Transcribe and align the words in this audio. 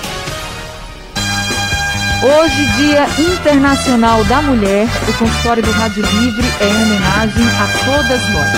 Hoje, 2.26 2.66
Dia 2.76 3.06
Internacional 3.20 4.26
da 4.26 4.42
Mulher, 4.42 4.90
o 5.08 5.14
consultório 5.14 5.64
do 5.64 5.72
Rádio 5.72 6.06
Livre 6.06 6.46
é 6.60 6.68
em 6.68 6.76
homenagem 6.76 7.48
a 7.48 7.70
todas 7.86 8.22
nós. 8.34 8.52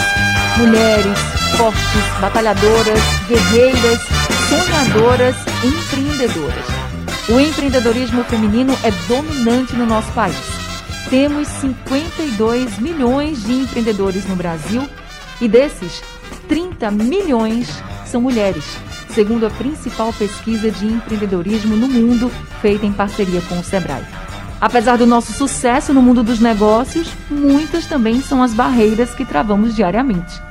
Mulheres 0.57 1.19
fortes, 1.55 2.01
batalhadoras, 2.19 2.99
guerreiras, 3.27 3.99
sonhadoras, 4.49 5.35
empreendedoras. 5.63 6.76
O 7.29 7.41
empreendedorismo 7.41 8.23
feminino 8.23 8.73
é 8.83 8.91
dominante 9.05 9.75
no 9.75 9.85
nosso 9.85 10.09
país. 10.13 10.37
Temos 11.09 11.45
52 11.49 12.79
milhões 12.79 13.43
de 13.43 13.51
empreendedores 13.51 14.25
no 14.25 14.33
Brasil 14.33 14.87
e 15.41 15.47
desses, 15.49 16.01
30 16.47 16.89
milhões 16.89 17.67
são 18.05 18.21
mulheres, 18.21 18.63
segundo 19.09 19.45
a 19.45 19.49
principal 19.49 20.13
pesquisa 20.13 20.71
de 20.71 20.85
empreendedorismo 20.85 21.75
no 21.75 21.89
mundo 21.89 22.31
feita 22.61 22.85
em 22.85 22.93
parceria 22.93 23.41
com 23.41 23.59
o 23.59 23.63
Sebrae. 23.63 24.05
Apesar 24.61 24.97
do 24.97 25.05
nosso 25.05 25.33
sucesso 25.33 25.93
no 25.93 26.01
mundo 26.01 26.23
dos 26.23 26.39
negócios, 26.39 27.09
muitas 27.29 27.85
também 27.85 28.21
são 28.21 28.41
as 28.41 28.53
barreiras 28.53 29.13
que 29.13 29.25
travamos 29.25 29.75
diariamente. 29.75 30.41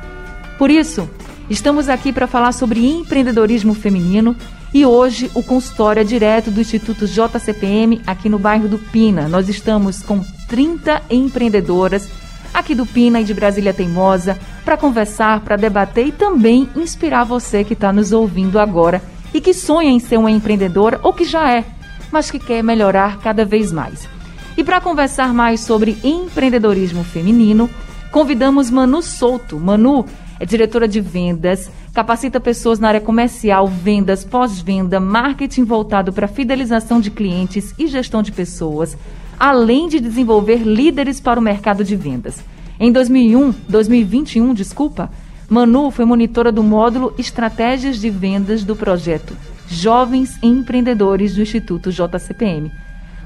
Por 0.58 0.70
isso, 0.70 1.08
estamos 1.48 1.88
aqui 1.88 2.12
para 2.12 2.26
falar 2.26 2.52
sobre 2.52 2.86
empreendedorismo 2.86 3.72
feminino 3.72 4.36
e 4.72 4.84
hoje 4.84 5.30
o 5.34 5.42
consultório 5.42 6.00
é 6.00 6.04
direto 6.04 6.50
do 6.50 6.60
Instituto 6.60 7.06
JCPM 7.06 8.02
aqui 8.06 8.28
no 8.28 8.38
bairro 8.38 8.68
do 8.68 8.78
Pina. 8.78 9.28
Nós 9.28 9.48
estamos 9.48 10.02
com 10.02 10.24
30 10.48 11.02
empreendedoras 11.10 12.08
aqui 12.52 12.74
do 12.74 12.86
Pina 12.86 13.20
e 13.20 13.24
de 13.24 13.34
Brasília 13.34 13.72
Teimosa 13.72 14.38
para 14.64 14.76
conversar, 14.76 15.40
para 15.40 15.56
debater 15.56 16.06
e 16.06 16.12
também 16.12 16.68
inspirar 16.74 17.24
você 17.24 17.62
que 17.64 17.74
está 17.74 17.92
nos 17.92 18.12
ouvindo 18.12 18.58
agora 18.58 19.02
e 19.32 19.40
que 19.40 19.52
sonha 19.52 19.90
em 19.90 19.98
ser 19.98 20.18
uma 20.18 20.30
empreendedora 20.30 20.98
ou 21.02 21.12
que 21.12 21.24
já 21.24 21.52
é, 21.52 21.64
mas 22.10 22.30
que 22.30 22.38
quer 22.38 22.62
melhorar 22.62 23.18
cada 23.18 23.44
vez 23.44 23.70
mais. 23.72 24.08
E 24.56 24.64
para 24.64 24.80
conversar 24.80 25.34
mais 25.34 25.60
sobre 25.60 25.98
empreendedorismo 26.02 27.04
feminino, 27.04 27.68
convidamos 28.10 28.70
Manu 28.70 29.02
Souto. 29.02 29.60
Manu 29.60 30.06
é 30.38 30.44
diretora 30.44 30.86
de 30.86 31.00
vendas, 31.00 31.70
capacita 31.94 32.38
pessoas 32.38 32.78
na 32.78 32.88
área 32.88 33.00
comercial, 33.00 33.66
vendas, 33.66 34.24
pós-venda, 34.24 35.00
marketing 35.00 35.64
voltado 35.64 36.12
para 36.12 36.28
fidelização 36.28 37.00
de 37.00 37.10
clientes 37.10 37.74
e 37.78 37.86
gestão 37.86 38.22
de 38.22 38.32
pessoas, 38.32 38.96
além 39.38 39.88
de 39.88 40.00
desenvolver 40.00 40.58
líderes 40.58 41.20
para 41.20 41.40
o 41.40 41.42
mercado 41.42 41.82
de 41.82 41.96
vendas. 41.96 42.42
Em 42.78 42.92
2001, 42.92 43.54
2021, 43.68 44.52
desculpa, 44.52 45.10
Manu 45.48 45.90
foi 45.90 46.04
monitora 46.04 46.50
do 46.50 46.62
módulo 46.62 47.14
Estratégias 47.16 48.00
de 48.00 48.10
Vendas 48.10 48.64
do 48.64 48.76
projeto 48.76 49.36
Jovens 49.68 50.38
Empreendedores 50.42 51.34
do 51.34 51.42
Instituto 51.42 51.90
JCPM. 51.90 52.70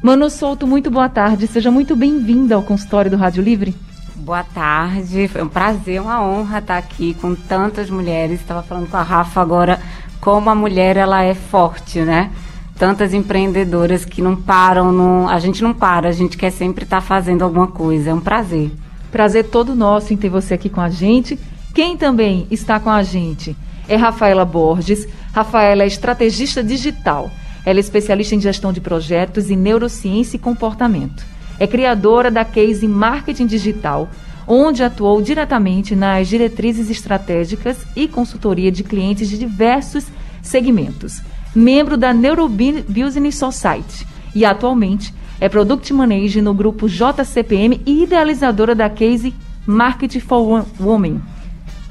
Manu 0.03 0.31
Souto, 0.31 0.67
muito 0.67 0.91
boa 0.91 1.09
tarde. 1.09 1.47
Seja 1.47 1.71
muito 1.71 1.95
bem-vinda 1.95 2.55
ao 2.55 2.63
consultório 2.63 3.11
do 3.11 3.17
Rádio 3.17 3.43
Livre. 3.43 3.75
Boa 4.21 4.45
tarde, 4.45 5.29
foi 5.29 5.43
um 5.43 5.49
prazer, 5.49 5.99
uma 5.99 6.23
honra 6.23 6.59
estar 6.59 6.77
aqui 6.77 7.15
com 7.15 7.35
tantas 7.35 7.89
mulheres. 7.89 8.39
Estava 8.39 8.63
falando 8.63 8.87
com 8.87 8.97
a 8.99 9.03
Rafa 9.03 9.41
agora 9.41 9.81
como 10.21 10.51
a 10.51 10.55
mulher 10.55 10.99
ela 10.99 11.23
é 11.23 11.33
forte, 11.33 12.01
né? 12.01 12.31
Tantas 12.79 13.15
empreendedoras 13.15 14.05
que 14.05 14.21
não 14.21 14.37
param, 14.37 14.93
não, 14.93 15.27
a 15.27 15.39
gente 15.39 15.63
não 15.63 15.73
para, 15.73 16.11
a 16.11 16.13
gente 16.13 16.37
quer 16.37 16.51
sempre 16.51 16.85
estar 16.85 17.01
fazendo 17.01 17.43
alguma 17.43 17.69
coisa. 17.69 18.11
É 18.11 18.15
um 18.15 18.21
prazer. 18.21 18.71
Prazer 19.11 19.47
todo 19.47 19.75
nosso 19.75 20.13
em 20.13 20.19
ter 20.19 20.29
você 20.29 20.53
aqui 20.53 20.69
com 20.69 20.83
a 20.83 20.91
gente. 20.91 21.39
Quem 21.75 21.97
também 21.97 22.47
está 22.51 22.79
com 22.79 22.91
a 22.91 23.03
gente 23.03 23.57
é 23.89 23.97
Rafaela 23.97 24.45
Borges. 24.45 25.09
Rafaela 25.33 25.83
é 25.83 25.87
estrategista 25.87 26.63
digital. 26.63 27.31
Ela 27.65 27.79
é 27.79 27.81
especialista 27.81 28.35
em 28.35 28.41
gestão 28.41 28.71
de 28.71 28.83
projetos 28.83 29.49
e 29.49 29.57
neurociência 29.57 30.37
e 30.37 30.41
comportamento 30.41 31.40
é 31.61 31.67
criadora 31.67 32.31
da 32.31 32.45
Case 32.45 32.89
Marketing 32.89 33.47
Digital, 33.47 34.09
onde 34.49 34.83
atuou 34.83 35.21
diretamente 35.21 35.95
nas 35.95 36.27
diretrizes 36.27 36.89
estratégicas 36.89 37.77
e 37.95 38.09
consultoria 38.09 38.73
de 38.73 38.83
clientes 38.83 39.29
de 39.29 39.39
diversos 39.39 40.07
segmentos. 40.43 41.21
Membro 41.55 41.99
da 41.99 42.15
Neurobusiness 42.15 43.37
Society 43.37 44.07
e 44.35 44.45
atualmente 44.45 45.15
é 45.39 45.49
Product 45.49 45.93
Manager 45.93 46.43
no 46.43 46.55
grupo 46.55 46.89
JCPM 46.89 47.81
e 47.85 48.05
idealizadora 48.05 48.75
da 48.75 48.89
Case 48.89 49.35
Marketing 49.67 50.21
for 50.21 50.65
Women. 50.81 51.21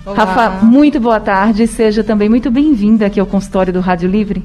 Olá. 0.05 0.15
Rafa, 0.15 0.65
muito 0.65 0.99
boa 0.99 1.19
tarde. 1.19 1.67
Seja 1.67 2.03
também 2.03 2.29
muito 2.29 2.49
bem-vinda 2.49 3.05
aqui 3.05 3.19
ao 3.19 3.25
consultório 3.27 3.71
do 3.71 3.79
Rádio 3.79 4.09
Livre. 4.09 4.43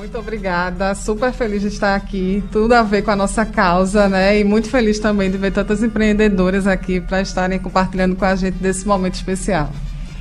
Muito 0.00 0.16
obrigada, 0.16 0.94
super 0.94 1.30
feliz 1.30 1.60
de 1.60 1.68
estar 1.68 1.94
aqui, 1.94 2.42
tudo 2.50 2.72
a 2.72 2.82
ver 2.82 3.02
com 3.02 3.10
a 3.10 3.16
nossa 3.16 3.44
causa, 3.44 4.08
né? 4.08 4.40
E 4.40 4.42
muito 4.42 4.70
feliz 4.70 4.98
também 4.98 5.30
de 5.30 5.36
ver 5.36 5.52
tantas 5.52 5.82
empreendedoras 5.82 6.66
aqui 6.66 7.02
para 7.02 7.20
estarem 7.20 7.58
compartilhando 7.58 8.16
com 8.16 8.24
a 8.24 8.34
gente 8.34 8.54
desse 8.54 8.88
momento 8.88 9.16
especial. 9.16 9.68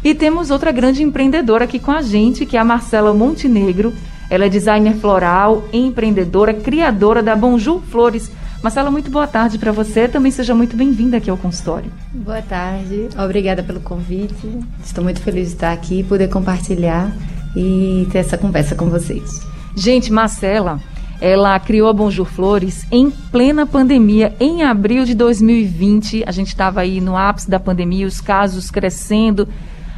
E 0.04 0.14
temos 0.14 0.52
outra 0.52 0.74
grande 0.74 1.02
empreendedora 1.02 1.64
aqui 1.64 1.80
com 1.80 1.92
a 1.92 2.02
gente, 2.02 2.46
que 2.46 2.58
é 2.58 2.60
a 2.60 2.66
Marcela 2.66 3.14
Montenegro. 3.14 3.94
Ela 4.30 4.48
é 4.48 4.50
designer 4.50 4.96
floral, 4.96 5.64
empreendedora, 5.72 6.54
criadora 6.54 7.24
da 7.24 7.34
Bonjour 7.34 7.82
Flores. 7.84 8.30
Marcela, 8.62 8.92
muito 8.92 9.10
boa 9.10 9.28
tarde 9.28 9.58
para 9.58 9.72
você. 9.72 10.10
Também 10.10 10.30
seja 10.34 10.54
muito 10.54 10.76
bem-vinda 10.76 11.16
aqui 11.16 11.30
ao 11.30 11.38
consultório. 11.38 11.90
Boa 12.14 12.42
tarde, 12.42 13.08
obrigada 13.18 13.64
pelo 13.64 13.80
convite. 13.80 14.60
Estou 14.84 15.06
muito 15.06 15.22
feliz 15.22 15.48
de 15.48 15.54
estar 15.54 15.72
aqui, 15.72 16.04
poder 16.04 16.28
compartilhar 16.28 17.16
e 17.56 18.06
ter 18.12 18.18
essa 18.18 18.38
conversa 18.38 18.76
com 18.76 18.90
vocês. 18.90 19.49
Gente, 19.76 20.12
Marcela, 20.12 20.80
ela 21.22 21.60
criou 21.60 21.90
a 21.90 21.94
Bonjour 21.94 22.26
Flores 22.26 22.86
em 22.92 23.10
plena 23.10 23.66
pandemia, 23.66 24.34
em 24.40 24.64
abril 24.64 25.06
de 25.06 25.14
2020. 25.14 26.24
A 26.26 26.32
gente 26.32 26.48
estava 26.48 26.82
aí 26.82 27.02
no 27.02 27.16
ápice 27.16 27.50
da 27.50 27.60
pandemia, 27.60 28.08
os 28.08 28.22
casos 28.22 28.72
crescendo, 28.72 29.48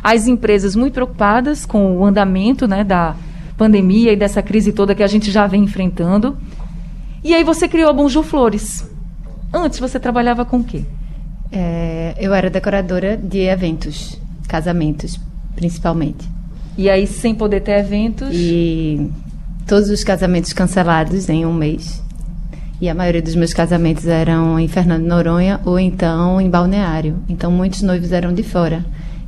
as 0.04 0.28
empresas 0.28 0.76
muito 0.76 0.94
preocupadas 0.94 1.66
com 1.66 1.98
o 1.98 2.06
andamento 2.06 2.68
né, 2.68 2.84
da 2.84 3.16
pandemia 3.56 4.12
e 4.12 4.16
dessa 4.16 4.42
crise 4.42 4.72
toda 4.74 4.96
que 4.96 5.04
a 5.04 5.08
gente 5.08 5.32
já 5.32 5.46
vem 5.46 5.64
enfrentando. 5.64 6.38
E 7.24 7.36
aí 7.36 7.44
você 7.44 7.68
criou 7.68 7.90
a 7.90 7.94
Bonjour 7.94 8.24
Flores. 8.24 8.90
Antes 9.54 9.80
você 9.80 10.00
trabalhava 10.00 10.44
com 10.44 10.58
o 10.58 10.64
quê? 10.64 10.84
É, 11.52 12.16
eu 12.20 12.34
era 12.34 12.50
decoradora 12.50 13.16
de 13.16 13.40
eventos, 13.40 14.20
casamentos, 14.48 15.20
principalmente. 15.56 16.28
E 16.78 16.90
aí, 16.90 17.06
sem 17.06 17.36
poder 17.36 17.62
ter 17.62 17.80
eventos? 17.80 18.30
E 18.32 19.12
todos 19.72 19.90
os 19.90 20.04
casamentos 20.04 20.52
cancelados 20.52 21.30
em 21.30 21.46
um 21.46 21.54
mês. 21.54 22.04
E 22.82 22.90
a 22.90 22.94
maioria 22.94 23.22
dos 23.22 23.36
meus 23.36 23.54
casamentos 23.54 24.06
eram 24.06 24.60
em 24.60 24.68
Fernando 24.68 25.06
Noronha 25.06 25.62
ou 25.64 25.80
então 25.80 26.42
em 26.42 26.50
Balneário. 26.50 27.16
Então 27.30 27.50
muitos 27.50 27.82
noivos 27.82 28.12
eram 28.12 28.34
de 28.34 28.44
fora. 28.44 28.84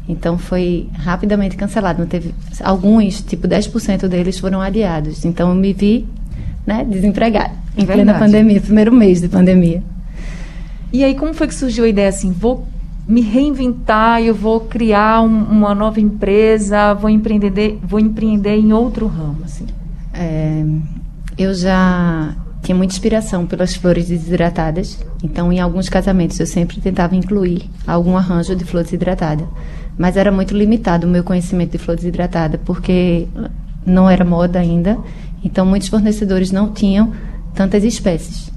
Então 0.05 0.37
foi 0.37 0.89
rapidamente 0.97 1.55
cancelado. 1.55 2.01
Não 2.01 2.07
teve 2.09 2.35
alguns, 2.61 3.21
tipo 3.21 3.47
10% 3.47 4.05
deles 4.09 4.37
foram 4.37 4.59
adiados. 4.59 5.23
Então 5.23 5.47
eu 5.47 5.55
me 5.55 5.71
vi, 5.71 6.05
né, 6.67 6.83
desempregada 6.83 7.53
em 7.77 7.85
Verdade. 7.85 8.03
plena 8.03 8.19
pandemia, 8.19 8.59
primeiro 8.59 8.91
mês 8.91 9.21
de 9.21 9.29
pandemia. 9.29 9.81
E 10.91 11.05
aí 11.05 11.15
como 11.15 11.33
foi 11.33 11.47
que 11.47 11.55
surgiu 11.55 11.85
a 11.85 11.87
ideia 11.87 12.09
assim, 12.09 12.33
vou 12.33 12.67
me 13.07 13.21
reinventar, 13.21 14.21
eu 14.21 14.35
vou 14.35 14.59
criar 14.59 15.21
um, 15.21 15.43
uma 15.43 15.73
nova 15.73 16.01
empresa, 16.01 16.93
vou 16.93 17.09
empreender, 17.09 17.79
vou 17.81 17.97
empreender 17.97 18.57
em 18.57 18.73
outro 18.73 19.07
ramo, 19.07 19.37
assim? 19.45 19.65
É, 20.13 20.63
eu 21.37 21.53
já 21.53 22.35
tinha 22.61 22.75
muita 22.75 22.93
inspiração 22.93 23.45
pelas 23.45 23.75
flores 23.75 24.07
desidratadas, 24.07 24.97
então 25.21 25.51
em 25.51 25.59
alguns 25.59 25.89
casamentos 25.89 26.39
eu 26.39 26.45
sempre 26.45 26.79
tentava 26.79 27.15
incluir 27.15 27.69
algum 27.85 28.15
arranjo 28.15 28.55
de 28.55 28.63
flor 28.63 28.83
desidratada, 28.83 29.45
mas 29.97 30.15
era 30.15 30.31
muito 30.31 30.55
limitado 30.55 31.05
o 31.05 31.09
meu 31.09 31.23
conhecimento 31.23 31.71
de 31.71 31.77
flor 31.77 31.97
desidratada, 31.97 32.57
porque 32.63 33.27
não 33.85 34.09
era 34.09 34.23
moda 34.23 34.59
ainda, 34.59 34.97
então 35.43 35.65
muitos 35.65 35.89
fornecedores 35.89 36.51
não 36.51 36.71
tinham 36.71 37.11
tantas 37.53 37.83
espécies. 37.83 38.51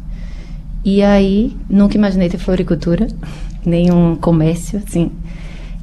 E 0.85 1.03
aí, 1.03 1.57
nunca 1.69 1.97
imaginei 1.97 2.29
ter 2.29 2.39
floricultura, 2.39 3.09
nenhum 3.67 4.15
comércio, 4.15 4.81
assim. 4.87 5.11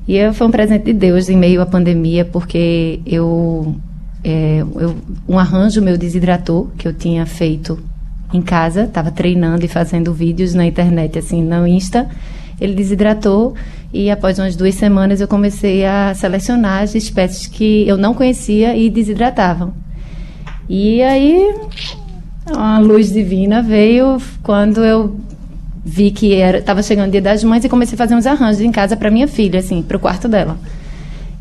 E 0.08 0.32
foi 0.32 0.48
um 0.48 0.52
presente 0.52 0.86
de 0.86 0.94
Deus 0.94 1.28
em 1.28 1.36
meio 1.36 1.62
à 1.62 1.66
pandemia, 1.66 2.24
porque 2.24 3.02
eu 3.06 3.76
é, 4.24 4.60
eu, 4.62 4.96
um 5.28 5.38
arranjo 5.38 5.82
meu 5.82 5.98
desidratou, 5.98 6.72
que 6.78 6.88
eu 6.88 6.94
tinha 6.94 7.26
feito 7.26 7.80
em 8.34 8.42
casa, 8.42 8.84
estava 8.84 9.12
treinando 9.12 9.64
e 9.64 9.68
fazendo 9.68 10.14
vídeos 10.14 10.54
na 10.54 10.66
internet, 10.66 11.20
assim, 11.20 11.44
no 11.44 11.68
Insta. 11.68 12.10
Ele 12.60 12.74
desidratou 12.74 13.56
e 13.94 14.10
após 14.10 14.40
umas 14.40 14.56
duas 14.56 14.76
semanas 14.76 15.22
eu 15.22 15.28
comecei 15.28 15.86
a 15.86 16.14
selecionar 16.16 16.84
as 16.84 16.96
espécies 16.96 17.48
que 17.48 17.88
eu 17.88 17.98
não 17.98 18.14
conhecia 18.14 18.76
e 18.76 18.90
desidratavam. 18.90 19.74
E 20.70 21.02
aí 21.02 21.54
A 22.46 22.78
luz 22.80 23.12
divina 23.12 23.62
veio 23.62 24.22
quando 24.42 24.84
eu 24.84 25.16
vi 25.86 26.12
que 26.12 26.34
estava 26.34 26.84
chegando 26.84 27.08
o 27.08 27.12
Dia 27.12 27.22
das 27.22 27.44
Mães 27.44 27.64
e 27.64 27.70
comecei 27.70 27.96
a 27.96 27.98
fazer 27.98 28.16
uns 28.16 28.26
arranjos 28.26 28.62
em 28.62 28.72
casa 28.72 28.98
para 28.98 29.10
minha 29.10 29.28
filha, 29.28 29.60
assim, 29.60 29.82
para 29.82 29.96
o 29.96 30.00
quarto 30.00 30.28
dela. 30.28 30.58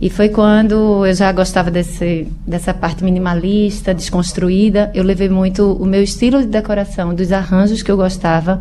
E 0.02 0.10
foi 0.10 0.28
quando 0.28 1.06
eu 1.06 1.14
já 1.14 1.30
gostava 1.30 1.70
desse, 1.70 2.26
dessa 2.44 2.74
parte 2.74 3.04
minimalista, 3.04 3.94
desconstruída. 3.94 4.90
Eu 4.92 5.04
levei 5.04 5.28
muito 5.28 5.74
o 5.74 5.86
meu 5.86 6.02
estilo 6.02 6.40
de 6.40 6.48
decoração, 6.48 7.14
dos 7.14 7.30
arranjos 7.30 7.84
que 7.84 7.90
eu 7.92 7.96
gostava, 7.96 8.58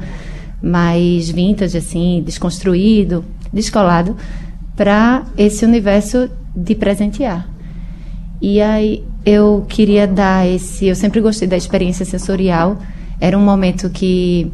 mais 0.62 1.32
vintage, 1.32 1.76
assim, 1.76 2.22
desconstruído, 2.24 3.26
descolado, 3.52 4.16
para 4.78 5.24
esse 5.36 5.66
universo 5.66 6.30
de 6.56 6.76
presentear. 6.76 7.50
E 8.40 8.62
aí 8.62 9.04
eu 9.26 9.66
queria 9.68 10.06
dar 10.06 10.48
esse. 10.48 10.86
Eu 10.86 10.96
sempre 10.96 11.20
gostei 11.22 11.48
da 11.48 11.58
experiência 11.58 12.06
sensorial. 12.06 12.78
Era 13.20 13.36
um 13.36 13.44
momento 13.44 13.90
que 13.90 14.54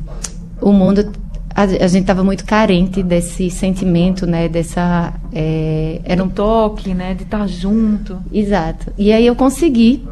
o 0.62 0.72
mundo 0.72 1.12
a, 1.58 1.64
a 1.64 1.88
gente 1.88 2.02
estava 2.02 2.24
muito 2.24 2.46
carente 2.46 3.02
desse 3.02 3.50
sentimento, 3.50 4.28
né? 4.28 4.48
Dessa 4.48 5.12
é, 5.34 6.00
era 6.04 6.24
um 6.24 6.30
toque, 6.30 6.94
né? 6.94 7.16
De 7.16 7.24
estar 7.24 7.48
junto. 7.48 8.22
Exato. 8.32 8.94
E 8.96 9.12
aí 9.12 9.26
eu 9.26 9.36
consegui 9.36 10.08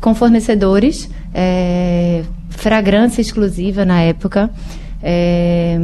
com 0.00 0.12
fornecedores 0.12 1.08
é, 1.32 2.24
fragrância 2.50 3.20
exclusiva 3.20 3.84
na 3.84 4.00
época, 4.00 4.50
é, 5.00 5.78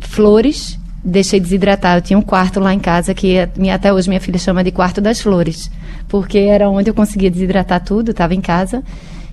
flores. 0.00 0.78
Deixei 1.04 1.38
desidratar. 1.38 1.98
Eu 1.98 2.02
tinha 2.02 2.18
um 2.18 2.22
quarto 2.22 2.58
lá 2.58 2.72
em 2.72 2.80
casa 2.80 3.12
que 3.12 3.36
até 3.70 3.92
hoje 3.92 4.08
minha 4.08 4.20
filha 4.20 4.38
chama 4.38 4.64
de 4.64 4.70
quarto 4.72 4.98
das 4.98 5.20
flores, 5.20 5.70
porque 6.08 6.38
era 6.38 6.70
onde 6.70 6.88
eu 6.88 6.94
conseguia 6.94 7.30
desidratar 7.30 7.84
tudo. 7.84 8.12
Estava 8.12 8.34
em 8.34 8.40
casa 8.40 8.82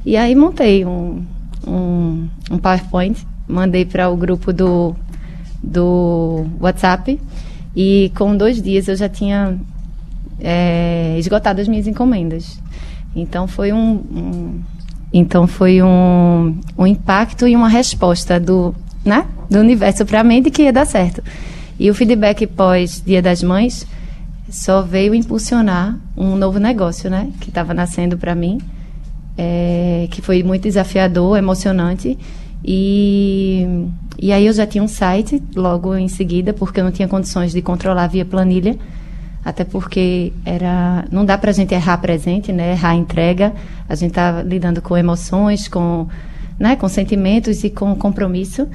e 0.06 0.18
aí 0.18 0.35
montei 0.35 0.83
um, 0.83 1.24
um, 1.65 2.27
um 2.51 2.57
PowerPoint 2.57 3.25
mandei 3.48 3.86
para 3.86 4.10
o 4.10 4.18
grupo 4.18 4.54
do, 4.54 4.95
do 5.62 6.45
WhatsApp 6.60 7.19
e 7.75 8.12
com 8.16 8.36
dois 8.36 8.62
dias 8.62 8.88
eu 8.88 8.95
já 8.95 9.10
tinha 9.10 9.57
é, 10.40 11.16
esgotado 11.18 11.62
as 11.62 11.68
minhas 11.68 11.88
encomendas. 11.88 12.60
Então 13.16 13.48
foi 13.48 13.72
um, 13.72 13.94
um 13.94 14.62
então 15.13 15.45
foi 15.45 15.81
um, 15.81 16.60
um 16.75 16.88
impacto 16.88 17.48
e 17.48 17.56
uma 17.56 17.69
resposta 17.69 18.40
do, 18.40 18.74
né, 19.06 19.28
do 19.50 19.60
universo 19.60 20.06
para 20.06 20.24
mim 20.24 20.42
de 20.42 20.50
que 20.50 20.63
ia 20.63 20.74
dar 20.74 20.86
certo. 20.86 21.24
E 21.80 21.90
o 21.90 21.94
feedback 21.94 22.48
pós 22.48 23.01
Dia 23.06 23.22
das 23.22 23.44
Mães 23.44 23.86
só 24.50 24.81
veio 24.81 25.13
impulsionar 25.13 25.98
um 26.18 26.36
novo 26.36 26.60
negócio, 26.60 27.10
né, 27.10 27.31
que 27.40 27.50
estava 27.50 27.74
nascendo 27.74 28.18
para 28.18 28.34
mim, 28.34 28.60
é, 29.38 30.07
que 30.10 30.22
foi 30.22 30.42
muito 30.44 30.63
desafiador, 30.63 31.38
emocionante 31.38 32.18
e, 32.63 33.88
e 34.18 34.31
aí 34.31 34.45
eu 34.45 34.54
já 34.54 34.65
tinha 34.65 34.83
um 34.83 34.88
site 34.88 35.44
logo 35.56 35.95
em 35.95 36.07
seguida, 36.07 36.54
porque 36.54 36.80
eu 36.80 36.83
não 36.83 36.92
tinha 36.92 37.07
condições 37.07 37.51
de 37.51 37.62
controlar 37.62 38.07
via 38.07 38.24
planilha, 38.24 38.77
até 39.44 39.65
porque 39.65 40.31
era 40.45 41.06
não 41.12 41.25
dá 41.25 41.38
para 41.38 41.50
a 41.50 41.54
gente 41.54 41.74
errar 41.74 41.98
presente, 41.98 42.54
né? 42.54 42.71
errar 42.71 42.95
entrega. 42.95 43.54
A 43.89 43.95
gente 43.95 44.12
está 44.12 44.42
lidando 44.42 44.81
com 44.81 44.95
emoções, 44.95 45.68
com, 45.68 46.07
né? 46.57 46.77
com 46.77 46.88
sentimentos 46.88 47.63
e 47.65 47.69
com 47.69 47.94
compromisso. 47.95 48.68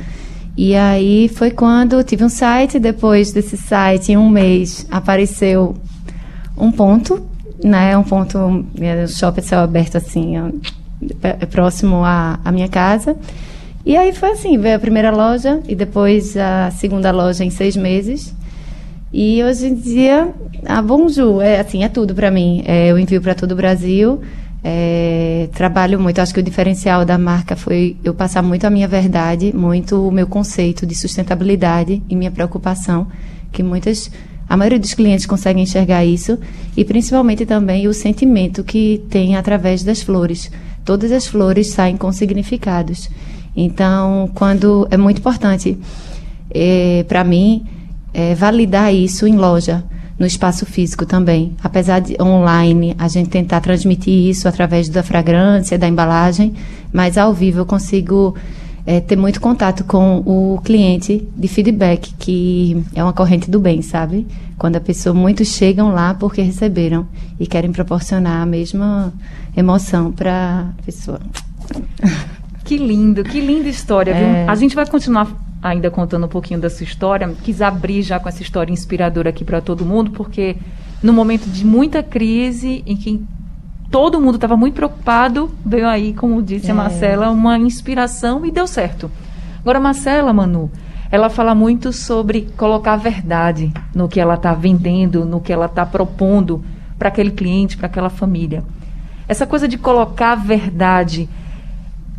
E 0.55 0.75
aí 0.75 1.29
foi 1.29 1.51
quando 1.51 2.03
tive 2.03 2.25
um 2.25 2.29
site, 2.29 2.79
depois 2.79 3.33
desse 3.33 3.57
site, 3.57 4.13
em 4.13 4.17
um 4.17 4.29
mês, 4.29 4.87
apareceu 4.91 5.77
um 6.57 6.73
ponto, 6.73 7.25
né? 7.63 7.97
Um 7.97 8.03
ponto, 8.03 8.37
um 8.37 8.67
shopping 9.07 9.41
céu 9.41 9.61
aberto 9.61 9.97
assim, 9.97 10.35
próximo 11.51 12.05
à, 12.05 12.41
à 12.45 12.51
minha 12.51 12.69
casa. 12.69 13.17
E 13.89 13.97
aí 13.97 14.13
foi 14.13 14.33
assim, 14.33 14.59
veio 14.59 14.77
a 14.77 14.79
primeira 14.79 15.11
loja 15.11 15.61
e 15.67 15.75
depois 15.75 16.37
a 16.37 16.71
segunda 16.73 17.11
loja 17.11 17.43
em 17.43 17.49
seis 17.49 17.75
meses. 17.75 18.35
E 19.11 19.43
hoje 19.43 19.67
em 19.67 19.75
dia, 19.75 20.29
a 20.67 20.83
Bonjour 20.83 21.41
é 21.43 21.59
assim, 21.59 21.83
é 21.83 21.89
tudo 21.89 22.15
para 22.15 22.31
mim. 22.31 22.63
É, 22.67 22.89
eu 22.89 22.99
envio 22.99 23.19
para 23.23 23.35
todo 23.35 23.53
o 23.53 23.57
Brasil. 23.57 24.21
É, 24.63 25.49
trabalho 25.55 25.99
muito. 25.99 26.19
Acho 26.19 26.35
que 26.35 26.41
o 26.41 26.43
diferencial 26.43 27.03
da 27.07 27.17
marca 27.17 27.57
foi 27.57 27.97
eu 28.05 28.13
passar 28.13 28.43
muito 28.43 28.67
a 28.67 28.71
minha 28.71 28.87
verdade, 28.87 29.57
muito 29.57 30.07
o 30.07 30.13
meu 30.13 30.27
conceito 30.27 30.85
de 30.85 30.95
sustentabilidade 30.95 32.03
e 32.11 32.15
minha 32.15 32.31
preocupação, 32.31 33.07
que 33.51 33.63
muitas, 33.63 34.11
a 34.47 34.55
maioria 34.55 34.79
dos 34.79 34.93
clientes 34.93 35.25
conseguem 35.25 35.63
enxergar 35.63 36.05
isso, 36.05 36.39
e 36.77 36.85
principalmente 36.85 37.47
também 37.47 37.89
o 37.89 37.95
sentimento 37.95 38.63
que 38.63 39.03
tem 39.09 39.35
através 39.35 39.83
das 39.83 40.03
flores. 40.03 40.51
Todas 40.85 41.11
as 41.11 41.27
flores 41.27 41.69
saem 41.69 41.97
com 41.97 42.13
significados. 42.13 43.09
Então, 43.61 44.31
quando 44.35 44.87
é 44.89 44.97
muito 44.97 45.19
importante 45.19 45.77
é, 46.49 47.05
para 47.09 47.25
mim 47.25 47.67
é, 48.15 48.33
validar 48.33 48.95
isso 48.95 49.27
em 49.27 49.37
loja, 49.37 49.85
no 50.17 50.25
espaço 50.25 50.65
físico 50.65 51.05
também. 51.05 51.57
Apesar 51.63 52.01
de 52.01 52.17
online 52.23 52.95
a 52.99 53.09
gente 53.09 53.31
tentar 53.31 53.61
transmitir 53.61 54.29
isso 54.29 54.47
através 54.47 54.89
da 54.89 55.03
fragrância, 55.03 55.77
da 55.77 55.89
embalagem, 55.89 56.55
mas 56.93 57.19
ao 57.19 57.35
vivo 57.35 57.61
eu 57.61 57.67
consigo 57.67 58.37
é, 58.87 59.01
ter 59.01 59.17
muito 59.17 59.41
contato 59.41 59.83
com 59.83 60.19
o 60.25 60.61
cliente 60.63 61.27
de 61.37 61.49
feedback, 61.49 62.15
que 62.15 62.81
é 62.95 63.03
uma 63.03 63.13
corrente 63.13 63.51
do 63.51 63.59
bem, 63.59 63.83
sabe? 63.83 64.25
Quando 64.57 64.77
a 64.77 64.81
pessoa, 64.81 65.13
muitos 65.13 65.49
chegam 65.49 65.93
lá 65.93 66.15
porque 66.15 66.43
receberam 66.43 67.07
e 67.41 67.47
querem 67.47 67.73
proporcionar 67.73 68.41
a 68.41 68.47
mesma 68.47 69.13
emoção 69.57 70.13
para 70.13 70.67
a 70.79 70.83
pessoa. 70.85 71.21
Que 72.69 72.77
lindo, 72.77 73.25
que 73.25 73.41
linda 73.41 73.67
história, 73.67 74.11
é. 74.11 74.43
viu? 74.43 74.51
A 74.51 74.55
gente 74.55 74.77
vai 74.77 74.87
continuar 74.87 75.27
ainda 75.63 75.91
contando 75.91 76.27
um 76.27 76.29
pouquinho 76.29 76.61
da 76.61 76.69
sua 76.69 76.85
história. 76.85 77.27
Quis 77.43 77.63
abrir 77.63 78.03
já 78.03 78.21
com 78.21 78.29
essa 78.29 78.43
história 78.43 78.71
inspiradora 78.71 79.31
aqui 79.31 79.43
para 79.43 79.63
todo 79.63 79.87
mundo, 79.87 80.11
porque 80.11 80.55
no 81.03 81.11
momento 81.11 81.49
de 81.49 81.65
muita 81.65 82.03
crise, 82.03 82.85
em 82.87 82.95
que 82.95 83.25
todo 83.91 84.21
mundo 84.21 84.35
estava 84.35 84.55
muito 84.55 84.75
preocupado, 84.75 85.51
veio 85.65 85.89
aí, 85.89 86.13
como 86.13 86.43
disse 86.43 86.69
é. 86.69 86.73
a 86.73 86.75
Marcela, 86.75 87.31
uma 87.31 87.57
inspiração 87.57 88.45
e 88.45 88.51
deu 88.51 88.67
certo. 88.67 89.11
Agora, 89.61 89.81
Marcela, 89.81 90.31
Manu, 90.35 90.71
ela 91.11 91.31
fala 91.31 91.55
muito 91.55 91.91
sobre 91.91 92.51
colocar 92.55 92.93
a 92.93 92.97
verdade 92.99 93.73
no 93.95 94.11
que 94.11 94.21
ela 94.21 94.35
está 94.35 94.53
vendendo, 94.53 95.25
no 95.25 95.41
que 95.41 95.55
ela 95.55 95.65
está 95.65 95.87
propondo 95.87 96.63
para 96.99 97.09
aquele 97.09 97.31
cliente, 97.31 97.79
para 97.79 97.87
aquela 97.87 98.11
família. 98.11 98.63
Essa 99.27 99.47
coisa 99.47 99.67
de 99.67 99.79
colocar 99.79 100.33
a 100.33 100.37
verdade 100.37 101.31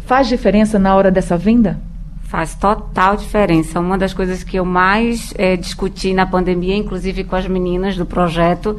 Faz 0.10 0.28
diferença 0.28 0.80
na 0.80 0.96
hora 0.96 1.12
dessa 1.12 1.38
venda? 1.38 1.80
Faz 2.24 2.56
total 2.56 3.16
diferença. 3.16 3.80
Uma 3.80 3.96
das 3.96 4.12
coisas 4.12 4.44
que 4.44 4.58
eu 4.58 4.66
mais 4.66 5.32
é, 5.38 5.56
discuti 5.56 6.16
na 6.16 6.26
pandemia, 6.26 6.76
inclusive 6.76 7.24
com 7.24 7.36
as 7.36 7.46
meninas 7.46 7.96
do 7.96 8.08
projeto, 8.08 8.76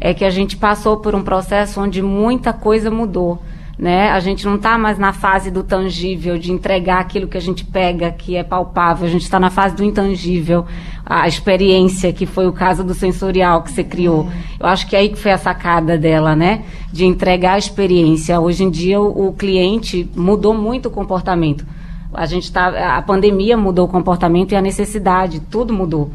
é 0.00 0.14
que 0.14 0.24
a 0.24 0.30
gente 0.30 0.56
passou 0.56 0.98
por 0.98 1.16
um 1.16 1.24
processo 1.24 1.80
onde 1.80 2.00
muita 2.00 2.52
coisa 2.52 2.92
mudou. 2.92 3.42
Né? 3.78 4.10
A 4.10 4.18
gente 4.18 4.44
não 4.44 4.56
está 4.56 4.76
mais 4.76 4.98
na 4.98 5.12
fase 5.12 5.52
do 5.52 5.62
tangível, 5.62 6.36
de 6.36 6.50
entregar 6.50 6.98
aquilo 6.98 7.28
que 7.28 7.36
a 7.36 7.40
gente 7.40 7.64
pega, 7.64 8.10
que 8.10 8.34
é 8.34 8.42
palpável. 8.42 9.06
A 9.06 9.10
gente 9.10 9.22
está 9.22 9.38
na 9.38 9.50
fase 9.50 9.76
do 9.76 9.84
intangível, 9.84 10.66
a 11.06 11.28
experiência, 11.28 12.12
que 12.12 12.26
foi 12.26 12.48
o 12.48 12.52
caso 12.52 12.82
do 12.82 12.92
sensorial 12.92 13.62
que 13.62 13.70
você 13.70 13.84
criou. 13.84 14.28
Eu 14.58 14.66
acho 14.66 14.84
que 14.88 14.96
é 14.96 14.98
aí 14.98 15.08
que 15.08 15.16
foi 15.16 15.30
a 15.30 15.38
sacada 15.38 15.96
dela, 15.96 16.34
né? 16.34 16.64
De 16.92 17.04
entregar 17.04 17.52
a 17.52 17.58
experiência. 17.58 18.40
Hoje 18.40 18.64
em 18.64 18.70
dia 18.70 19.00
o, 19.00 19.28
o 19.28 19.32
cliente 19.32 20.10
mudou 20.16 20.52
muito 20.52 20.86
o 20.86 20.90
comportamento. 20.90 21.64
A 22.12 22.26
gente 22.26 22.50
tá, 22.50 22.96
a 22.96 23.02
pandemia 23.02 23.56
mudou 23.56 23.86
o 23.86 23.88
comportamento 23.88 24.52
e 24.52 24.56
a 24.56 24.60
necessidade, 24.60 25.38
tudo 25.38 25.72
mudou. 25.72 26.10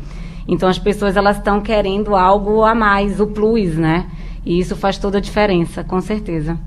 Então 0.46 0.68
as 0.68 0.78
pessoas 0.78 1.16
elas 1.16 1.38
estão 1.38 1.62
querendo 1.62 2.14
algo 2.14 2.62
a 2.66 2.76
mais, 2.76 3.22
o 3.22 3.28
plus, 3.28 3.78
né? 3.78 4.06
E 4.46 4.60
isso 4.60 4.76
faz 4.76 4.98
toda 4.98 5.20
a 5.20 5.22
diferença, 5.22 5.82
com 5.82 6.02
certeza. 6.02 6.58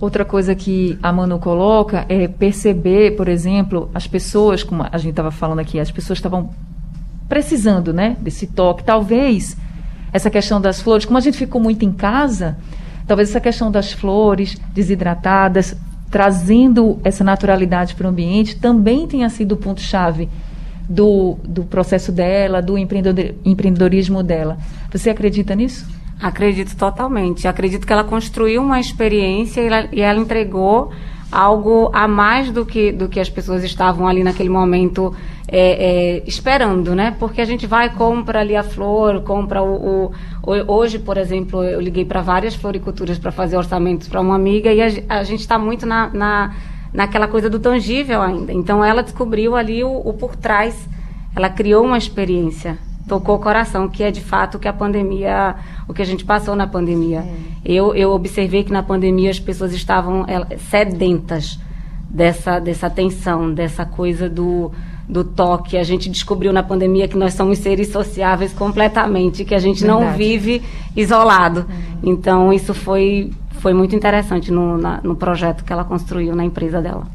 Outra 0.00 0.24
coisa 0.24 0.54
que 0.54 0.96
a 1.02 1.12
Manu 1.12 1.40
coloca 1.40 2.06
é 2.08 2.28
perceber, 2.28 3.16
por 3.16 3.28
exemplo, 3.28 3.90
as 3.92 4.06
pessoas, 4.06 4.62
como 4.62 4.84
a 4.84 4.96
gente 4.96 5.10
estava 5.10 5.32
falando 5.32 5.58
aqui, 5.58 5.80
as 5.80 5.90
pessoas 5.90 6.18
estavam 6.18 6.50
precisando, 7.28 7.92
né, 7.92 8.16
desse 8.20 8.46
toque. 8.46 8.84
Talvez 8.84 9.56
essa 10.12 10.30
questão 10.30 10.60
das 10.60 10.80
flores, 10.80 11.04
como 11.04 11.18
a 11.18 11.20
gente 11.20 11.36
ficou 11.36 11.60
muito 11.60 11.84
em 11.84 11.92
casa, 11.92 12.56
talvez 13.08 13.30
essa 13.30 13.40
questão 13.40 13.72
das 13.72 13.92
flores 13.92 14.56
desidratadas, 14.72 15.76
trazendo 16.10 17.00
essa 17.02 17.24
naturalidade 17.24 17.94
para 17.94 18.06
o 18.06 18.10
ambiente, 18.10 18.56
também 18.56 19.06
tenha 19.06 19.28
sido 19.28 19.52
o 19.52 19.56
ponto-chave 19.56 20.28
do, 20.88 21.38
do 21.44 21.64
processo 21.64 22.12
dela, 22.12 22.62
do 22.62 22.78
empreendedorismo 22.78 24.22
dela. 24.22 24.56
Você 24.92 25.10
acredita 25.10 25.54
nisso? 25.54 25.97
Acredito 26.20 26.76
totalmente. 26.76 27.46
Acredito 27.46 27.86
que 27.86 27.92
ela 27.92 28.04
construiu 28.04 28.62
uma 28.62 28.80
experiência 28.80 29.60
e 29.60 29.66
ela, 29.66 29.88
e 29.92 30.00
ela 30.00 30.18
entregou 30.18 30.90
algo 31.30 31.90
a 31.92 32.08
mais 32.08 32.50
do 32.50 32.64
que, 32.64 32.90
do 32.90 33.08
que 33.08 33.20
as 33.20 33.28
pessoas 33.28 33.62
estavam 33.62 34.08
ali 34.08 34.24
naquele 34.24 34.48
momento 34.48 35.14
é, 35.46 36.18
é, 36.18 36.22
esperando, 36.26 36.94
né? 36.94 37.14
Porque 37.18 37.40
a 37.40 37.44
gente 37.44 37.66
vai, 37.66 37.94
compra 37.94 38.40
ali 38.40 38.56
a 38.56 38.62
flor, 38.62 39.22
compra 39.22 39.62
o. 39.62 40.06
o 40.06 40.12
hoje, 40.66 40.98
por 40.98 41.16
exemplo, 41.16 41.62
eu 41.62 41.80
liguei 41.80 42.04
para 42.04 42.22
várias 42.22 42.54
floriculturas 42.54 43.18
para 43.18 43.30
fazer 43.30 43.56
orçamentos 43.56 44.08
para 44.08 44.20
uma 44.20 44.34
amiga 44.34 44.72
e 44.72 44.80
a, 44.82 44.86
a 45.08 45.22
gente 45.22 45.40
está 45.40 45.58
muito 45.58 45.86
na, 45.86 46.10
na 46.12 46.54
naquela 46.92 47.28
coisa 47.28 47.50
do 47.50 47.58
tangível 47.58 48.22
ainda. 48.22 48.52
Então 48.52 48.84
ela 48.84 49.02
descobriu 49.02 49.54
ali 49.54 49.84
o, 49.84 49.90
o 49.90 50.12
por 50.14 50.36
trás, 50.36 50.88
ela 51.34 51.48
criou 51.48 51.84
uma 51.84 51.98
experiência, 51.98 52.78
tocou 53.08 53.36
o 53.36 53.38
coração, 53.38 53.88
que 53.88 54.02
é 54.02 54.10
de 54.10 54.20
fato 54.20 54.56
o 54.56 54.58
que 54.58 54.68
a 54.68 54.72
pandemia, 54.72 55.56
o 55.88 55.94
que 55.94 56.02
a 56.02 56.04
gente 56.04 56.24
passou 56.24 56.54
na 56.54 56.66
pandemia. 56.66 57.20
É. 57.20 57.34
Eu, 57.64 57.94
eu 57.94 58.10
observei 58.12 58.62
que 58.62 58.72
na 58.72 58.82
pandemia 58.82 59.30
as 59.30 59.40
pessoas 59.40 59.72
estavam 59.72 60.24
sedentas 60.70 61.58
dessa, 62.08 62.60
dessa 62.60 62.86
atenção, 62.86 63.52
dessa 63.52 63.84
coisa 63.84 64.28
do, 64.28 64.70
do 65.08 65.24
toque. 65.24 65.76
A 65.76 65.82
gente 65.82 66.08
descobriu 66.10 66.52
na 66.52 66.62
pandemia 66.62 67.08
que 67.08 67.16
nós 67.16 67.34
somos 67.34 67.58
seres 67.58 67.88
sociáveis 67.88 68.52
completamente, 68.52 69.44
que 69.44 69.54
a 69.54 69.58
gente 69.58 69.82
Verdade. 69.82 70.04
não 70.04 70.12
vive 70.16 70.62
isolado. 70.94 71.60
Uhum. 71.60 72.12
Então, 72.12 72.52
isso 72.52 72.74
foi 72.74 73.30
foi 73.58 73.74
muito 73.74 73.94
interessante 73.94 74.52
no, 74.52 74.78
na, 74.78 75.00
no 75.02 75.16
projeto 75.16 75.64
que 75.64 75.72
ela 75.72 75.84
construiu 75.84 76.34
na 76.34 76.44
empresa 76.44 76.80
dela. 76.80 77.06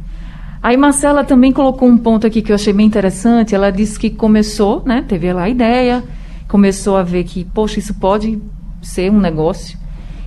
Aí 0.64 0.78
Marcela 0.78 1.26
também 1.26 1.52
colocou 1.52 1.90
um 1.90 1.98
ponto 1.98 2.26
aqui 2.26 2.42
que 2.42 2.50
eu 2.50 2.56
achei 2.56 2.72
bem 2.72 2.86
interessante. 2.86 3.54
Ela 3.54 3.70
disse 3.70 4.00
que 4.00 4.10
começou, 4.10 4.82
né? 4.86 5.04
Teve 5.06 5.34
lá 5.34 5.44
a 5.44 5.50
ideia, 5.50 6.02
começou 6.48 6.96
a 6.96 7.04
ver 7.04 7.26
que, 7.26 7.44
poxa, 7.44 7.80
isso 7.80 7.94
pode 7.96 8.42
ser 8.82 9.12
um 9.12 9.20
negócio. 9.20 9.78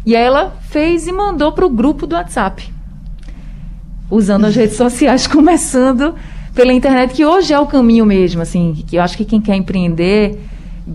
E 0.04 0.14
aí 0.14 0.22
ela 0.22 0.54
fez 0.68 1.06
e 1.06 1.12
mandou 1.12 1.52
para 1.52 1.64
o 1.64 1.70
grupo 1.70 2.06
do 2.06 2.14
WhatsApp, 2.14 2.70
usando 4.10 4.44
as 4.44 4.54
redes 4.54 4.76
sociais, 4.76 5.26
começando 5.26 6.14
pela 6.54 6.72
internet, 6.72 7.14
que 7.14 7.24
hoje 7.24 7.54
é 7.54 7.58
o 7.58 7.66
caminho 7.66 8.04
mesmo, 8.04 8.42
assim, 8.42 8.84
que 8.86 8.96
eu 8.96 9.02
acho 9.02 9.16
que 9.16 9.24
quem 9.24 9.40
quer 9.40 9.56
empreender 9.56 10.38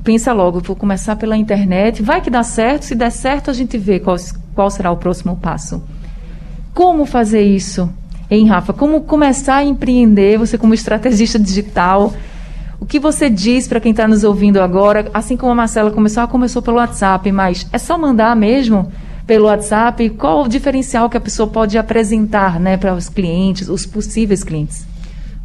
pensa 0.03 0.31
logo, 0.33 0.59
vou 0.59 0.75
começar 0.75 1.15
pela 1.15 1.35
internet, 1.35 2.01
vai 2.01 2.21
que 2.21 2.29
dá 2.29 2.43
certo, 2.43 2.83
se 2.83 2.95
der 2.95 3.09
certo 3.09 3.49
a 3.49 3.53
gente 3.53 3.77
vê 3.77 3.99
qual, 3.99 4.15
qual 4.53 4.69
será 4.69 4.91
o 4.91 4.97
próximo 4.97 5.35
passo. 5.35 5.83
Como 6.73 7.05
fazer 7.05 7.41
isso, 7.41 7.91
hein, 8.31 8.47
Rafa? 8.47 8.71
Como 8.71 9.01
começar 9.01 9.57
a 9.57 9.63
empreender, 9.63 10.39
você 10.39 10.57
como 10.57 10.73
estrategista 10.73 11.37
digital, 11.37 12.13
o 12.79 12.85
que 12.85 12.97
você 12.97 13.29
diz 13.29 13.67
para 13.67 13.81
quem 13.81 13.91
está 13.91 14.07
nos 14.07 14.23
ouvindo 14.23 14.61
agora, 14.61 15.11
assim 15.13 15.35
como 15.35 15.51
a 15.51 15.55
Marcela 15.55 15.91
começou, 15.91 16.21
ela 16.21 16.31
começou 16.31 16.61
pelo 16.61 16.77
WhatsApp, 16.77 17.29
mas 17.31 17.67
é 17.73 17.77
só 17.77 17.97
mandar 17.97 18.35
mesmo 18.35 18.91
pelo 19.27 19.45
WhatsApp? 19.45 20.09
Qual 20.11 20.45
o 20.45 20.47
diferencial 20.47 21.09
que 21.09 21.17
a 21.17 21.21
pessoa 21.21 21.47
pode 21.47 21.77
apresentar 21.77 22.59
né, 22.59 22.77
para 22.77 22.95
os 22.95 23.09
clientes, 23.09 23.67
os 23.67 23.85
possíveis 23.85 24.43
clientes? 24.43 24.85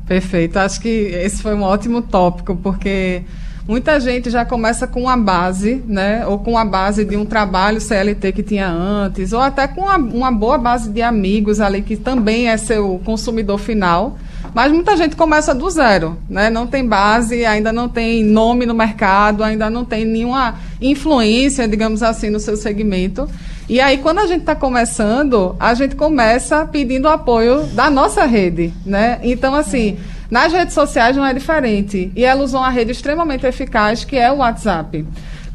Perfeito. 0.06 0.56
Acho 0.56 0.80
que 0.80 0.88
esse 0.88 1.42
foi 1.42 1.54
um 1.54 1.62
ótimo 1.62 2.00
tópico, 2.00 2.56
porque 2.56 3.22
Muita 3.68 3.98
gente 3.98 4.30
já 4.30 4.44
começa 4.44 4.86
com 4.86 5.02
uma 5.02 5.16
base, 5.16 5.82
né? 5.88 6.24
Ou 6.26 6.38
com 6.38 6.56
a 6.56 6.64
base 6.64 7.04
de 7.04 7.16
um 7.16 7.26
trabalho 7.26 7.80
CLT 7.80 8.30
que 8.30 8.42
tinha 8.42 8.68
antes, 8.68 9.32
ou 9.32 9.40
até 9.40 9.66
com 9.66 9.82
uma, 9.82 9.96
uma 9.96 10.30
boa 10.30 10.56
base 10.56 10.88
de 10.88 11.02
amigos 11.02 11.60
ali 11.60 11.82
que 11.82 11.96
também 11.96 12.48
é 12.48 12.56
seu 12.56 13.00
consumidor 13.04 13.58
final. 13.58 14.16
Mas 14.54 14.70
muita 14.70 14.96
gente 14.96 15.16
começa 15.16 15.52
do 15.52 15.68
zero, 15.68 16.16
né? 16.30 16.48
Não 16.48 16.66
tem 16.66 16.86
base, 16.86 17.44
ainda 17.44 17.72
não 17.72 17.88
tem 17.88 18.22
nome 18.22 18.64
no 18.66 18.74
mercado, 18.74 19.42
ainda 19.42 19.68
não 19.68 19.84
tem 19.84 20.04
nenhuma 20.04 20.54
influência, 20.80 21.66
digamos 21.66 22.02
assim, 22.04 22.30
no 22.30 22.38
seu 22.38 22.56
segmento. 22.56 23.28
E 23.68 23.80
aí, 23.80 23.98
quando 23.98 24.20
a 24.20 24.26
gente 24.26 24.40
está 24.40 24.54
começando, 24.54 25.56
a 25.58 25.74
gente 25.74 25.96
começa 25.96 26.64
pedindo 26.64 27.08
apoio 27.08 27.64
da 27.74 27.90
nossa 27.90 28.24
rede, 28.24 28.72
né? 28.84 29.18
Então, 29.24 29.56
assim, 29.56 29.98
nas 30.30 30.52
redes 30.52 30.74
sociais 30.74 31.16
não 31.16 31.24
é 31.24 31.32
diferente. 31.32 32.10
E 32.14 32.24
ela 32.24 32.42
usou 32.42 32.60
uma 32.60 32.70
rede 32.70 32.92
extremamente 32.92 33.46
eficaz, 33.46 34.04
que 34.04 34.16
é 34.16 34.30
o 34.30 34.36
WhatsApp. 34.36 35.06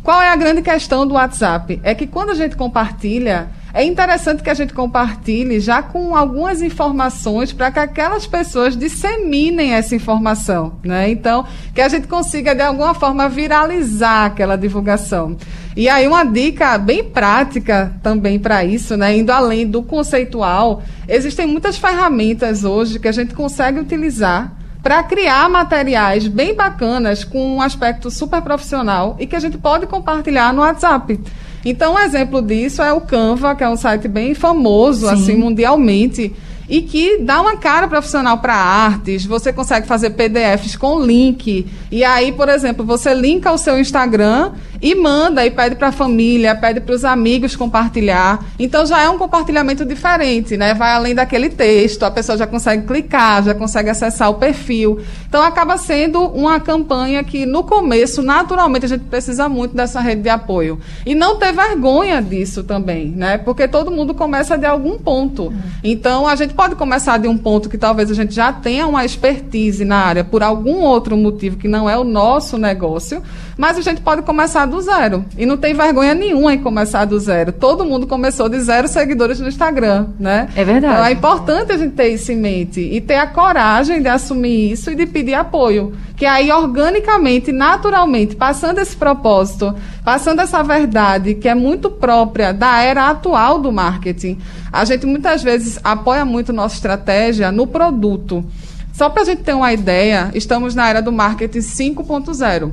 Qual 0.04 0.20
é 0.20 0.30
a 0.30 0.36
grande 0.36 0.64
questão 0.64 1.06
do 1.06 1.14
WhatsApp? 1.14 1.80
É 1.84 1.94
que 1.94 2.08
quando 2.08 2.32
a 2.32 2.36
gente 2.36 2.56
compartilha, 2.56 3.50
é 3.72 3.84
interessante 3.84 4.42
que 4.42 4.50
a 4.50 4.54
gente 4.56 4.74
compartilhe 4.74 5.60
já 5.60 5.84
com 5.84 6.16
algumas 6.16 6.62
informações 6.64 7.54
para 7.54 7.70
que 7.70 7.78
aquelas 7.78 8.26
pessoas 8.26 8.76
disseminem 8.76 9.74
essa 9.74 9.96
informação, 9.96 10.74
né? 10.84 11.10
Então, 11.12 11.46
que 11.74 11.80
a 11.80 11.88
gente 11.88 12.08
consiga 12.08 12.56
de 12.56 12.64
alguma 12.64 12.96
forma 12.96 13.30
viralizar 13.30 14.26
aquela 14.26 14.58
divulgação. 14.58 15.38
E 15.78 15.88
aí 15.88 16.08
uma 16.08 16.24
dica 16.26 16.78
bem 16.80 17.04
prática 17.04 17.94
também 18.02 18.40
para 18.40 18.66
isso, 18.66 18.98
né? 18.98 19.16
Indo 19.16 19.32
além 19.32 19.68
do 19.68 19.84
conceitual, 19.84 20.82
existem 21.08 21.46
muitas 21.46 21.78
ferramentas 21.78 22.64
hoje 22.64 23.00
que 23.00 23.08
a 23.08 23.14
gente 23.14 23.36
consegue 23.36 23.80
utilizar 23.80 24.61
para 24.82 25.04
criar 25.04 25.50
materiais 25.50 26.28
bem 26.28 26.56
bacanas 26.56 27.24
com 27.24 27.56
um 27.56 27.62
aspecto 27.62 28.10
super 28.10 28.42
profissional 28.42 29.16
e 29.20 29.28
que 29.28 29.36
a 29.36 29.40
gente 29.40 29.58
pode 29.58 29.86
compartilhar 29.86 30.54
no 30.54 30.62
WhatsApp. 30.62 31.20
Então, 31.64 31.94
um 31.94 32.00
exemplo 32.00 32.42
disso 32.42 32.82
é 32.82 32.92
o 32.92 33.02
Canva, 33.02 33.56
que 33.56 33.64
é 33.64 33.70
um 33.70 33.78
site 33.78 34.08
bem 34.08 34.34
famoso 34.34 35.08
Sim. 35.08 35.14
assim 35.14 35.36
mundialmente 35.36 36.34
e 36.72 36.82
que 36.82 37.18
dá 37.18 37.42
uma 37.42 37.58
cara 37.58 37.86
profissional 37.86 38.38
para 38.38 38.56
artes. 38.56 39.26
Você 39.26 39.52
consegue 39.52 39.86
fazer 39.86 40.12
PDFs 40.12 40.78
com 40.78 41.04
link. 41.04 41.68
E 41.92 42.02
aí, 42.02 42.32
por 42.32 42.48
exemplo, 42.48 42.86
você 42.86 43.14
linka 43.14 43.52
o 43.52 43.58
seu 43.58 43.78
Instagram 43.78 44.54
e 44.82 44.96
manda 44.96 45.46
e 45.46 45.52
pede 45.52 45.76
para 45.76 45.90
a 45.90 45.92
família, 45.92 46.56
pede 46.56 46.80
para 46.80 46.96
os 46.96 47.04
amigos 47.04 47.58
compartilhar. 47.58 48.44
Então 48.58 48.86
já 48.86 49.02
é 49.02 49.10
um 49.10 49.18
compartilhamento 49.18 49.86
diferente, 49.86 50.56
né? 50.56 50.74
Vai 50.74 50.94
além 50.94 51.14
daquele 51.14 51.50
texto, 51.50 52.04
a 52.04 52.10
pessoa 52.10 52.38
já 52.38 52.48
consegue 52.48 52.88
clicar, 52.88 53.44
já 53.44 53.54
consegue 53.54 53.90
acessar 53.90 54.30
o 54.30 54.36
perfil. 54.36 55.00
Então 55.28 55.44
acaba 55.44 55.78
sendo 55.78 56.22
uma 56.28 56.60
campanha 56.60 57.22
que 57.22 57.46
no 57.46 57.64
começo, 57.64 58.24
naturalmente, 58.24 58.86
a 58.86 58.90
gente 58.90 59.04
precisa 59.04 59.50
muito 59.50 59.76
dessa 59.76 60.00
rede 60.00 60.22
de 60.22 60.30
apoio. 60.30 60.80
E 61.06 61.14
não 61.14 61.36
ter 61.36 61.52
vergonha 61.52 62.22
disso 62.22 62.64
também, 62.64 63.10
né? 63.10 63.38
Porque 63.38 63.68
todo 63.68 63.92
mundo 63.92 64.14
começa 64.14 64.58
de 64.58 64.66
algum 64.66 64.98
ponto. 64.98 65.54
Então 65.84 66.26
a 66.26 66.36
gente 66.36 66.54
pode 66.62 66.76
começar 66.76 67.18
de 67.18 67.28
um 67.28 67.36
ponto 67.36 67.68
que 67.68 67.76
talvez 67.76 68.12
a 68.12 68.14
gente 68.14 68.36
já 68.36 68.54
tenha 68.54 68.86
uma 68.86 69.04
expertise 69.04 69.84
na 69.84 69.96
área 69.96 70.24
por 70.24 70.44
algum 70.44 70.82
outro 70.82 71.18
motivo 71.18 71.58
que 71.58 71.68
não 71.68 71.90
é 71.90 71.98
o 71.98 72.04
nosso 72.04 72.56
negócio, 72.56 73.24
mas 73.58 73.80
a 73.80 73.82
gente 73.82 74.00
pode 74.02 74.22
começar 74.22 74.68
do 74.68 74.80
zero. 74.80 75.26
E 75.36 75.44
não 75.44 75.58
tem 75.58 75.74
vergonha 75.74 76.14
nenhuma 76.14 76.54
em 76.54 76.60
começar 76.60 77.06
do 77.06 77.20
zero. 77.20 77.52
Todo 77.52 77.84
mundo 77.84 78.06
começou 78.06 78.48
de 78.48 78.60
zero 78.60 78.88
seguidores 78.88 79.40
no 79.40 79.48
Instagram, 79.48 80.10
né? 80.20 80.50
É 80.56 80.64
verdade. 80.64 80.94
Então 80.94 81.06
é 81.06 81.12
importante 81.12 81.72
a 81.72 81.78
gente 81.80 81.96
ter 81.96 82.10
isso 82.10 82.32
em 82.32 82.38
mente 82.38 82.80
e 82.80 83.02
ter 83.02 83.16
a 83.16 83.26
coragem 83.26 84.00
de 84.00 84.08
assumir 84.08 84.72
isso 84.72 84.92
e 84.92 84.96
de 84.96 85.08
pedir 85.08 85.34
apoio. 85.34 85.94
Que 86.22 86.26
aí, 86.28 86.52
organicamente, 86.52 87.52
naturalmente, 87.52 88.36
passando 88.36 88.78
esse 88.78 88.96
propósito, 88.96 89.74
passando 90.06 90.40
essa 90.40 90.62
verdade 90.62 91.34
que 91.34 91.50
é 91.50 91.56
muito 91.56 91.90
própria 91.90 92.54
da 92.54 92.80
era 92.80 93.10
atual 93.10 93.58
do 93.58 93.72
marketing, 93.72 94.38
a 94.72 94.86
gente 94.86 95.08
muitas 95.08 95.42
vezes 95.42 95.80
apoia 95.84 96.24
muito 96.24 96.54
nossa 96.54 96.76
estratégia 96.76 97.52
no 97.52 97.66
produto. 97.66 98.46
Só 98.94 99.10
para 99.10 99.24
a 99.24 99.26
gente 99.26 99.42
ter 99.42 99.56
uma 99.56 99.74
ideia, 99.74 100.30
estamos 100.36 100.76
na 100.76 100.88
era 100.88 101.02
do 101.02 101.12
marketing 101.12 101.58
5.0. 101.58 102.72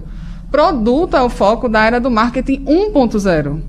Produto 0.50 1.16
é 1.16 1.22
o 1.22 1.30
foco 1.30 1.70
da 1.70 1.86
era 1.86 1.98
do 1.98 2.10
marketing 2.10 2.66
1.0. 2.66 3.62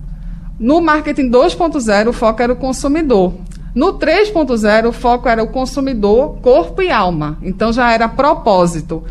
No 0.59 0.81
marketing 0.81 1.31
2.0, 1.31 2.09
o 2.09 2.11
foco 2.11 2.43
era 2.43 2.51
o 2.51 2.57
consumidor. 2.57 3.33
No 3.73 3.97
3.0, 3.97 4.89
o 4.89 4.91
foco 4.91 5.29
era 5.29 5.41
o 5.41 5.47
consumidor, 5.47 6.35
corpo 6.41 6.81
e 6.81 6.91
alma. 6.91 7.37
Então 7.41 7.71
já 7.71 7.93
era 7.93 8.09
propósito. 8.09 9.05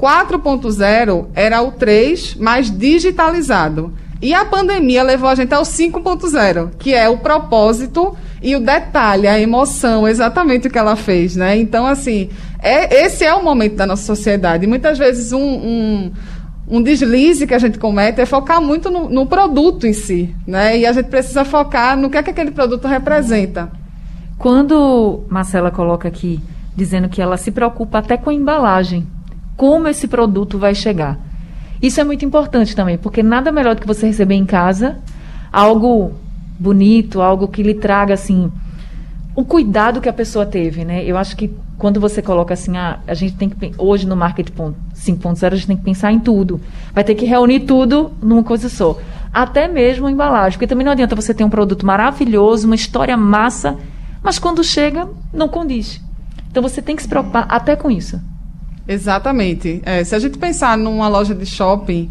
4.0 0.00 1.26
era 1.34 1.60
o 1.62 1.72
3 1.72 2.36
mais 2.36 2.70
digitalizado. 2.70 3.92
E 4.22 4.34
a 4.34 4.44
pandemia 4.44 5.02
levou 5.02 5.28
a 5.30 5.34
gente 5.34 5.54
ao 5.54 5.62
5.0, 5.62 6.72
que 6.78 6.92
é 6.92 7.08
o 7.08 7.18
propósito 7.18 8.14
e 8.42 8.54
o 8.54 8.60
detalhe, 8.60 9.26
a 9.26 9.38
emoção, 9.38 10.06
exatamente 10.06 10.68
o 10.68 10.70
que 10.70 10.78
ela 10.78 10.94
fez, 10.94 11.36
né? 11.36 11.56
Então, 11.56 11.86
assim, 11.86 12.28
é, 12.62 13.04
esse 13.04 13.24
é 13.24 13.34
o 13.34 13.42
momento 13.42 13.76
da 13.76 13.86
nossa 13.86 14.02
sociedade. 14.02 14.66
Muitas 14.66 14.98
vezes 14.98 15.32
um, 15.32 15.40
um, 15.40 16.12
um 16.68 16.82
deslize 16.82 17.46
que 17.46 17.54
a 17.54 17.58
gente 17.58 17.78
comete 17.78 18.20
é 18.20 18.26
focar 18.26 18.60
muito 18.60 18.90
no, 18.90 19.08
no, 19.08 19.26
produto 19.26 19.86
em 19.86 19.94
si, 19.94 20.34
né? 20.46 20.78
E 20.78 20.84
a 20.84 20.92
gente 20.92 21.06
precisa 21.06 21.42
focar 21.42 21.96
no 21.96 22.10
que 22.10 22.18
é 22.18 22.22
que 22.22 22.30
aquele 22.30 22.50
produto 22.50 22.86
representa. 22.86 23.70
Quando 24.36 25.24
Marcela 25.30 25.70
coloca 25.70 26.06
aqui, 26.08 26.40
dizendo 26.76 27.08
que 27.08 27.22
ela 27.22 27.38
se 27.38 27.50
preocupa 27.50 27.98
até 27.98 28.18
com 28.18 28.28
a 28.28 28.34
embalagem, 28.34 29.06
como 29.60 29.88
esse 29.88 30.08
produto 30.08 30.56
vai 30.56 30.74
chegar. 30.74 31.18
Isso 31.82 32.00
é 32.00 32.04
muito 32.04 32.24
importante 32.24 32.74
também, 32.74 32.96
porque 32.96 33.22
nada 33.22 33.52
melhor 33.52 33.74
do 33.74 33.82
que 33.82 33.86
você 33.86 34.06
receber 34.06 34.34
em 34.34 34.46
casa 34.46 34.96
algo 35.52 36.14
bonito, 36.58 37.20
algo 37.20 37.46
que 37.46 37.62
lhe 37.62 37.74
traga 37.74 38.14
assim 38.14 38.50
o 39.36 39.44
cuidado 39.44 40.00
que 40.00 40.08
a 40.08 40.14
pessoa 40.14 40.46
teve, 40.46 40.82
né? 40.82 41.04
Eu 41.04 41.18
acho 41.18 41.36
que 41.36 41.54
quando 41.76 42.00
você 42.00 42.22
coloca 42.22 42.54
assim, 42.54 42.74
ah, 42.74 43.00
a 43.06 43.12
gente 43.12 43.34
tem 43.34 43.50
que 43.50 43.72
hoje 43.76 44.06
no 44.06 44.16
marketing 44.16 44.50
5.0 44.94 45.52
a 45.52 45.56
gente 45.56 45.66
tem 45.66 45.76
que 45.76 45.84
pensar 45.84 46.10
em 46.10 46.20
tudo. 46.20 46.58
Vai 46.94 47.04
ter 47.04 47.14
que 47.14 47.26
reunir 47.26 47.60
tudo 47.60 48.12
numa 48.22 48.42
coisa 48.42 48.70
só. 48.70 48.98
Até 49.30 49.68
mesmo 49.68 50.06
a 50.06 50.10
embalagem, 50.10 50.52
porque 50.58 50.66
também 50.66 50.86
não 50.86 50.92
adianta 50.92 51.14
você 51.14 51.34
ter 51.34 51.44
um 51.44 51.50
produto 51.50 51.84
maravilhoso, 51.84 52.66
uma 52.66 52.74
história 52.74 53.14
massa, 53.14 53.76
mas 54.22 54.38
quando 54.38 54.64
chega 54.64 55.06
não 55.34 55.48
condiz. 55.48 56.00
Então 56.50 56.62
você 56.62 56.80
tem 56.80 56.96
que 56.96 57.02
se 57.02 57.08
preocupar 57.08 57.44
até 57.46 57.76
com 57.76 57.90
isso. 57.90 58.18
Exatamente. 58.90 59.80
É, 59.86 60.02
se 60.02 60.16
a 60.16 60.18
gente 60.18 60.36
pensar 60.36 60.76
numa 60.76 61.06
loja 61.06 61.32
de 61.32 61.46
shopping, 61.46 62.10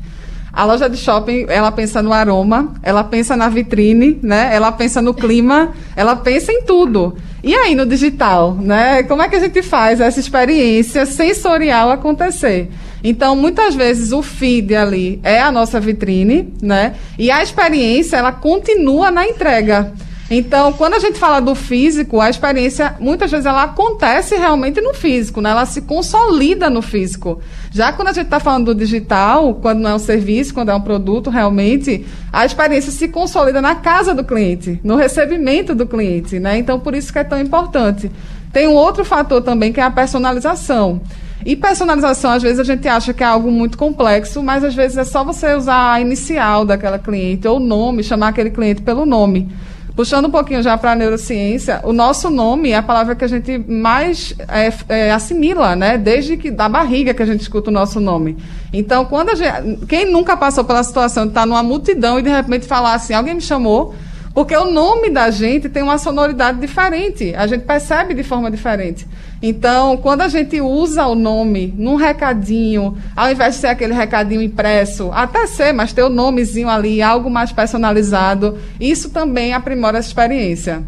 a 0.54 0.64
loja 0.64 0.90
de 0.90 0.96
shopping, 0.96 1.46
ela 1.50 1.74
pensa 1.74 2.02
no 2.02 2.14
aroma, 2.14 2.74
ela 2.82 3.04
pensa 3.04 3.36
na 3.36 3.50
vitrine, 3.50 4.18
né? 4.24 4.50
Ela 4.54 4.72
pensa 4.72 5.02
no 5.02 5.14
clima, 5.14 5.74
ela 5.94 6.16
pensa 6.16 6.54
em 6.54 6.64
tudo. 6.64 7.18
E 7.44 7.54
aí 7.54 7.76
no 7.76 7.86
digital, 7.86 8.56
né? 8.56 9.04
Como 9.04 9.22
é 9.22 9.28
que 9.28 9.36
a 9.36 9.40
gente 9.42 9.62
faz 9.62 10.00
essa 10.00 10.22
experiência 10.22 11.06
sensorial 11.06 11.92
acontecer? 11.92 12.72
Então, 13.04 13.36
muitas 13.36 13.76
vezes 13.76 14.14
o 14.14 14.22
feed 14.22 14.74
ali 14.74 15.20
é 15.22 15.42
a 15.42 15.52
nossa 15.52 15.82
vitrine, 15.82 16.54
né? 16.62 16.96
E 17.18 17.30
a 17.30 17.44
experiência 17.44 18.16
ela 18.16 18.32
continua 18.32 19.12
na 19.12 19.28
entrega. 19.28 19.94
Então, 20.32 20.72
quando 20.74 20.94
a 20.94 21.00
gente 21.00 21.18
fala 21.18 21.40
do 21.40 21.56
físico, 21.56 22.22
a 22.22 22.30
experiência, 22.30 22.96
muitas 23.00 23.32
vezes, 23.32 23.48
ela 23.48 23.64
acontece 23.64 24.36
realmente 24.36 24.80
no 24.80 24.94
físico, 24.94 25.42
né? 25.42 25.50
ela 25.50 25.66
se 25.66 25.82
consolida 25.82 26.70
no 26.70 26.84
físico. 26.84 27.42
Já 27.72 27.92
quando 27.92 28.10
a 28.10 28.14
gente 28.14 28.26
está 28.26 28.40
falando 28.40 28.68
do 28.68 28.76
digital, 28.76 29.56
quando 29.56 29.80
não 29.80 29.90
é 29.90 29.96
um 29.96 30.00
serviço, 30.00 30.54
quando 30.54 30.70
é 30.70 30.76
um 30.76 30.82
produto, 30.82 31.32
realmente, 31.32 32.06
a 32.32 32.46
experiência 32.46 32.92
se 32.92 33.08
consolida 33.08 33.60
na 33.60 33.74
casa 33.76 34.14
do 34.14 34.24
cliente, 34.24 34.80
no 34.84 34.96
recebimento 34.96 35.74
do 35.74 35.88
cliente. 35.88 36.40
Né? 36.40 36.60
Então, 36.60 36.80
por 36.80 36.94
isso 36.94 37.12
que 37.12 37.18
é 37.18 37.24
tão 37.24 37.42
importante. 37.42 38.12
Tem 38.54 38.68
um 38.68 38.74
outro 38.74 39.04
fator 39.04 39.42
também, 39.42 39.74
que 39.74 39.80
é 39.80 39.84
a 39.84 39.92
personalização. 39.92 41.02
E 41.44 41.56
personalização, 41.56 42.32
às 42.32 42.44
vezes, 42.44 42.60
a 42.60 42.64
gente 42.64 42.88
acha 42.88 43.14
que 43.14 43.24
é 43.24 43.26
algo 43.26 43.50
muito 43.50 43.78
complexo, 43.78 44.44
mas 44.44 44.64
às 44.64 44.76
vezes 44.76 44.98
é 44.98 45.04
só 45.06 45.24
você 45.24 45.56
usar 45.56 45.94
a 45.94 46.02
inicial 46.02 46.66
daquela 46.66 47.00
cliente, 47.00 47.48
ou 47.48 47.58
o 47.58 47.60
nome, 47.60 48.04
chamar 48.04 48.28
aquele 48.28 48.52
cliente 48.52 48.82
pelo 48.82 49.06
nome. 49.06 49.50
Puxando 50.00 50.28
um 50.28 50.32
pouquinho 50.32 50.64
já 50.64 50.78
para 50.78 50.94
a 50.94 50.96
neurociência, 50.96 51.82
o 51.84 51.92
nosso 51.92 52.30
nome 52.30 52.70
é 52.70 52.78
a 52.78 52.82
palavra 52.82 53.16
que 53.16 53.26
a 53.26 53.28
gente 53.28 53.58
mais 53.58 54.34
é, 54.48 54.72
é, 54.88 55.12
assimila, 55.12 55.76
né? 55.76 55.98
Desde 55.98 56.38
que 56.38 56.50
da 56.50 56.70
barriga 56.70 57.14
que 57.14 57.22
a 57.22 57.26
gente 57.26 57.42
escuta 57.42 57.70
o 57.70 57.74
nosso 57.74 58.00
nome. 58.00 58.38
Então, 58.72 59.04
quando 59.04 59.36
gente, 59.36 59.86
quem 59.88 60.10
nunca 60.10 60.38
passou 60.38 60.64
pela 60.64 60.82
situação 60.84 61.24
de 61.26 61.32
estar 61.32 61.46
numa 61.46 61.62
multidão 61.62 62.18
e 62.18 62.22
de 62.22 62.30
repente 62.30 62.66
falar 62.66 62.94
assim, 62.94 63.14
alguém 63.14 63.36
me 63.36 63.42
chamou, 63.42 63.94
porque 64.34 64.56
o 64.56 64.72
nome 64.72 65.10
da 65.10 65.30
gente 65.32 65.70
tem 65.70 65.84
uma 65.84 65.98
sonoridade 65.98 66.60
diferente, 66.60 67.34
a 67.36 67.48
gente 67.48 67.66
percebe 67.66 68.14
de 68.14 68.24
forma 68.24 68.50
diferente. 68.50 69.08
Então, 69.42 69.98
quando 69.98 70.22
a 70.22 70.28
gente 70.28 70.60
usa 70.62 71.06
o 71.06 71.16
nome 71.16 71.74
num 71.78 71.96
recadinho, 71.96 72.98
ao 73.16 73.32
invés 73.32 73.56
de 73.56 73.62
ser 73.62 73.68
aquele 73.68 73.94
recadinho 73.94 74.42
impresso, 74.42 75.10
até 75.14 75.48
ser, 75.48 75.74
mas 75.74 75.94
ter 75.94 76.04
o 76.04 76.10
nomezinho 76.10 76.70
ali, 76.70 77.02
algo 77.02 77.30
mais 77.30 77.52
personalizado, 77.52 78.58
isso 78.80 79.10
também 79.10 79.54
aprimora 79.54 79.98
a 79.98 80.02
experiência. 80.02 80.84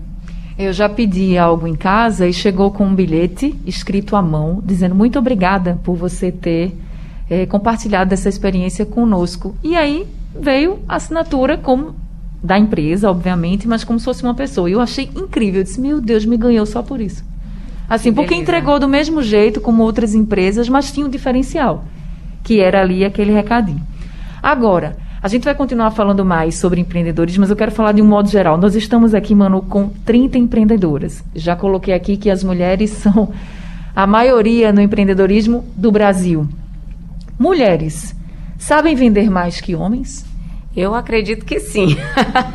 Eu 0.57 0.73
já 0.73 0.87
pedi 0.87 1.37
algo 1.37 1.65
em 1.65 1.75
casa 1.75 2.27
e 2.27 2.33
chegou 2.33 2.71
com 2.71 2.85
um 2.85 2.93
bilhete 2.93 3.55
escrito 3.65 4.15
à 4.15 4.21
mão, 4.21 4.61
dizendo 4.63 4.93
muito 4.93 5.17
obrigada 5.17 5.79
por 5.83 5.95
você 5.95 6.31
ter 6.31 6.75
é, 7.29 7.45
compartilhado 7.45 8.13
essa 8.13 8.27
experiência 8.27 8.85
conosco. 8.85 9.55
E 9.63 9.75
aí 9.75 10.05
veio 10.35 10.79
a 10.87 10.97
assinatura 10.97 11.57
como 11.57 11.95
da 12.43 12.57
empresa, 12.57 13.09
obviamente, 13.09 13.67
mas 13.67 13.83
como 13.83 13.99
se 13.99 14.05
fosse 14.05 14.23
uma 14.23 14.33
pessoa. 14.33 14.69
E 14.69 14.73
eu 14.73 14.81
achei 14.81 15.09
incrível. 15.15 15.61
Eu 15.61 15.63
disse, 15.63 15.79
meu 15.79 16.01
Deus, 16.01 16.25
me 16.25 16.37
ganhou 16.37 16.65
só 16.65 16.81
por 16.81 16.99
isso. 16.99 17.23
Assim, 17.87 18.13
porque 18.13 18.33
entregou 18.33 18.79
do 18.79 18.87
mesmo 18.87 19.21
jeito 19.21 19.59
como 19.59 19.83
outras 19.83 20.15
empresas, 20.15 20.69
mas 20.69 20.91
tinha 20.91 21.05
um 21.05 21.09
diferencial, 21.09 21.83
que 22.43 22.61
era 22.61 22.81
ali 22.81 23.03
aquele 23.03 23.33
recadinho. 23.33 23.81
Agora, 24.41 24.95
a 25.21 25.27
gente 25.27 25.43
vai 25.43 25.53
continuar 25.53 25.91
falando 25.91 26.25
mais 26.25 26.55
sobre 26.55 26.81
empreendedores, 26.81 27.37
mas 27.37 27.49
eu 27.49 27.55
quero 27.55 27.71
falar 27.71 27.91
de 27.91 28.01
um 28.01 28.05
modo 28.05 28.29
geral. 28.29 28.57
Nós 28.57 28.75
estamos 28.75 29.13
aqui, 29.13 29.35
Manu, 29.35 29.61
com 29.61 29.89
30 30.05 30.37
empreendedoras. 30.37 31.23
Já 31.35 31.55
coloquei 31.55 31.93
aqui 31.93 32.17
que 32.17 32.29
as 32.29 32.43
mulheres 32.43 32.89
são 33.03 33.31
a 33.95 34.07
maioria 34.07 34.71
no 34.71 34.81
empreendedorismo 34.81 35.63
do 35.75 35.91
Brasil. 35.91 36.47
Mulheres 37.37 38.15
sabem 38.57 38.95
vender 38.95 39.29
mais 39.29 39.59
que 39.59 39.75
homens? 39.75 40.30
Eu 40.75 40.95
acredito 40.95 41.45
que 41.45 41.59
sim. 41.59 41.97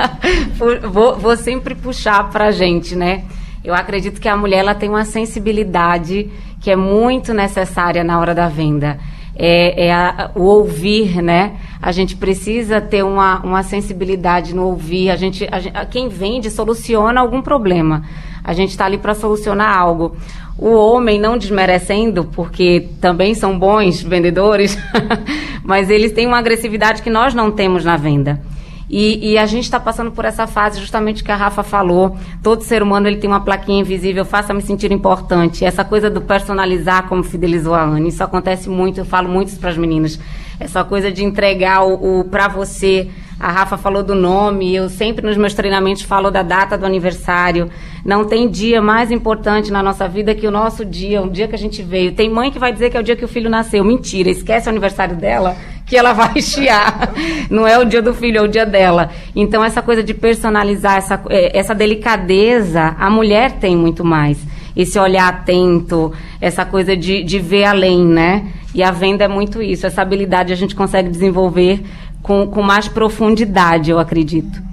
vou, 0.90 1.16
vou 1.16 1.36
sempre 1.36 1.74
puxar 1.74 2.30
para 2.30 2.46
a 2.46 2.50
gente, 2.50 2.96
né? 2.96 3.24
Eu 3.62 3.74
acredito 3.74 4.20
que 4.20 4.28
a 4.28 4.36
mulher 4.36 4.58
ela 4.60 4.74
tem 4.74 4.88
uma 4.88 5.04
sensibilidade 5.04 6.30
que 6.60 6.70
é 6.70 6.76
muito 6.76 7.34
necessária 7.34 8.02
na 8.02 8.18
hora 8.18 8.34
da 8.34 8.48
venda. 8.48 8.98
É, 9.38 9.88
é 9.88 9.92
a, 9.92 10.30
o 10.34 10.42
ouvir, 10.44 11.20
né? 11.20 11.56
A 11.82 11.92
gente 11.92 12.16
precisa 12.16 12.80
ter 12.80 13.02
uma, 13.02 13.40
uma 13.40 13.62
sensibilidade 13.62 14.54
no 14.54 14.62
ouvir. 14.62 15.10
A 15.10 15.16
gente, 15.16 15.46
a, 15.74 15.84
quem 15.84 16.08
vende 16.08 16.50
soluciona 16.50 17.20
algum 17.20 17.42
problema. 17.42 18.02
A 18.42 18.54
gente 18.54 18.70
está 18.70 18.86
ali 18.86 18.96
para 18.96 19.14
solucionar 19.14 19.76
algo. 19.76 20.16
O 20.58 20.72
homem, 20.74 21.20
não 21.20 21.36
desmerecendo, 21.36 22.24
porque 22.24 22.88
também 23.00 23.34
são 23.34 23.58
bons 23.58 24.02
vendedores, 24.02 24.78
mas 25.62 25.90
eles 25.90 26.12
têm 26.12 26.26
uma 26.26 26.38
agressividade 26.38 27.02
que 27.02 27.10
nós 27.10 27.34
não 27.34 27.50
temos 27.50 27.84
na 27.84 27.96
venda. 27.96 28.40
E, 28.88 29.32
e, 29.32 29.38
a 29.38 29.46
gente 29.46 29.64
está 29.64 29.80
passando 29.80 30.12
por 30.12 30.24
essa 30.24 30.46
fase 30.46 30.80
justamente 30.80 31.24
que 31.24 31.32
a 31.32 31.36
Rafa 31.36 31.62
falou. 31.64 32.16
Todo 32.42 32.62
ser 32.62 32.82
humano 32.82 33.08
ele 33.08 33.16
tem 33.16 33.28
uma 33.28 33.40
plaquinha 33.40 33.80
invisível, 33.80 34.24
faça-me 34.24 34.62
sentir 34.62 34.92
importante. 34.92 35.64
Essa 35.64 35.84
coisa 35.84 36.08
do 36.08 36.20
personalizar, 36.20 37.08
como 37.08 37.24
fidelizou 37.24 37.74
a 37.74 37.82
Ana, 37.82 38.06
isso 38.06 38.22
acontece 38.22 38.70
muito, 38.70 39.00
eu 39.00 39.04
falo 39.04 39.28
muito 39.28 39.58
para 39.58 39.70
as 39.70 39.76
meninas. 39.76 40.20
Essa 40.60 40.84
coisa 40.84 41.10
de 41.10 41.24
entregar 41.24 41.84
o, 41.84 42.20
o 42.20 42.24
para 42.24 42.48
você. 42.48 43.10
A 43.38 43.50
Rafa 43.50 43.76
falou 43.76 44.02
do 44.02 44.14
nome, 44.14 44.74
eu 44.74 44.88
sempre 44.88 45.26
nos 45.26 45.36
meus 45.36 45.52
treinamentos 45.52 46.02
falo 46.02 46.30
da 46.30 46.42
data 46.42 46.78
do 46.78 46.86
aniversário. 46.86 47.68
Não 48.06 48.24
tem 48.24 48.48
dia 48.48 48.80
mais 48.80 49.10
importante 49.10 49.72
na 49.72 49.82
nossa 49.82 50.06
vida 50.06 50.32
que 50.32 50.46
o 50.46 50.50
nosso 50.52 50.84
dia, 50.84 51.20
o 51.20 51.28
dia 51.28 51.48
que 51.48 51.56
a 51.56 51.58
gente 51.58 51.82
veio. 51.82 52.12
Tem 52.12 52.30
mãe 52.30 52.52
que 52.52 52.58
vai 52.58 52.72
dizer 52.72 52.88
que 52.88 52.96
é 52.96 53.00
o 53.00 53.02
dia 53.02 53.16
que 53.16 53.24
o 53.24 53.28
filho 53.28 53.50
nasceu. 53.50 53.82
Mentira, 53.82 54.30
esquece 54.30 54.68
o 54.68 54.70
aniversário 54.70 55.16
dela 55.16 55.56
que 55.84 55.96
ela 55.96 56.12
vai 56.12 56.38
chiar. 56.40 57.12
Não 57.50 57.66
é 57.66 57.76
o 57.76 57.84
dia 57.84 58.00
do 58.00 58.14
filho, 58.14 58.38
é 58.38 58.42
o 58.42 58.46
dia 58.46 58.64
dela. 58.64 59.10
Então, 59.34 59.64
essa 59.64 59.82
coisa 59.82 60.04
de 60.04 60.14
personalizar, 60.14 60.98
essa, 60.98 61.20
é, 61.28 61.58
essa 61.58 61.74
delicadeza, 61.74 62.94
a 62.96 63.10
mulher 63.10 63.58
tem 63.58 63.76
muito 63.76 64.04
mais. 64.04 64.38
Esse 64.76 65.00
olhar 65.00 65.26
atento, 65.26 66.12
essa 66.40 66.64
coisa 66.64 66.96
de, 66.96 67.24
de 67.24 67.40
ver 67.40 67.64
além, 67.64 68.04
né? 68.04 68.52
E 68.72 68.84
a 68.84 68.92
venda 68.92 69.24
é 69.24 69.28
muito 69.28 69.60
isso. 69.60 69.84
Essa 69.84 70.02
habilidade 70.02 70.52
a 70.52 70.56
gente 70.56 70.76
consegue 70.76 71.08
desenvolver 71.08 71.82
com, 72.22 72.46
com 72.46 72.62
mais 72.62 72.86
profundidade, 72.86 73.90
eu 73.90 73.98
acredito. 73.98 74.65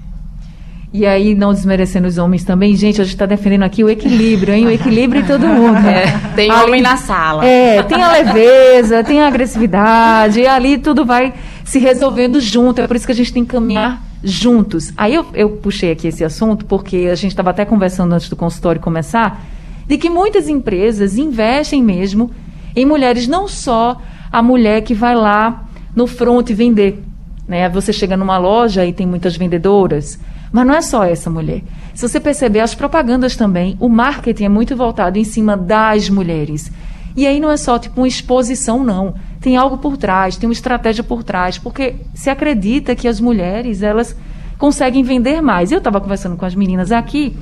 E 0.93 1.07
aí, 1.07 1.33
não 1.33 1.51
desmerecendo 1.51 2.07
os 2.07 2.19
homens 2.19 2.43
também, 2.43 2.75
gente, 2.75 3.01
a 3.01 3.03
gente 3.03 3.15
está 3.15 3.25
defendendo 3.25 3.63
aqui 3.63 3.83
o 3.83 3.89
equilíbrio, 3.89 4.53
hein? 4.53 4.67
O 4.67 4.69
equilíbrio 4.69 5.23
em 5.23 5.25
todo 5.25 5.47
mundo. 5.47 5.77
É, 5.87 6.05
tem 6.35 6.51
ali, 6.51 6.63
homem 6.63 6.81
na 6.83 6.97
sala. 6.97 7.43
É, 7.43 7.81
tem 7.81 7.99
a 7.99 8.11
leveza, 8.11 9.03
tem 9.03 9.19
a 9.19 9.27
agressividade, 9.27 10.41
e 10.41 10.47
ali 10.47 10.77
tudo 10.77 11.03
vai 11.03 11.33
se 11.65 11.79
resolvendo 11.79 12.39
junto. 12.39 12.79
É 12.79 12.85
por 12.85 12.95
isso 12.95 13.07
que 13.07 13.11
a 13.11 13.15
gente 13.15 13.33
tem 13.33 13.43
que 13.43 13.49
caminhar 13.49 14.03
juntos. 14.23 14.93
Aí 14.95 15.15
eu, 15.15 15.25
eu 15.33 15.49
puxei 15.49 15.91
aqui 15.91 16.09
esse 16.09 16.23
assunto, 16.23 16.63
porque 16.65 17.09
a 17.11 17.15
gente 17.15 17.31
estava 17.31 17.49
até 17.49 17.65
conversando 17.65 18.13
antes 18.13 18.29
do 18.29 18.35
consultório 18.35 18.79
começar, 18.79 19.43
de 19.87 19.97
que 19.97 20.11
muitas 20.11 20.47
empresas 20.47 21.17
investem 21.17 21.81
mesmo 21.81 22.29
em 22.75 22.85
mulheres, 22.85 23.27
não 23.27 23.47
só 23.47 23.99
a 24.31 24.43
mulher 24.43 24.81
que 24.81 24.93
vai 24.93 25.15
lá 25.15 25.63
no 25.95 26.05
front 26.05 26.51
vender. 26.51 27.03
Né? 27.47 27.67
Você 27.69 27.91
chega 27.91 28.15
numa 28.15 28.37
loja 28.37 28.85
e 28.85 28.93
tem 28.93 29.07
muitas 29.07 29.35
vendedoras 29.35 30.19
mas 30.53 30.67
não 30.67 30.75
é 30.75 30.81
só 30.83 31.03
essa 31.03 31.31
mulher. 31.31 31.63
Se 31.95 32.07
você 32.07 32.19
perceber, 32.19 32.59
as 32.59 32.75
propagandas 32.75 33.35
também, 33.35 33.75
o 33.79 33.89
marketing 33.89 34.45
é 34.45 34.49
muito 34.49 34.77
voltado 34.77 35.17
em 35.17 35.23
cima 35.23 35.57
das 35.57 36.09
mulheres. 36.09 36.71
E 37.17 37.25
aí 37.25 37.39
não 37.39 37.51
é 37.51 37.57
só 37.57 37.79
tipo 37.79 38.01
uma 38.01 38.07
exposição, 38.07 38.83
não. 38.83 39.15
Tem 39.41 39.57
algo 39.57 39.79
por 39.79 39.97
trás, 39.97 40.37
tem 40.37 40.47
uma 40.47 40.53
estratégia 40.53 41.03
por 41.03 41.23
trás, 41.23 41.57
porque 41.57 41.95
se 42.13 42.29
acredita 42.29 42.95
que 42.95 43.07
as 43.07 43.19
mulheres, 43.19 43.81
elas 43.81 44.15
conseguem 44.59 45.03
vender 45.03 45.41
mais. 45.41 45.71
Eu 45.71 45.79
estava 45.79 45.99
conversando 45.99 46.37
com 46.37 46.45
as 46.45 46.53
meninas 46.53 46.91
aqui, 46.91 47.35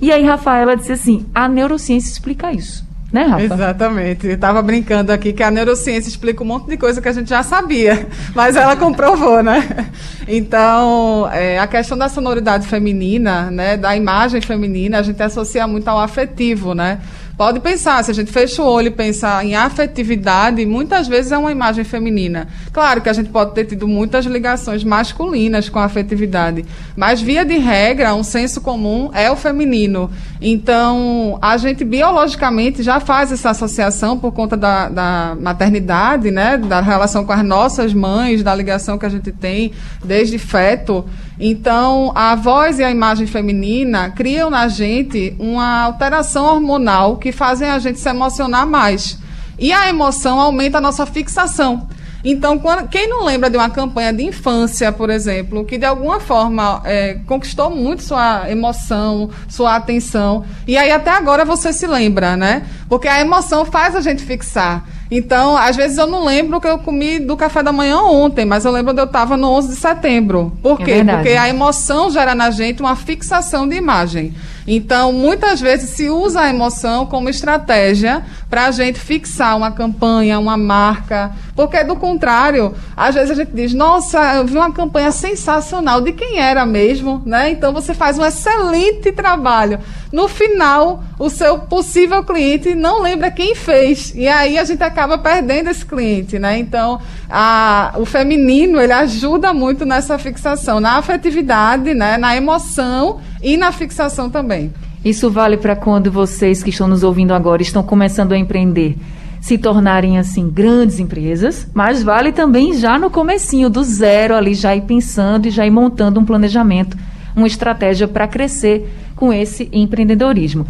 e 0.00 0.10
aí 0.10 0.24
Rafaela 0.24 0.76
disse 0.76 0.92
assim: 0.92 1.26
a 1.34 1.46
neurociência 1.46 2.10
explica 2.10 2.52
isso. 2.52 2.85
Né, 3.12 3.22
Rafa? 3.22 3.44
Exatamente. 3.44 4.26
Eu 4.26 4.34
estava 4.34 4.60
brincando 4.60 5.12
aqui 5.12 5.32
que 5.32 5.42
a 5.42 5.50
neurociência 5.50 6.08
explica 6.08 6.42
um 6.42 6.46
monte 6.46 6.66
de 6.66 6.76
coisa 6.76 7.00
que 7.00 7.08
a 7.08 7.12
gente 7.12 7.30
já 7.30 7.42
sabia, 7.42 8.06
mas 8.34 8.56
ela 8.56 8.76
comprovou, 8.76 9.42
né? 9.42 9.90
Então, 10.28 11.28
é, 11.32 11.58
a 11.58 11.66
questão 11.68 11.96
da 11.96 12.08
sonoridade 12.08 12.66
feminina, 12.66 13.48
né, 13.48 13.76
da 13.76 13.96
imagem 13.96 14.40
feminina, 14.40 14.98
a 14.98 15.02
gente 15.02 15.22
associa 15.22 15.66
muito 15.68 15.86
ao 15.86 16.00
afetivo, 16.00 16.74
né? 16.74 16.98
Pode 17.36 17.60
pensar, 17.60 18.02
se 18.02 18.10
a 18.10 18.14
gente 18.14 18.32
fecha 18.32 18.62
o 18.62 18.66
olho 18.66 18.88
e 18.88 18.90
pensar 18.90 19.44
em 19.44 19.54
afetividade, 19.54 20.64
muitas 20.64 21.06
vezes 21.06 21.32
é 21.32 21.36
uma 21.36 21.52
imagem 21.52 21.84
feminina. 21.84 22.48
Claro 22.72 23.02
que 23.02 23.10
a 23.10 23.12
gente 23.12 23.28
pode 23.28 23.52
ter 23.52 23.66
tido 23.66 23.86
muitas 23.86 24.24
ligações 24.24 24.82
masculinas 24.82 25.68
com 25.68 25.78
a 25.78 25.84
afetividade, 25.84 26.64
mas 26.96 27.20
via 27.20 27.44
de 27.44 27.58
regra, 27.58 28.14
um 28.14 28.22
senso 28.22 28.62
comum 28.62 29.10
é 29.12 29.30
o 29.30 29.36
feminino. 29.36 30.10
Então, 30.40 31.38
a 31.42 31.58
gente 31.58 31.84
biologicamente 31.84 32.82
já 32.82 33.00
faz 33.00 33.30
essa 33.30 33.50
associação 33.50 34.18
por 34.18 34.32
conta 34.32 34.56
da, 34.56 34.88
da 34.88 35.36
maternidade, 35.38 36.30
né, 36.30 36.56
da 36.56 36.80
relação 36.80 37.26
com 37.26 37.34
as 37.34 37.44
nossas 37.44 37.92
mães, 37.92 38.42
da 38.42 38.54
ligação 38.54 38.96
que 38.96 39.04
a 39.04 39.10
gente 39.10 39.30
tem 39.30 39.72
desde 40.02 40.38
feto. 40.38 41.04
Então, 41.38 42.12
a 42.14 42.34
voz 42.34 42.78
e 42.78 42.84
a 42.84 42.90
imagem 42.90 43.26
feminina 43.26 44.10
criam 44.10 44.48
na 44.48 44.68
gente 44.68 45.36
uma 45.38 45.82
alteração 45.82 46.46
hormonal 46.46 47.16
que 47.16 47.30
fazem 47.30 47.68
a 47.68 47.78
gente 47.78 47.98
se 47.98 48.08
emocionar 48.08 48.66
mais. 48.66 49.18
E 49.58 49.72
a 49.72 49.88
emoção 49.88 50.40
aumenta 50.40 50.78
a 50.78 50.80
nossa 50.80 51.04
fixação. 51.04 51.88
Então, 52.24 52.58
quando, 52.58 52.88
quem 52.88 53.08
não 53.08 53.24
lembra 53.24 53.48
de 53.48 53.56
uma 53.56 53.70
campanha 53.70 54.12
de 54.12 54.24
infância, 54.24 54.90
por 54.90 55.10
exemplo, 55.10 55.64
que 55.64 55.78
de 55.78 55.84
alguma 55.84 56.18
forma 56.18 56.82
é, 56.84 57.20
conquistou 57.26 57.70
muito 57.70 58.02
sua 58.02 58.50
emoção, 58.50 59.30
sua 59.48 59.76
atenção, 59.76 60.44
e 60.66 60.76
aí 60.76 60.90
até 60.90 61.10
agora 61.10 61.44
você 61.44 61.72
se 61.72 61.86
lembra, 61.86 62.36
né? 62.36 62.66
Porque 62.88 63.06
a 63.06 63.20
emoção 63.20 63.64
faz 63.64 63.94
a 63.94 64.00
gente 64.00 64.24
fixar. 64.24 64.84
Então, 65.10 65.56
às 65.56 65.76
vezes 65.76 65.98
eu 65.98 66.06
não 66.06 66.24
lembro 66.24 66.58
o 66.58 66.60
que 66.60 66.66
eu 66.66 66.78
comi 66.78 67.18
do 67.18 67.36
café 67.36 67.62
da 67.62 67.72
manhã 67.72 67.98
ontem, 67.98 68.44
mas 68.44 68.64
eu 68.64 68.72
lembro 68.72 68.92
onde 68.92 69.00
eu 69.00 69.06
estava 69.06 69.36
no 69.36 69.48
11 69.50 69.68
de 69.68 69.76
setembro. 69.76 70.52
Por 70.62 70.80
É 70.80 70.84
quê? 70.84 70.94
verdade. 70.94 71.18
Porque 71.22 71.36
a 71.36 71.48
emoção 71.48 72.10
gera 72.10 72.34
na 72.34 72.50
gente 72.50 72.80
uma 72.82 72.96
fixação 72.96 73.68
de 73.68 73.76
imagem. 73.76 74.34
Então, 74.66 75.12
muitas 75.12 75.60
vezes 75.60 75.90
se 75.90 76.10
usa 76.10 76.40
a 76.40 76.48
emoção 76.50 77.06
como 77.06 77.28
estratégia 77.28 78.24
para 78.50 78.66
a 78.66 78.70
gente 78.70 78.98
fixar 78.98 79.56
uma 79.56 79.70
campanha, 79.70 80.38
uma 80.38 80.56
marca. 80.56 81.32
Porque, 81.54 81.82
do 81.84 81.94
contrário, 81.96 82.74
às 82.96 83.14
vezes 83.14 83.30
a 83.30 83.34
gente 83.34 83.52
diz: 83.52 83.72
Nossa, 83.72 84.34
eu 84.34 84.44
vi 84.44 84.56
uma 84.56 84.72
campanha 84.72 85.10
sensacional. 85.12 86.00
De 86.00 86.12
quem 86.12 86.38
era 86.40 86.66
mesmo? 86.66 87.22
Né? 87.24 87.50
Então, 87.50 87.72
você 87.72 87.94
faz 87.94 88.18
um 88.18 88.24
excelente 88.24 89.12
trabalho. 89.12 89.78
No 90.12 90.28
final, 90.28 91.02
o 91.18 91.28
seu 91.30 91.58
possível 91.60 92.24
cliente 92.24 92.74
não 92.74 93.00
lembra 93.02 93.30
quem 93.30 93.54
fez. 93.54 94.12
E 94.14 94.26
aí 94.26 94.58
a 94.58 94.64
gente 94.64 94.82
acaba 94.82 95.16
perdendo 95.18 95.70
esse 95.70 95.84
cliente. 95.84 96.38
Né? 96.38 96.58
Então, 96.58 97.00
a- 97.30 97.92
o 97.98 98.04
feminino 98.04 98.80
ele 98.80 98.92
ajuda 98.92 99.52
muito 99.52 99.84
nessa 99.84 100.18
fixação, 100.18 100.80
na 100.80 100.96
afetividade, 100.98 101.94
né? 101.94 102.16
na 102.18 102.36
emoção 102.36 103.20
e 103.46 103.56
na 103.56 103.70
fixação 103.70 104.28
também. 104.28 104.72
Isso 105.04 105.30
vale 105.30 105.56
para 105.56 105.76
quando 105.76 106.10
vocês 106.10 106.64
que 106.64 106.70
estão 106.70 106.88
nos 106.88 107.04
ouvindo 107.04 107.32
agora 107.32 107.62
estão 107.62 107.80
começando 107.80 108.32
a 108.32 108.36
empreender 108.36 108.96
se 109.40 109.56
tornarem 109.56 110.18
assim 110.18 110.50
grandes 110.50 110.98
empresas, 110.98 111.68
mas 111.72 112.02
vale 112.02 112.32
também 112.32 112.76
já 112.76 112.98
no 112.98 113.08
comecinho 113.08 113.70
do 113.70 113.84
zero 113.84 114.34
ali 114.34 114.54
já 114.54 114.74
ir 114.74 114.80
pensando 114.80 115.46
e 115.46 115.50
já 115.50 115.64
ir 115.64 115.70
montando 115.70 116.18
um 116.18 116.24
planejamento, 116.24 116.96
uma 117.36 117.46
estratégia 117.46 118.08
para 118.08 118.26
crescer 118.26 118.92
com 119.14 119.32
esse 119.32 119.68
empreendedorismo. 119.72 120.66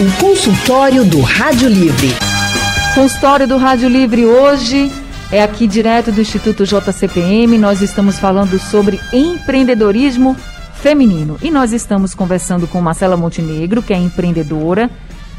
O 0.00 0.20
consultório 0.20 1.04
do 1.04 1.20
Rádio 1.20 1.68
Livre. 1.68 2.08
Consultório 2.96 3.46
do 3.46 3.56
Rádio 3.58 3.88
Livre 3.88 4.26
hoje 4.26 4.90
é 5.32 5.42
aqui 5.42 5.66
direto 5.66 6.12
do 6.12 6.20
Instituto 6.20 6.66
JCPM. 6.66 7.56
Nós 7.56 7.80
estamos 7.80 8.18
falando 8.18 8.58
sobre 8.58 9.00
empreendedorismo 9.14 10.36
feminino. 10.74 11.38
E 11.40 11.50
nós 11.50 11.72
estamos 11.72 12.14
conversando 12.14 12.68
com 12.68 12.82
Marcela 12.82 13.16
Montenegro, 13.16 13.82
que 13.82 13.94
é 13.94 13.96
empreendedora, 13.96 14.90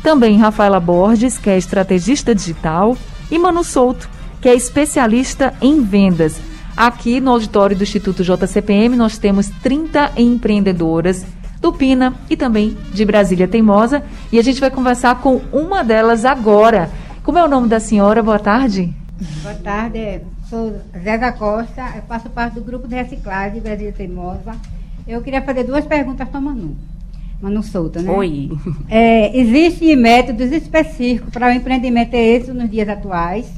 também 0.02 0.40
Rafaela 0.40 0.80
Borges, 0.80 1.38
que 1.38 1.48
é 1.48 1.58
estrategista 1.60 2.34
digital, 2.34 2.98
e 3.30 3.38
Manu 3.38 3.64
Souto, 3.64 4.10
que 4.42 4.50
é 4.50 4.56
especialista 4.56 5.54
em 5.62 5.84
vendas. 5.84 6.42
Aqui 6.76 7.22
no 7.22 7.30
auditório 7.30 7.76
do 7.76 7.84
Instituto 7.84 8.24
JCPM 8.24 8.96
nós 8.96 9.20
temos 9.20 9.48
30 9.62 10.14
empreendedoras 10.18 11.24
do 11.62 11.72
Pina 11.72 12.16
e 12.32 12.36
também 12.36 12.76
de 12.92 13.06
Brasília 13.06 13.48
Teimosa. 13.48 14.04
E 14.32 14.40
a 14.40 14.42
gente 14.42 14.60
vai 14.60 14.72
conversar 14.72 15.22
com 15.22 15.40
uma 15.52 15.84
delas 15.84 16.26
agora. 16.26 16.90
Como 17.22 17.38
é 17.38 17.44
o 17.44 17.48
nome 17.48 17.68
da 17.68 17.80
senhora? 17.80 18.24
Boa 18.24 18.40
tarde. 18.40 19.03
Boa 19.42 19.56
tarde, 19.56 20.22
sou 20.50 20.82
Zéza 21.02 21.32
Costa, 21.32 21.94
eu 21.96 22.02
faço 22.04 22.30
parte 22.30 22.56
do 22.56 22.62
grupo 22.62 22.88
de 22.88 22.96
reciclagem 22.96 23.62
Brasília 23.62 23.94
Teimosa. 23.94 24.54
Eu 25.08 25.22
queria 25.22 25.42
fazer 25.42 25.64
duas 25.64 25.86
perguntas 25.86 26.28
para 26.28 26.38
a 26.38 26.42
Manu. 26.42 26.76
Manu 27.42 27.64
Souto, 27.64 28.02
né? 28.02 28.12
Oi. 28.12 28.52
É, 28.90 29.38
Existem 29.38 29.96
métodos 29.96 30.52
específicos 30.52 31.30
para 31.32 31.48
o 31.48 31.52
empreendimento 31.52 32.12
ter 32.12 32.18
êxito 32.18 32.54
nos 32.54 32.70
dias 32.70 32.88
atuais? 32.90 33.52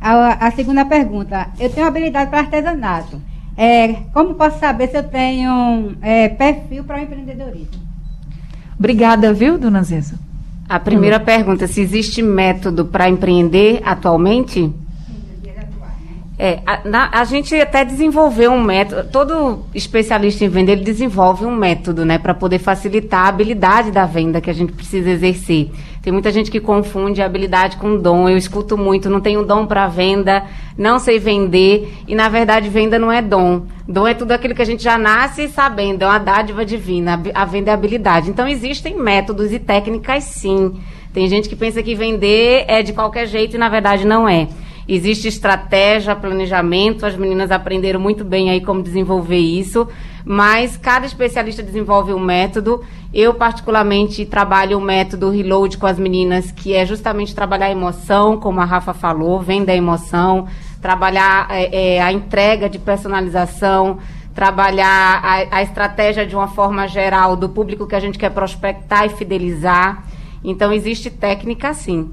A, 0.00 0.46
a 0.46 0.50
segunda 0.50 0.84
pergunta, 0.84 1.48
eu 1.58 1.70
tenho 1.70 1.86
habilidade 1.86 2.30
para 2.30 2.40
artesanato. 2.40 3.20
É, 3.56 3.94
como 4.12 4.34
posso 4.34 4.58
saber 4.58 4.88
se 4.88 4.98
eu 4.98 5.04
tenho 5.04 5.96
é, 6.02 6.28
perfil 6.28 6.84
para 6.84 6.98
o 6.98 7.02
empreendedorismo? 7.02 7.86
Obrigada, 8.78 9.32
viu, 9.32 9.56
dona 9.56 9.82
Zeza? 9.82 10.18
A 10.68 10.78
primeira 10.78 11.18
pergunta, 11.18 11.66
se 11.66 11.80
existe 11.80 12.20
método 12.20 12.84
para 12.84 13.08
empreender 13.08 13.80
atualmente? 13.84 14.70
É, 16.38 16.60
a, 16.66 16.80
na- 16.84 17.08
a 17.12 17.24
gente 17.24 17.54
até 17.58 17.82
desenvolveu 17.82 18.52
um 18.52 18.60
método, 18.62 19.08
todo 19.10 19.64
especialista 19.74 20.44
em 20.44 20.48
venda, 20.48 20.70
ele 20.70 20.84
desenvolve 20.84 21.46
um 21.46 21.54
método, 21.54 22.04
né, 22.04 22.18
para 22.18 22.34
poder 22.34 22.58
facilitar 22.58 23.24
a 23.24 23.28
habilidade 23.28 23.90
da 23.90 24.04
venda 24.04 24.38
que 24.38 24.50
a 24.50 24.52
gente 24.52 24.72
precisa 24.72 25.08
exercer. 25.10 25.70
Tem 26.02 26.12
muita 26.12 26.30
gente 26.30 26.50
que 26.50 26.60
confunde 26.60 27.22
habilidade 27.22 27.78
com 27.78 27.96
dom. 27.96 28.28
Eu 28.28 28.36
escuto 28.36 28.76
muito, 28.76 29.08
não 29.10 29.20
tenho 29.20 29.44
dom 29.44 29.66
para 29.66 29.88
venda, 29.88 30.44
não 30.76 30.98
sei 30.98 31.18
vender, 31.18 31.92
e 32.06 32.14
na 32.14 32.28
verdade 32.28 32.68
venda 32.68 32.98
não 32.98 33.10
é 33.10 33.20
dom. 33.22 33.62
Dom 33.88 34.06
é 34.06 34.12
tudo 34.14 34.32
aquilo 34.32 34.54
que 34.54 34.62
a 34.62 34.66
gente 34.66 34.84
já 34.84 34.98
nasce 34.98 35.48
sabendo, 35.48 36.02
é 36.02 36.06
uma 36.06 36.18
dádiva 36.18 36.64
divina. 36.66 37.20
A 37.34 37.44
venda 37.46 37.70
é 37.70 37.74
habilidade. 37.74 38.28
Então 38.30 38.46
existem 38.46 38.94
métodos 38.96 39.52
e 39.52 39.58
técnicas 39.58 40.22
sim. 40.24 40.74
Tem 41.12 41.26
gente 41.28 41.48
que 41.48 41.56
pensa 41.56 41.82
que 41.82 41.94
vender 41.94 42.66
é 42.68 42.82
de 42.82 42.92
qualquer 42.92 43.26
jeito 43.26 43.56
e 43.56 43.58
na 43.58 43.68
verdade 43.70 44.06
não 44.06 44.28
é. 44.28 44.46
Existe 44.88 45.26
estratégia, 45.26 46.14
planejamento, 46.14 47.04
as 47.04 47.16
meninas 47.16 47.50
aprenderam 47.50 47.98
muito 47.98 48.24
bem 48.24 48.50
aí 48.50 48.60
como 48.60 48.84
desenvolver 48.84 49.38
isso, 49.38 49.88
mas 50.24 50.76
cada 50.76 51.04
especialista 51.04 51.60
desenvolve 51.60 52.12
um 52.12 52.20
método. 52.20 52.84
Eu, 53.12 53.34
particularmente, 53.34 54.24
trabalho 54.24 54.78
o 54.78 54.80
método 54.80 55.28
Reload 55.28 55.76
com 55.76 55.86
as 55.86 55.98
meninas, 55.98 56.52
que 56.52 56.72
é 56.72 56.86
justamente 56.86 57.34
trabalhar 57.34 57.66
a 57.66 57.70
emoção, 57.72 58.38
como 58.38 58.60
a 58.60 58.64
Rafa 58.64 58.94
falou, 58.94 59.40
venda 59.40 59.72
a 59.72 59.76
emoção, 59.76 60.46
trabalhar 60.80 61.48
é, 61.50 61.96
é, 61.96 62.02
a 62.02 62.12
entrega 62.12 62.68
de 62.70 62.78
personalização, 62.78 63.98
trabalhar 64.32 65.20
a, 65.20 65.56
a 65.56 65.62
estratégia 65.62 66.24
de 66.24 66.36
uma 66.36 66.46
forma 66.46 66.86
geral 66.86 67.34
do 67.34 67.48
público 67.48 67.88
que 67.88 67.96
a 67.96 68.00
gente 68.00 68.20
quer 68.20 68.30
prospectar 68.30 69.04
e 69.04 69.08
fidelizar. 69.08 70.04
Então, 70.44 70.72
existe 70.72 71.10
técnica 71.10 71.74
sim. 71.74 72.08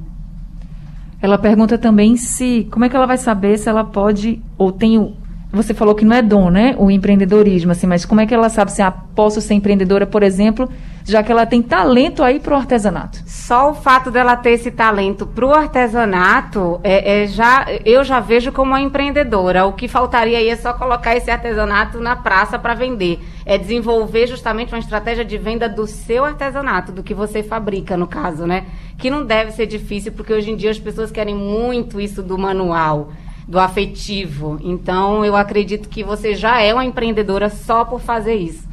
Ela 1.24 1.38
pergunta 1.38 1.78
também 1.78 2.18
se 2.18 2.68
como 2.70 2.84
é 2.84 2.90
que 2.90 2.98
ela 2.98 3.06
vai 3.06 3.18
saber 3.18 3.58
se 3.58 3.70
ela 3.70 3.86
pode 3.86 4.42
ou 4.58 4.74
tem 4.74 5.00
o 5.00 5.14
você 5.54 5.74
falou 5.74 5.96
que 5.96 6.04
não 6.04 6.16
é 6.16 6.22
dom, 6.22 6.50
né? 6.50 6.76
O 6.80 6.90
empreendedorismo, 6.90 7.72
assim, 7.72 7.86
mas 7.86 8.06
como 8.06 8.20
é 8.20 8.26
que 8.26 8.34
ela 8.34 8.50
sabe 8.50 8.72
se 8.72 8.82
ah, 8.82 8.92
posso 8.92 9.40
ser 9.40 9.54
empreendedora, 9.54 10.06
por 10.06 10.24
exemplo, 10.24 10.68
já 11.06 11.22
que 11.22 11.32
ela 11.32 11.46
tem 11.46 11.62
talento 11.62 12.24
aí 12.24 12.40
para 12.40 12.54
o 12.54 12.58
artesanato? 12.58 13.20
Só 13.26 13.72
o 13.72 13.74
fato 13.74 14.10
dela 14.10 14.38
ter 14.38 14.52
esse 14.52 14.72
talento 14.72 15.28
para 15.28 15.46
o 15.46 15.54
artesanato, 15.54 16.80
é, 16.84 17.24
é 17.24 17.28
já, 17.28 17.66
eu 17.86 18.04
já 18.04 18.20
vejo 18.20 18.52
como 18.52 18.72
uma 18.72 18.82
empreendedora. 18.82 19.66
O 19.66 19.74
que 19.74 19.88
faltaria 19.88 20.38
aí 20.38 20.48
é 20.48 20.56
só 20.56 20.74
colocar 20.74 21.16
esse 21.16 21.30
artesanato 21.30 22.00
na 22.00 22.16
praça 22.16 22.58
para 22.58 22.74
vender. 22.74 23.20
É 23.46 23.58
desenvolver 23.58 24.28
justamente 24.28 24.74
uma 24.74 24.80
estratégia 24.80 25.26
de 25.26 25.38
venda 25.38 25.68
do 25.68 25.86
seu 25.86 26.24
artesanato, 26.24 26.92
do 26.92 27.04
que 27.04 27.14
você 27.14 27.44
fabrica, 27.44 27.98
no 27.98 28.08
caso, 28.08 28.48
né? 28.48 28.66
Que 28.98 29.10
não 29.10 29.26
deve 29.26 29.52
ser 29.52 29.66
difícil, 29.66 30.14
porque 30.14 30.34
hoje 30.34 30.52
em 30.52 30.56
dia 30.56 30.72
as 30.72 30.80
pessoas 30.80 31.12
querem 31.12 31.36
muito 31.36 32.00
isso 32.00 32.24
do 32.24 32.38
manual, 32.38 33.12
do 33.46 33.60
afetivo. 33.60 34.58
Então, 34.64 35.26
eu 35.26 35.36
acredito 35.36 35.90
que 35.90 36.02
você 36.02 36.34
já 36.34 36.62
é 36.62 36.74
uma 36.74 36.86
empreendedora 36.86 37.50
só 37.50 37.84
por 37.84 38.00
fazer 38.00 38.36
isso. 38.36 38.73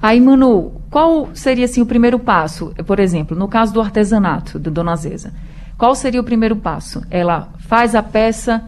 Aí, 0.00 0.20
Manu, 0.20 0.80
qual 0.90 1.30
seria 1.34 1.64
assim 1.64 1.82
o 1.82 1.86
primeiro 1.86 2.18
passo? 2.18 2.72
Por 2.86 3.00
exemplo, 3.00 3.36
no 3.36 3.48
caso 3.48 3.74
do 3.74 3.80
artesanato 3.80 4.58
do 4.58 4.70
Dona 4.70 4.94
Zeza, 4.94 5.32
qual 5.76 5.94
seria 5.94 6.20
o 6.20 6.24
primeiro 6.24 6.54
passo? 6.54 7.02
Ela 7.10 7.48
faz 7.58 7.94
a 7.94 8.02
peça, 8.02 8.64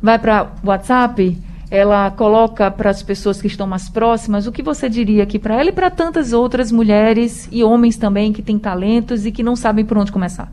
vai 0.00 0.18
para 0.18 0.52
o 0.62 0.68
WhatsApp, 0.68 1.36
ela 1.70 2.10
coloca 2.12 2.70
para 2.70 2.90
as 2.90 3.02
pessoas 3.02 3.40
que 3.40 3.48
estão 3.48 3.66
mais 3.66 3.88
próximas. 3.88 4.46
O 4.46 4.52
que 4.52 4.62
você 4.62 4.88
diria 4.88 5.24
aqui 5.24 5.38
para 5.38 5.54
ela 5.54 5.68
e 5.68 5.72
para 5.72 5.90
tantas 5.90 6.32
outras 6.32 6.70
mulheres 6.70 7.48
e 7.50 7.62
homens 7.62 7.96
também 7.96 8.32
que 8.32 8.40
têm 8.40 8.58
talentos 8.58 9.26
e 9.26 9.32
que 9.32 9.42
não 9.42 9.56
sabem 9.56 9.84
por 9.84 9.98
onde 9.98 10.12
começar? 10.12 10.50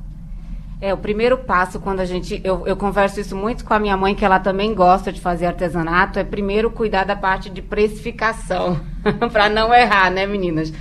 É, 0.81 0.93
o 0.93 0.97
primeiro 0.97 1.37
passo 1.37 1.79
quando 1.79 2.01
a 2.01 2.05
gente. 2.05 2.41
Eu, 2.43 2.67
eu 2.67 2.75
converso 2.75 3.19
isso 3.19 3.35
muito 3.35 3.63
com 3.63 3.73
a 3.73 3.79
minha 3.79 3.95
mãe, 3.95 4.13
que 4.13 4.25
ela 4.25 4.39
também 4.39 4.73
gosta 4.73 5.11
de 5.11 5.21
fazer 5.21 5.45
artesanato, 5.45 6.19
é 6.19 6.23
primeiro 6.23 6.69
cuidar 6.69 7.05
da 7.05 7.15
parte 7.15 7.49
de 7.49 7.61
precificação. 7.61 8.79
para 9.31 9.47
não 9.47 9.73
errar, 9.73 10.11
né, 10.11 10.25
meninas? 10.25 10.73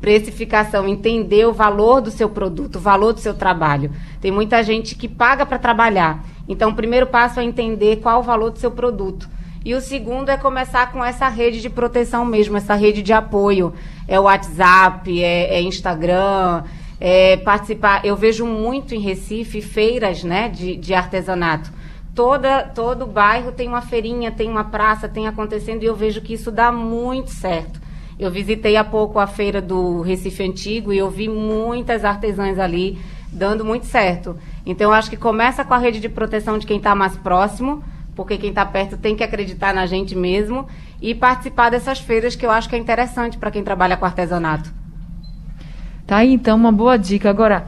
Precificação, 0.00 0.88
entender 0.88 1.46
o 1.46 1.52
valor 1.52 2.00
do 2.00 2.10
seu 2.10 2.28
produto, 2.28 2.76
o 2.76 2.80
valor 2.80 3.12
do 3.12 3.20
seu 3.20 3.34
trabalho. 3.34 3.92
Tem 4.20 4.32
muita 4.32 4.62
gente 4.62 4.94
que 4.94 5.06
paga 5.06 5.44
para 5.44 5.58
trabalhar. 5.58 6.24
Então, 6.48 6.70
o 6.70 6.74
primeiro 6.74 7.06
passo 7.06 7.38
é 7.38 7.44
entender 7.44 7.96
qual 7.96 8.20
o 8.20 8.22
valor 8.22 8.50
do 8.50 8.58
seu 8.58 8.70
produto. 8.70 9.28
E 9.64 9.74
o 9.74 9.80
segundo 9.80 10.28
é 10.28 10.36
começar 10.36 10.90
com 10.90 11.04
essa 11.04 11.28
rede 11.28 11.60
de 11.60 11.70
proteção 11.70 12.24
mesmo, 12.24 12.56
essa 12.56 12.74
rede 12.74 13.00
de 13.00 13.12
apoio. 13.12 13.72
É 14.08 14.18
o 14.18 14.24
WhatsApp, 14.24 15.22
é, 15.22 15.54
é 15.54 15.62
Instagram, 15.62 16.64
é, 17.04 17.36
participar. 17.36 18.04
Eu 18.04 18.14
vejo 18.14 18.46
muito 18.46 18.94
em 18.94 19.00
Recife 19.00 19.60
feiras 19.60 20.22
né, 20.22 20.48
de, 20.48 20.76
de 20.76 20.94
artesanato. 20.94 21.72
Toda, 22.14 22.62
todo 22.62 23.06
bairro 23.06 23.50
tem 23.50 23.66
uma 23.66 23.82
feirinha, 23.82 24.30
tem 24.30 24.48
uma 24.48 24.62
praça, 24.62 25.08
tem 25.08 25.26
acontecendo, 25.26 25.82
e 25.82 25.86
eu 25.86 25.96
vejo 25.96 26.20
que 26.20 26.34
isso 26.34 26.52
dá 26.52 26.70
muito 26.70 27.30
certo. 27.30 27.80
Eu 28.20 28.30
visitei 28.30 28.76
há 28.76 28.84
pouco 28.84 29.18
a 29.18 29.26
feira 29.26 29.60
do 29.60 30.00
Recife 30.02 30.44
Antigo 30.44 30.92
e 30.92 30.98
eu 30.98 31.10
vi 31.10 31.28
muitas 31.28 32.04
artesãs 32.04 32.56
ali 32.56 33.00
dando 33.32 33.64
muito 33.64 33.86
certo. 33.86 34.38
Então, 34.64 34.90
eu 34.90 34.94
acho 34.94 35.10
que 35.10 35.16
começa 35.16 35.64
com 35.64 35.74
a 35.74 35.78
rede 35.78 35.98
de 35.98 36.08
proteção 36.08 36.56
de 36.56 36.66
quem 36.66 36.76
está 36.76 36.94
mais 36.94 37.16
próximo, 37.16 37.82
porque 38.14 38.38
quem 38.38 38.50
está 38.50 38.64
perto 38.64 38.96
tem 38.96 39.16
que 39.16 39.24
acreditar 39.24 39.74
na 39.74 39.86
gente 39.86 40.14
mesmo 40.14 40.68
e 41.00 41.16
participar 41.16 41.70
dessas 41.70 41.98
feiras 41.98 42.36
que 42.36 42.46
eu 42.46 42.50
acho 42.52 42.68
que 42.68 42.76
é 42.76 42.78
interessante 42.78 43.38
para 43.38 43.50
quem 43.50 43.64
trabalha 43.64 43.96
com 43.96 44.04
artesanato. 44.04 44.81
Tá 46.06 46.18
aí, 46.18 46.32
então, 46.32 46.56
uma 46.56 46.72
boa 46.72 46.96
dica. 46.96 47.30
Agora, 47.30 47.66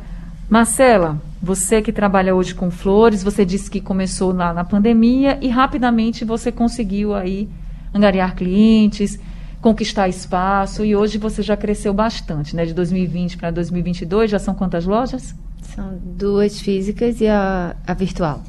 Marcela, 0.48 1.20
você 1.42 1.80
que 1.80 1.92
trabalha 1.92 2.34
hoje 2.34 2.54
com 2.54 2.70
flores, 2.70 3.22
você 3.22 3.44
disse 3.44 3.70
que 3.70 3.80
começou 3.80 4.32
lá 4.32 4.52
na 4.52 4.64
pandemia 4.64 5.38
e 5.40 5.48
rapidamente 5.48 6.24
você 6.24 6.50
conseguiu 6.50 7.14
aí 7.14 7.48
angariar 7.92 8.34
clientes, 8.34 9.18
conquistar 9.60 10.08
espaço 10.08 10.84
e 10.84 10.94
hoje 10.94 11.16
você 11.16 11.42
já 11.42 11.56
cresceu 11.56 11.94
bastante, 11.94 12.54
né? 12.54 12.66
De 12.66 12.74
2020 12.74 13.36
para 13.36 13.50
2022, 13.50 14.30
já 14.30 14.38
são 14.38 14.54
quantas 14.54 14.84
lojas? 14.84 15.34
São 15.62 15.98
duas 16.02 16.60
físicas 16.60 17.20
e 17.20 17.26
a, 17.26 17.74
a 17.86 17.94
virtual. 17.94 18.42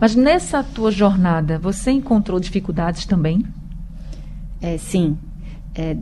Mas 0.00 0.14
nessa 0.14 0.62
tua 0.64 0.90
jornada, 0.90 1.58
você 1.58 1.90
encontrou 1.90 2.40
dificuldades 2.40 3.04
também? 3.04 3.44
É, 4.62 4.78
sim. 4.78 5.18
É, 5.74 5.96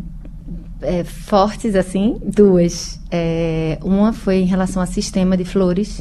é, 0.83 1.05
fortes, 1.05 1.75
assim, 1.75 2.19
duas. 2.25 3.01
É, 3.11 3.79
uma 3.83 4.13
foi 4.13 4.37
em 4.37 4.47
relação 4.47 4.83
ao 4.83 4.89
sistema 4.89 5.37
de 5.37 5.45
flores 5.45 6.01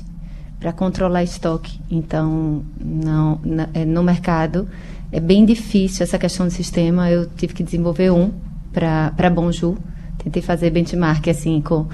para 0.59 0.73
controlar 0.73 1.23
estoque. 1.23 1.79
Então, 1.89 2.63
não, 2.79 3.39
na, 3.43 3.69
é, 3.73 3.85
no 3.85 4.03
mercado 4.03 4.67
é 5.11 5.19
bem 5.19 5.45
difícil 5.45 6.03
essa 6.03 6.17
questão 6.17 6.47
do 6.47 6.51
sistema. 6.51 7.09
Eu 7.09 7.27
tive 7.27 7.53
que 7.53 7.63
desenvolver 7.63 8.11
um 8.11 8.31
para 8.73 9.29
Bonjour. 9.29 9.77
Tentei 10.23 10.41
fazer 10.41 10.69
benchmark 10.71 11.27
assim 11.29 11.61
com 11.61 11.87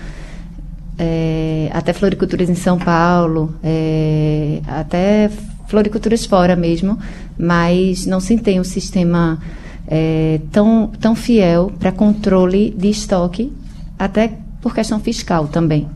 é, 0.97 1.69
até 1.73 1.93
floriculturas 1.93 2.49
em 2.49 2.55
São 2.55 2.77
Paulo, 2.77 3.55
é, 3.63 4.61
até 4.67 5.29
floriculturas 5.67 6.25
fora 6.25 6.55
mesmo, 6.55 6.97
mas 7.37 8.05
não 8.05 8.19
se 8.19 8.37
tem 8.37 8.59
um 8.59 8.63
sistema 8.63 9.39
é, 9.87 10.39
tão, 10.51 10.91
tão 10.99 11.15
fiel 11.15 11.71
para 11.79 11.91
controle 11.91 12.73
de 12.77 12.89
estoque, 12.89 13.51
até 13.97 14.33
por 14.61 14.73
questão 14.73 14.99
fiscal 14.99 15.47
também. 15.47 15.87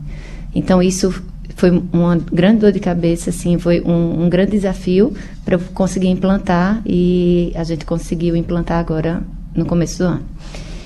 Então, 0.54 0.82
isso 0.82 1.22
foi 1.56 1.82
uma 1.92 2.16
grande 2.16 2.60
dor 2.60 2.72
de 2.72 2.80
cabeça, 2.80 3.30
assim, 3.30 3.58
foi 3.58 3.80
um, 3.80 4.24
um 4.24 4.28
grande 4.28 4.52
desafio 4.52 5.12
para 5.44 5.56
eu 5.56 5.60
conseguir 5.74 6.08
implantar 6.08 6.80
e 6.86 7.52
a 7.54 7.64
gente 7.64 7.84
conseguiu 7.84 8.36
implantar 8.36 8.78
agora 8.78 9.22
no 9.54 9.66
começo 9.66 9.98
do 9.98 10.04
ano. 10.04 10.22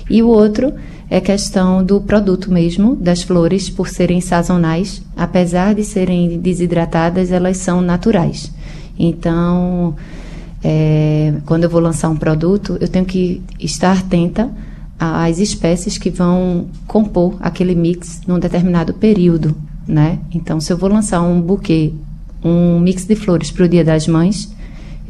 E 0.09 0.23
o 0.23 0.27
outro 0.27 0.73
é 1.09 1.21
questão 1.21 1.83
do 1.83 2.01
produto 2.01 2.51
mesmo, 2.51 2.95
das 2.95 3.21
flores, 3.21 3.69
por 3.69 3.87
serem 3.87 4.19
sazonais, 4.19 5.03
apesar 5.15 5.75
de 5.75 5.83
serem 5.83 6.39
desidratadas, 6.39 7.31
elas 7.31 7.57
são 7.57 7.81
naturais. 7.81 8.51
Então, 8.97 9.95
é, 10.63 11.33
quando 11.45 11.65
eu 11.65 11.69
vou 11.69 11.81
lançar 11.81 12.09
um 12.09 12.15
produto, 12.15 12.77
eu 12.79 12.87
tenho 12.87 13.05
que 13.05 13.41
estar 13.59 13.97
atenta 13.97 14.49
às 14.97 15.39
espécies 15.39 15.97
que 15.97 16.09
vão 16.09 16.67
compor 16.87 17.35
aquele 17.41 17.75
mix 17.75 18.21
num 18.25 18.39
determinado 18.39 18.93
período, 18.93 19.55
né? 19.85 20.19
Então, 20.33 20.61
se 20.61 20.71
eu 20.71 20.77
vou 20.77 20.89
lançar 20.89 21.21
um 21.21 21.41
buquê, 21.41 21.91
um 22.43 22.79
mix 22.79 23.05
de 23.05 23.15
flores 23.15 23.51
para 23.51 23.65
o 23.65 23.67
Dia 23.67 23.83
das 23.83 24.07
Mães, 24.07 24.53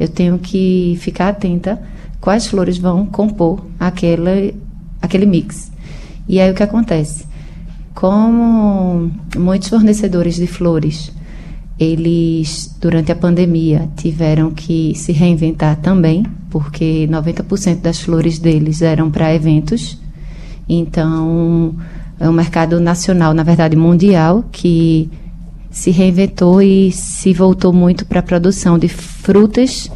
eu 0.00 0.08
tenho 0.08 0.38
que 0.38 0.98
ficar 1.00 1.28
atenta 1.28 1.80
quais 2.20 2.46
flores 2.46 2.76
vão 2.76 3.06
compor 3.06 3.64
aquele, 3.78 4.56
aquele 5.00 5.26
mix. 5.26 5.70
E 6.28 6.40
aí 6.40 6.50
o 6.50 6.54
que 6.54 6.62
acontece? 6.62 7.26
Como 7.94 9.12
muitos 9.36 9.68
fornecedores 9.68 10.34
de 10.34 10.48
flores 10.48 11.12
eles, 11.78 12.76
durante 12.80 13.10
a 13.10 13.16
pandemia, 13.16 13.88
tiveram 13.96 14.50
que 14.50 14.94
se 14.94 15.12
reinventar 15.12 15.76
também, 15.76 16.24
porque 16.50 17.08
90% 17.10 17.80
das 17.80 18.00
flores 18.00 18.38
deles 18.38 18.80
eram 18.80 19.10
para 19.10 19.34
eventos. 19.34 19.98
Então, 20.68 21.74
é 22.18 22.28
um 22.28 22.32
mercado 22.32 22.80
nacional, 22.80 23.34
na 23.34 23.42
verdade 23.42 23.76
mundial, 23.76 24.44
que 24.52 25.10
se 25.70 25.90
reinventou 25.90 26.62
e 26.62 26.92
se 26.92 27.32
voltou 27.32 27.72
muito 27.72 28.06
para 28.06 28.20
a 28.20 28.22
produção 28.22 28.78
de 28.78 28.88
frutas 28.88 29.90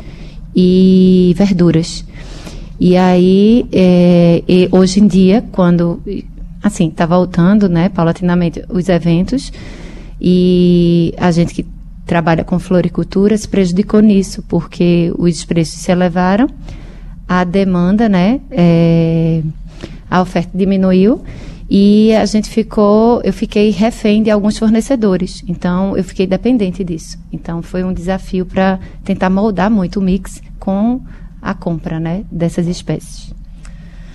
e 0.54 1.32
verduras. 1.38 2.04
E 2.80 2.96
aí, 2.96 3.66
é, 3.72 4.42
e 4.48 4.68
hoje 4.72 5.00
em 5.00 5.06
dia, 5.06 5.44
quando 5.52 6.02
assim 6.62 6.88
está 6.88 7.06
voltando, 7.06 7.68
né, 7.68 7.88
paulatinamente 7.88 8.64
os 8.68 8.88
eventos, 8.88 9.52
e 10.20 11.14
a 11.16 11.30
gente 11.30 11.54
que 11.54 11.66
trabalha 12.06 12.42
com 12.42 12.58
floricultura 12.58 13.36
se 13.36 13.46
prejudicou 13.46 14.00
nisso, 14.00 14.42
porque 14.48 15.12
os 15.18 15.44
preços 15.44 15.80
se 15.80 15.92
elevaram, 15.92 16.48
a 17.28 17.44
demanda, 17.44 18.08
né, 18.08 18.40
é, 18.50 19.42
a 20.10 20.22
oferta 20.22 20.56
diminuiu 20.56 21.22
e 21.70 22.14
a 22.14 22.24
gente 22.24 22.48
ficou, 22.48 23.20
eu 23.22 23.32
fiquei 23.32 23.70
refém 23.70 24.22
de 24.22 24.30
alguns 24.30 24.56
fornecedores, 24.56 25.44
então 25.46 25.94
eu 25.96 26.02
fiquei 26.02 26.26
dependente 26.26 26.82
disso. 26.82 27.18
Então 27.30 27.60
foi 27.60 27.84
um 27.84 27.92
desafio 27.92 28.46
para 28.46 28.80
tentar 29.04 29.28
moldar 29.28 29.70
muito 29.70 30.00
o 30.00 30.02
mix 30.02 30.42
com 30.58 31.02
a 31.42 31.52
compra, 31.52 32.00
né, 32.00 32.24
dessas 32.32 32.66
espécies. 32.66 33.34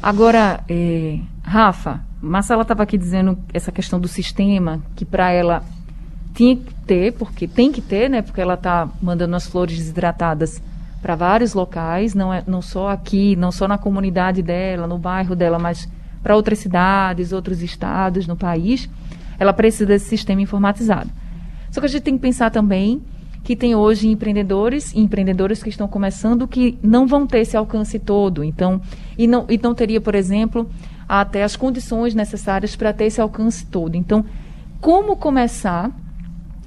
Agora, 0.02 0.62
eh, 0.68 1.20
Rafa, 1.44 2.02
Marcela 2.22 2.64
estava 2.64 2.84
aqui 2.84 2.98
dizendo 2.98 3.38
essa 3.54 3.72
questão 3.72 4.00
do 4.00 4.08
sistema, 4.08 4.82
que 4.96 5.06
para 5.06 5.32
ela 5.32 5.64
tinha 6.34 6.56
que 6.56 6.74
ter, 6.86 7.14
porque 7.14 7.48
tem 7.48 7.72
que 7.72 7.82
ter, 7.82 8.10
né? 8.10 8.22
Porque 8.22 8.42
ela 8.42 8.56
está 8.56 8.90
mandando 9.02 9.36
as 9.36 9.46
flores 9.46 9.78
desidratadas 9.78 10.62
para 11.02 11.16
vários 11.16 11.54
locais, 11.54 12.16
não 12.16 12.34
é 12.34 12.44
não 12.48 12.62
só 12.62 12.90
aqui, 12.90 13.36
não 13.36 13.52
só 13.52 13.68
na 13.68 13.78
comunidade 13.78 14.42
dela, 14.42 14.88
no 14.88 14.98
bairro 14.98 15.36
dela, 15.36 15.60
mas 15.60 15.88
para 16.24 16.36
outras 16.36 16.60
cidades, 16.60 17.34
outros 17.34 17.62
estados 17.62 18.26
no 18.26 18.36
país. 18.36 18.90
Ela 19.38 19.52
precisa 19.52 19.86
desse 19.86 20.06
sistema 20.06 20.42
informatizado. 20.42 21.10
Só 21.70 21.82
que 21.82 21.88
a 21.88 21.90
gente 21.90 22.04
tem 22.04 22.16
que 22.16 22.22
pensar 22.22 22.50
também 22.50 23.02
que 23.44 23.56
tem 23.56 23.76
hoje 23.76 24.08
empreendedores 24.08 24.94
e 24.94 25.00
empreendedoras 25.02 25.62
que 25.62 25.70
estão 25.70 25.88
começando 25.88 26.48
que 26.48 26.80
não 26.82 27.06
vão 27.06 27.28
ter 27.28 27.40
esse 27.40 27.58
alcance 27.58 28.00
todo. 28.00 28.42
Então, 28.44 28.80
e 29.18 29.28
não, 29.28 29.46
e 29.50 29.58
não 29.58 29.76
teria, 29.76 30.00
por 30.00 30.16
exemplo, 30.16 30.70
até 31.08 31.44
as 31.44 31.58
condições 31.58 32.16
necessárias 32.16 32.76
para 32.76 32.94
ter 32.94 33.06
esse 33.06 33.20
alcance 33.20 33.66
todo. 33.66 33.96
Então, 33.96 34.24
como 34.80 35.18
começar 35.18 35.92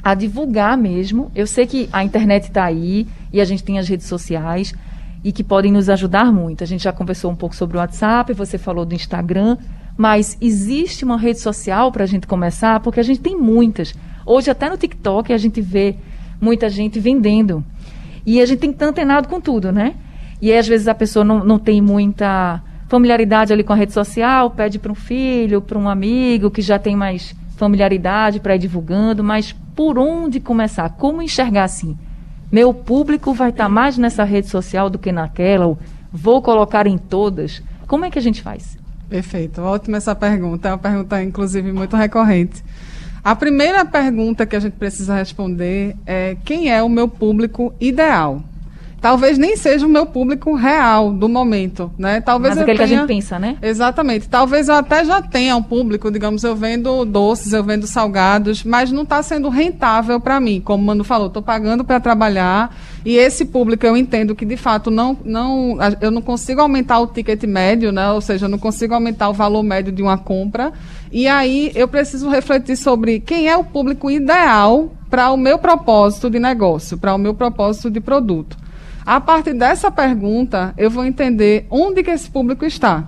a 0.06 0.14
divulgar 0.14 0.78
mesmo. 0.78 1.32
Eu 1.34 1.48
sei 1.48 1.66
que 1.66 1.88
a 1.92 2.04
internet 2.04 2.44
está 2.44 2.64
aí 2.64 3.08
e 3.32 3.40
a 3.40 3.44
gente 3.44 3.64
tem 3.64 3.76
as 3.76 3.88
redes 3.88 4.06
sociais 4.06 4.72
e 5.24 5.32
que 5.32 5.42
podem 5.42 5.72
nos 5.72 5.88
ajudar 5.88 6.32
muito. 6.32 6.62
A 6.62 6.66
gente 6.66 6.84
já 6.84 6.92
conversou 6.92 7.28
um 7.28 7.34
pouco 7.34 7.56
sobre 7.56 7.76
o 7.76 7.80
WhatsApp, 7.80 8.32
você 8.32 8.56
falou 8.56 8.84
do 8.84 8.94
Instagram, 8.94 9.56
mas 9.96 10.38
existe 10.40 11.04
uma 11.04 11.18
rede 11.18 11.40
social 11.40 11.90
para 11.90 12.04
a 12.04 12.06
gente 12.06 12.24
começar, 12.24 12.78
porque 12.78 13.00
a 13.00 13.02
gente 13.02 13.18
tem 13.18 13.36
muitas. 13.36 13.96
Hoje, 14.24 14.48
até 14.48 14.70
no 14.70 14.76
TikTok, 14.76 15.32
a 15.32 15.38
gente 15.38 15.60
vê 15.60 15.96
muita 16.40 16.68
gente 16.68 17.00
vendendo. 17.00 17.64
E 18.24 18.40
a 18.40 18.46
gente 18.46 18.60
tem 18.60 18.70
que 18.70 18.76
estar 18.76 18.86
antenado 18.86 19.26
com 19.26 19.40
tudo, 19.40 19.72
né? 19.72 19.96
E 20.40 20.52
aí, 20.52 20.58
às 20.58 20.68
vezes, 20.68 20.86
a 20.86 20.94
pessoa 20.94 21.24
não, 21.24 21.44
não 21.44 21.58
tem 21.58 21.82
muita 21.82 22.62
familiaridade 22.86 23.52
ali 23.52 23.64
com 23.64 23.72
a 23.72 23.76
rede 23.76 23.92
social, 23.92 24.52
pede 24.52 24.78
para 24.78 24.92
um 24.92 24.94
filho, 24.94 25.60
para 25.60 25.76
um 25.76 25.88
amigo 25.88 26.48
que 26.48 26.62
já 26.62 26.78
tem 26.78 26.94
mais 26.94 27.34
familiaridade 27.56 28.38
para 28.38 28.54
ir 28.54 28.60
divulgando, 28.60 29.24
mas 29.24 29.52
por 29.76 29.98
onde 29.98 30.40
começar? 30.40 30.88
Como 30.96 31.22
enxergar 31.22 31.64
assim? 31.64 31.96
Meu 32.50 32.72
público 32.72 33.34
vai 33.34 33.50
estar 33.50 33.64
tá 33.64 33.68
mais 33.68 33.98
nessa 33.98 34.24
rede 34.24 34.48
social 34.48 34.88
do 34.88 34.98
que 34.98 35.12
naquela? 35.12 35.66
Ou 35.66 35.78
vou 36.10 36.40
colocar 36.40 36.86
em 36.86 36.96
todas? 36.96 37.62
Como 37.86 38.04
é 38.04 38.10
que 38.10 38.18
a 38.18 38.22
gente 38.22 38.42
faz? 38.42 38.78
Perfeito, 39.08 39.60
ótima 39.60 39.98
essa 39.98 40.14
pergunta. 40.14 40.68
É 40.68 40.72
uma 40.72 40.78
pergunta, 40.78 41.22
inclusive, 41.22 41.70
muito 41.70 41.94
recorrente. 41.94 42.64
A 43.22 43.36
primeira 43.36 43.84
pergunta 43.84 44.46
que 44.46 44.56
a 44.56 44.60
gente 44.60 44.74
precisa 44.74 45.14
responder 45.14 45.94
é 46.06 46.36
quem 46.44 46.70
é 46.70 46.82
o 46.82 46.88
meu 46.88 47.06
público 47.06 47.74
ideal? 47.78 48.42
Talvez 49.00 49.38
nem 49.38 49.56
seja 49.56 49.86
o 49.86 49.88
meu 49.88 50.06
público 50.06 50.54
real 50.54 51.12
do 51.12 51.28
momento, 51.28 51.90
né? 51.98 52.20
Talvez 52.20 52.54
Mas 52.54 52.62
aquele 52.62 52.78
tenha... 52.78 52.88
que 52.88 52.94
a 52.94 52.98
gente 52.98 53.06
pensa, 53.06 53.38
né? 53.38 53.56
Exatamente. 53.62 54.28
Talvez 54.28 54.68
eu 54.68 54.74
até 54.74 55.04
já 55.04 55.22
tenha 55.22 55.56
um 55.56 55.62
público, 55.62 56.10
digamos, 56.10 56.44
eu 56.44 56.56
vendo 56.56 57.04
doces, 57.04 57.52
eu 57.52 57.62
vendo 57.62 57.86
salgados, 57.86 58.64
mas 58.64 58.90
não 58.90 59.02
está 59.02 59.22
sendo 59.22 59.48
rentável 59.48 60.20
para 60.20 60.40
mim, 60.40 60.60
como 60.60 60.82
o 60.82 60.86
Mano 60.86 61.04
falou, 61.04 61.28
estou 61.28 61.42
pagando 61.42 61.84
para 61.84 62.00
trabalhar 62.00 62.74
e 63.06 63.16
esse 63.16 63.44
público 63.44 63.86
eu 63.86 63.96
entendo 63.96 64.34
que 64.34 64.44
de 64.44 64.56
fato 64.56 64.90
não, 64.90 65.16
não, 65.24 65.78
eu 66.00 66.10
não 66.10 66.20
consigo 66.20 66.60
aumentar 66.60 66.98
o 66.98 67.06
ticket 67.06 67.40
médio, 67.44 67.92
né? 67.92 68.10
Ou 68.10 68.20
seja, 68.20 68.46
eu 68.46 68.48
não 68.48 68.58
consigo 68.58 68.94
aumentar 68.94 69.28
o 69.28 69.32
valor 69.32 69.62
médio 69.62 69.92
de 69.92 70.02
uma 70.02 70.18
compra. 70.18 70.72
E 71.12 71.28
aí 71.28 71.70
eu 71.76 71.86
preciso 71.86 72.28
refletir 72.28 72.76
sobre 72.76 73.20
quem 73.20 73.48
é 73.48 73.56
o 73.56 73.62
público 73.62 74.10
ideal 74.10 74.90
para 75.08 75.30
o 75.30 75.36
meu 75.36 75.56
propósito 75.56 76.28
de 76.28 76.40
negócio, 76.40 76.98
para 76.98 77.14
o 77.14 77.18
meu 77.18 77.32
propósito 77.32 77.88
de 77.88 78.00
produto. 78.00 78.56
A 79.06 79.20
partir 79.20 79.54
dessa 79.54 79.88
pergunta, 79.88 80.74
eu 80.76 80.90
vou 80.90 81.04
entender 81.04 81.64
onde 81.70 82.02
que 82.02 82.10
esse 82.10 82.28
público 82.28 82.64
está. 82.64 83.04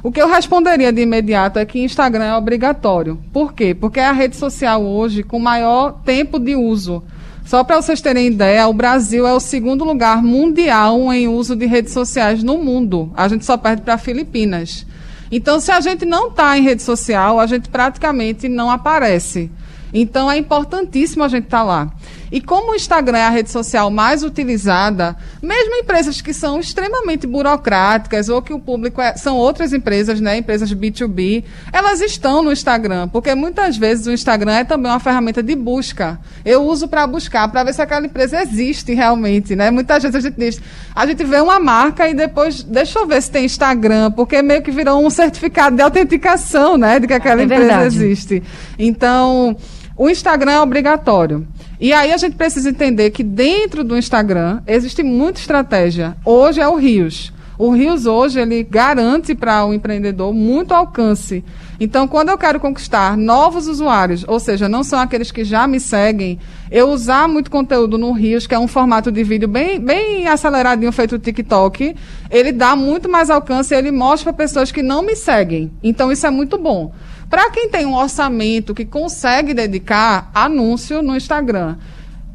O 0.00 0.12
que 0.12 0.22
eu 0.22 0.28
responderia 0.28 0.92
de 0.92 1.02
imediato 1.02 1.58
é 1.58 1.66
que 1.66 1.80
Instagram 1.80 2.24
é 2.24 2.36
obrigatório. 2.36 3.18
Por 3.32 3.52
quê? 3.52 3.74
Porque 3.74 3.98
é 3.98 4.06
a 4.06 4.12
rede 4.12 4.36
social 4.36 4.84
hoje 4.84 5.24
com 5.24 5.40
maior 5.40 6.00
tempo 6.04 6.38
de 6.38 6.54
uso. 6.54 7.02
Só 7.44 7.64
para 7.64 7.82
vocês 7.82 8.00
terem 8.00 8.28
ideia, 8.28 8.68
o 8.68 8.72
Brasil 8.72 9.26
é 9.26 9.32
o 9.32 9.40
segundo 9.40 9.84
lugar 9.84 10.22
mundial 10.22 11.12
em 11.12 11.26
uso 11.26 11.56
de 11.56 11.66
redes 11.66 11.92
sociais 11.92 12.40
no 12.40 12.58
mundo. 12.58 13.10
A 13.16 13.26
gente 13.26 13.44
só 13.44 13.56
perde 13.56 13.82
para 13.82 13.98
Filipinas. 13.98 14.86
Então, 15.28 15.58
se 15.58 15.72
a 15.72 15.80
gente 15.80 16.04
não 16.04 16.28
está 16.28 16.56
em 16.56 16.62
rede 16.62 16.82
social, 16.82 17.40
a 17.40 17.46
gente 17.48 17.68
praticamente 17.68 18.48
não 18.48 18.70
aparece. 18.70 19.50
Então 19.92 20.30
é 20.30 20.38
importantíssimo 20.38 21.22
a 21.22 21.28
gente 21.28 21.44
estar 21.44 21.58
tá 21.58 21.64
lá. 21.64 21.92
E 22.32 22.40
como 22.40 22.72
o 22.72 22.74
Instagram 22.74 23.18
é 23.18 23.26
a 23.26 23.28
rede 23.28 23.50
social 23.50 23.90
mais 23.90 24.22
utilizada, 24.22 25.14
mesmo 25.42 25.74
empresas 25.76 26.22
que 26.22 26.32
são 26.32 26.58
extremamente 26.58 27.26
burocráticas 27.26 28.30
ou 28.30 28.40
que 28.40 28.54
o 28.54 28.58
público 28.58 29.02
é, 29.02 29.14
são 29.18 29.36
outras 29.36 29.74
empresas, 29.74 30.18
né, 30.18 30.38
empresas 30.38 30.72
B2B, 30.72 31.44
elas 31.70 32.00
estão 32.00 32.42
no 32.42 32.50
Instagram, 32.50 33.06
porque 33.08 33.34
muitas 33.34 33.76
vezes 33.76 34.06
o 34.06 34.12
Instagram 34.12 34.52
é 34.52 34.64
também 34.64 34.90
uma 34.90 34.98
ferramenta 34.98 35.42
de 35.42 35.54
busca. 35.54 36.18
Eu 36.42 36.62
uso 36.62 36.88
para 36.88 37.06
buscar, 37.06 37.46
para 37.48 37.64
ver 37.64 37.74
se 37.74 37.82
aquela 37.82 38.06
empresa 38.06 38.42
existe 38.42 38.94
realmente, 38.94 39.54
né? 39.54 39.70
Muitas 39.70 40.02
vezes 40.02 40.16
a 40.16 40.20
gente 40.20 40.38
diz, 40.38 40.58
a 40.94 41.04
gente 41.04 41.22
vê 41.24 41.38
uma 41.38 41.60
marca 41.60 42.08
e 42.08 42.14
depois, 42.14 42.62
deixa 42.62 42.98
eu 42.98 43.06
ver 43.06 43.20
se 43.20 43.30
tem 43.30 43.44
Instagram, 43.44 44.10
porque 44.10 44.40
meio 44.40 44.62
que 44.62 44.70
virou 44.70 45.04
um 45.04 45.10
certificado 45.10 45.76
de 45.76 45.82
autenticação, 45.82 46.78
né, 46.78 46.98
de 46.98 47.06
que 47.06 47.12
aquela 47.12 47.42
é 47.42 47.44
empresa 47.44 47.84
existe. 47.84 48.42
Então, 48.78 49.54
o 49.96 50.08
Instagram 50.08 50.52
é 50.52 50.60
obrigatório. 50.60 51.46
E 51.82 51.92
aí 51.92 52.12
a 52.12 52.16
gente 52.16 52.36
precisa 52.36 52.70
entender 52.70 53.10
que 53.10 53.24
dentro 53.24 53.82
do 53.82 53.98
Instagram 53.98 54.62
existe 54.68 55.02
muita 55.02 55.40
estratégia. 55.40 56.16
Hoje 56.24 56.60
é 56.60 56.68
o 56.68 56.76
Rios. 56.76 57.32
O 57.58 57.70
Rios 57.70 58.06
hoje 58.06 58.38
ele 58.38 58.62
garante 58.62 59.34
para 59.34 59.64
o 59.64 59.74
empreendedor 59.74 60.32
muito 60.32 60.72
alcance. 60.72 61.44
Então, 61.80 62.06
quando 62.06 62.28
eu 62.28 62.38
quero 62.38 62.60
conquistar 62.60 63.16
novos 63.16 63.66
usuários, 63.66 64.24
ou 64.28 64.38
seja, 64.38 64.68
não 64.68 64.84
são 64.84 65.00
aqueles 65.00 65.32
que 65.32 65.42
já 65.42 65.66
me 65.66 65.80
seguem, 65.80 66.38
eu 66.70 66.88
usar 66.88 67.26
muito 67.26 67.50
conteúdo 67.50 67.98
no 67.98 68.12
Rios, 68.12 68.46
que 68.46 68.54
é 68.54 68.58
um 68.60 68.68
formato 68.68 69.10
de 69.10 69.24
vídeo 69.24 69.48
bem, 69.48 69.80
bem 69.80 70.28
aceleradinho 70.28 70.92
feito 70.92 71.18
TikTok, 71.18 71.96
ele 72.30 72.52
dá 72.52 72.76
muito 72.76 73.08
mais 73.08 73.28
alcance 73.28 73.74
ele 73.74 73.90
mostra 73.90 74.32
para 74.32 74.44
pessoas 74.44 74.70
que 74.70 74.84
não 74.84 75.02
me 75.02 75.16
seguem. 75.16 75.72
Então, 75.82 76.12
isso 76.12 76.24
é 76.24 76.30
muito 76.30 76.56
bom. 76.56 76.92
Para 77.32 77.48
quem 77.48 77.66
tem 77.66 77.86
um 77.86 77.94
orçamento 77.94 78.74
que 78.74 78.84
consegue 78.84 79.54
dedicar 79.54 80.30
anúncio 80.34 81.00
no 81.00 81.16
Instagram. 81.16 81.78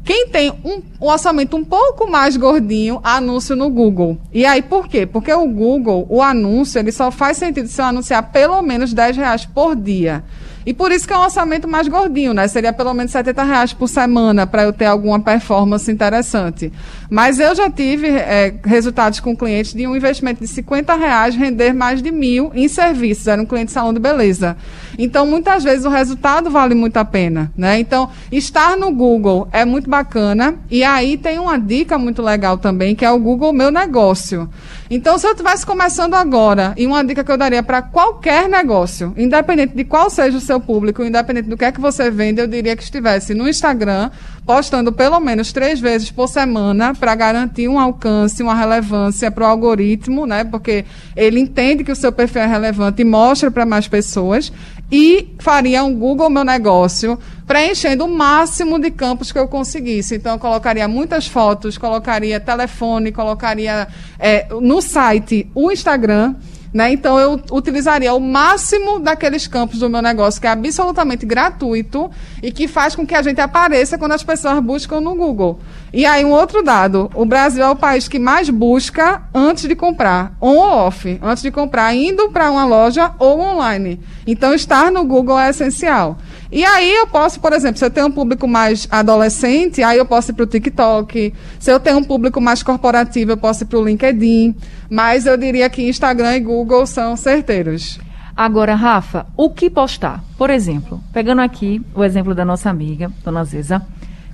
Quem 0.04 0.26
tem 0.26 0.50
um, 0.64 0.82
um, 1.00 1.06
orçamento 1.06 1.56
um 1.56 1.64
pouco 1.64 2.10
mais 2.10 2.36
gordinho, 2.36 2.98
anúncio 3.04 3.54
no 3.54 3.70
Google. 3.70 4.18
E 4.34 4.44
aí, 4.44 4.60
por 4.60 4.88
quê? 4.88 5.06
Porque 5.06 5.32
o 5.32 5.46
Google, 5.46 6.04
o 6.10 6.20
anúncio, 6.20 6.80
ele 6.80 6.90
só 6.90 7.12
faz 7.12 7.36
sentido 7.36 7.68
se 7.68 7.80
eu 7.80 7.84
anunciar 7.84 8.32
pelo 8.32 8.60
menos 8.60 8.92
10 8.92 9.18
reais 9.18 9.46
por 9.46 9.76
dia. 9.76 10.24
E 10.68 10.74
por 10.74 10.92
isso 10.92 11.06
que 11.06 11.14
é 11.14 11.16
um 11.16 11.22
orçamento 11.22 11.66
mais 11.66 11.88
gordinho, 11.88 12.34
né? 12.34 12.46
Seria 12.46 12.74
pelo 12.74 12.92
menos 12.92 13.10
70 13.12 13.42
reais 13.42 13.72
por 13.72 13.88
semana 13.88 14.46
para 14.46 14.64
eu 14.64 14.72
ter 14.72 14.84
alguma 14.84 15.18
performance 15.18 15.90
interessante. 15.90 16.70
Mas 17.08 17.40
eu 17.40 17.54
já 17.54 17.70
tive 17.70 18.06
é, 18.06 18.54
resultados 18.64 19.18
com 19.18 19.34
clientes 19.34 19.72
de 19.72 19.86
um 19.86 19.96
investimento 19.96 20.40
de 20.40 20.46
50 20.46 20.94
reais 20.94 21.34
render 21.34 21.72
mais 21.72 22.02
de 22.02 22.10
mil 22.10 22.50
em 22.54 22.68
serviços. 22.68 23.28
Era 23.28 23.40
um 23.40 23.46
cliente 23.46 23.68
de 23.68 23.72
salão 23.72 23.94
de 23.94 23.98
beleza. 23.98 24.58
Então, 24.98 25.24
muitas 25.24 25.62
vezes 25.62 25.84
o 25.84 25.88
resultado 25.88 26.50
vale 26.50 26.74
muito 26.74 26.96
a 26.96 27.04
pena, 27.04 27.52
né? 27.56 27.78
Então, 27.78 28.10
estar 28.32 28.76
no 28.76 28.92
Google 28.92 29.48
é 29.52 29.64
muito 29.64 29.88
bacana. 29.88 30.56
E 30.68 30.82
aí 30.82 31.16
tem 31.16 31.38
uma 31.38 31.56
dica 31.56 31.96
muito 31.96 32.20
legal 32.20 32.58
também, 32.58 32.96
que 32.96 33.04
é 33.04 33.10
o 33.10 33.18
Google 33.18 33.52
Meu 33.52 33.70
Negócio. 33.70 34.50
Então, 34.90 35.16
se 35.16 35.26
eu 35.26 35.32
estivesse 35.32 35.64
começando 35.64 36.14
agora, 36.14 36.74
e 36.76 36.86
uma 36.86 37.04
dica 37.04 37.22
que 37.22 37.30
eu 37.30 37.36
daria 37.36 37.62
para 37.62 37.80
qualquer 37.80 38.48
negócio, 38.48 39.14
independente 39.16 39.76
de 39.76 39.84
qual 39.84 40.10
seja 40.10 40.36
o 40.36 40.40
seu 40.40 40.58
público, 40.58 41.04
independente 41.04 41.48
do 41.48 41.56
que 41.56 41.64
é 41.64 41.70
que 41.70 41.80
você 41.80 42.10
vende, 42.10 42.40
eu 42.40 42.46
diria 42.46 42.74
que 42.74 42.82
estivesse 42.82 43.34
no 43.34 43.48
Instagram, 43.48 44.10
postando 44.48 44.90
pelo 44.90 45.20
menos 45.20 45.52
três 45.52 45.78
vezes 45.78 46.10
por 46.10 46.26
semana 46.26 46.94
para 46.94 47.14
garantir 47.14 47.68
um 47.68 47.78
alcance, 47.78 48.42
uma 48.42 48.54
relevância 48.54 49.30
para 49.30 49.44
o 49.44 49.46
algoritmo, 49.46 50.24
né? 50.24 50.42
Porque 50.42 50.86
ele 51.14 51.38
entende 51.38 51.84
que 51.84 51.92
o 51.92 51.94
seu 51.94 52.10
perfil 52.10 52.40
é 52.40 52.46
relevante 52.46 53.02
e 53.02 53.04
mostra 53.04 53.50
para 53.50 53.66
mais 53.66 53.86
pessoas. 53.86 54.50
E 54.90 55.34
faria 55.38 55.84
um 55.84 55.94
Google 55.94 56.30
Meu 56.30 56.44
Negócio, 56.44 57.18
preenchendo 57.46 58.06
o 58.06 58.10
máximo 58.10 58.78
de 58.78 58.90
campos 58.90 59.30
que 59.30 59.38
eu 59.38 59.46
conseguisse. 59.46 60.14
Então, 60.14 60.32
eu 60.32 60.38
colocaria 60.38 60.88
muitas 60.88 61.26
fotos, 61.26 61.76
colocaria 61.76 62.40
telefone, 62.40 63.12
colocaria 63.12 63.86
é, 64.18 64.46
no 64.62 64.80
site 64.80 65.46
o 65.54 65.70
Instagram 65.70 66.34
né? 66.72 66.92
Então, 66.92 67.18
eu 67.18 67.40
utilizaria 67.50 68.12
o 68.12 68.20
máximo 68.20 68.98
daqueles 68.98 69.46
campos 69.46 69.78
do 69.78 69.88
meu 69.88 70.02
negócio, 70.02 70.40
que 70.40 70.46
é 70.46 70.50
absolutamente 70.50 71.24
gratuito 71.24 72.10
e 72.42 72.52
que 72.52 72.68
faz 72.68 72.94
com 72.94 73.06
que 73.06 73.14
a 73.14 73.22
gente 73.22 73.40
apareça 73.40 73.98
quando 73.98 74.12
as 74.12 74.22
pessoas 74.22 74.60
buscam 74.60 75.00
no 75.00 75.14
Google. 75.14 75.58
E 75.92 76.04
aí, 76.04 76.24
um 76.24 76.32
outro 76.32 76.62
dado: 76.62 77.10
o 77.14 77.24
Brasil 77.24 77.64
é 77.64 77.70
o 77.70 77.76
país 77.76 78.08
que 78.08 78.18
mais 78.18 78.50
busca 78.50 79.22
antes 79.34 79.66
de 79.68 79.74
comprar, 79.74 80.36
on 80.40 80.56
ou 80.56 80.68
off, 80.68 81.18
antes 81.22 81.42
de 81.42 81.50
comprar, 81.50 81.94
indo 81.94 82.30
para 82.30 82.50
uma 82.50 82.64
loja 82.64 83.12
ou 83.18 83.40
online. 83.40 84.00
Então, 84.26 84.52
estar 84.52 84.90
no 84.90 85.04
Google 85.04 85.38
é 85.38 85.50
essencial. 85.50 86.18
E 86.50 86.64
aí 86.64 86.94
eu 86.94 87.06
posso, 87.06 87.40
por 87.40 87.52
exemplo, 87.52 87.78
se 87.78 87.84
eu 87.84 87.90
tenho 87.90 88.06
um 88.06 88.10
público 88.10 88.48
mais 88.48 88.88
adolescente, 88.90 89.82
aí 89.82 89.98
eu 89.98 90.06
posso 90.06 90.30
ir 90.30 90.34
para 90.34 90.44
o 90.44 90.46
TikTok. 90.46 91.34
Se 91.60 91.70
eu 91.70 91.78
tenho 91.78 91.98
um 91.98 92.04
público 92.04 92.40
mais 92.40 92.62
corporativo, 92.62 93.32
eu 93.32 93.36
posso 93.36 93.64
ir 93.64 93.66
para 93.66 93.78
o 93.78 93.84
LinkedIn. 93.84 94.56
Mas 94.90 95.26
eu 95.26 95.36
diria 95.36 95.68
que 95.68 95.86
Instagram 95.86 96.36
e 96.36 96.40
Google 96.40 96.86
são 96.86 97.16
certeiros. 97.16 98.00
Agora, 98.34 98.74
Rafa, 98.74 99.26
o 99.36 99.50
que 99.50 99.68
postar? 99.68 100.24
Por 100.38 100.48
exemplo, 100.48 101.02
pegando 101.12 101.42
aqui 101.42 101.84
o 101.94 102.02
exemplo 102.02 102.34
da 102.34 102.46
nossa 102.46 102.70
amiga, 102.70 103.12
Dona 103.22 103.44
Zeza, 103.44 103.82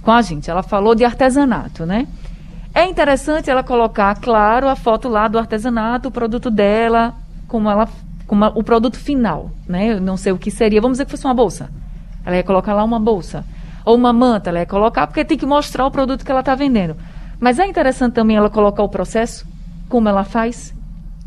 com 0.00 0.12
a 0.12 0.22
gente. 0.22 0.48
Ela 0.48 0.62
falou 0.62 0.94
de 0.94 1.05
artesanato, 1.05 1.85
né? 1.85 2.07
É 2.72 2.85
interessante 2.85 3.50
ela 3.50 3.64
colocar, 3.64 4.14
claro, 4.20 4.68
a 4.68 4.77
foto 4.77 5.09
lá 5.09 5.27
do 5.27 5.38
artesanato, 5.38 6.09
o 6.09 6.12
produto 6.12 6.48
dela, 6.48 7.14
como 7.48 7.68
ela, 7.68 7.88
como 8.27 8.44
o 8.46 8.62
produto 8.62 8.98
final, 8.98 9.50
né? 9.66 9.94
Eu 9.94 10.00
não 10.00 10.16
sei 10.16 10.31
o 10.31 10.38
que 10.38 10.50
seria. 10.50 10.81
Vamos 10.81 10.96
dizer 10.96 11.07
que 11.07 11.11
fosse 11.11 11.24
uma 11.24 11.35
bolsa 11.35 11.70
ela 12.24 12.37
ia 12.37 12.42
colocar 12.42 12.74
lá 12.74 12.84
uma 12.84 12.98
bolsa. 12.98 13.44
Ou 13.84 13.96
uma 13.96 14.12
manta, 14.12 14.50
ela 14.50 14.60
ia 14.60 14.66
colocar, 14.66 15.06
porque 15.06 15.24
tem 15.24 15.37
que 15.37 15.44
mostrar 15.44 15.87
o 15.87 15.90
produto 15.90 16.24
que 16.24 16.30
ela 16.30 16.40
está 16.40 16.54
vendendo. 16.54 16.96
Mas 17.38 17.58
é 17.58 17.66
interessante 17.66 18.14
também 18.14 18.37
ela 18.37 18.48
colocar 18.48 18.82
o 18.82 18.88
processo, 18.88 19.46
como 19.88 20.08
ela 20.08 20.24
faz. 20.24 20.74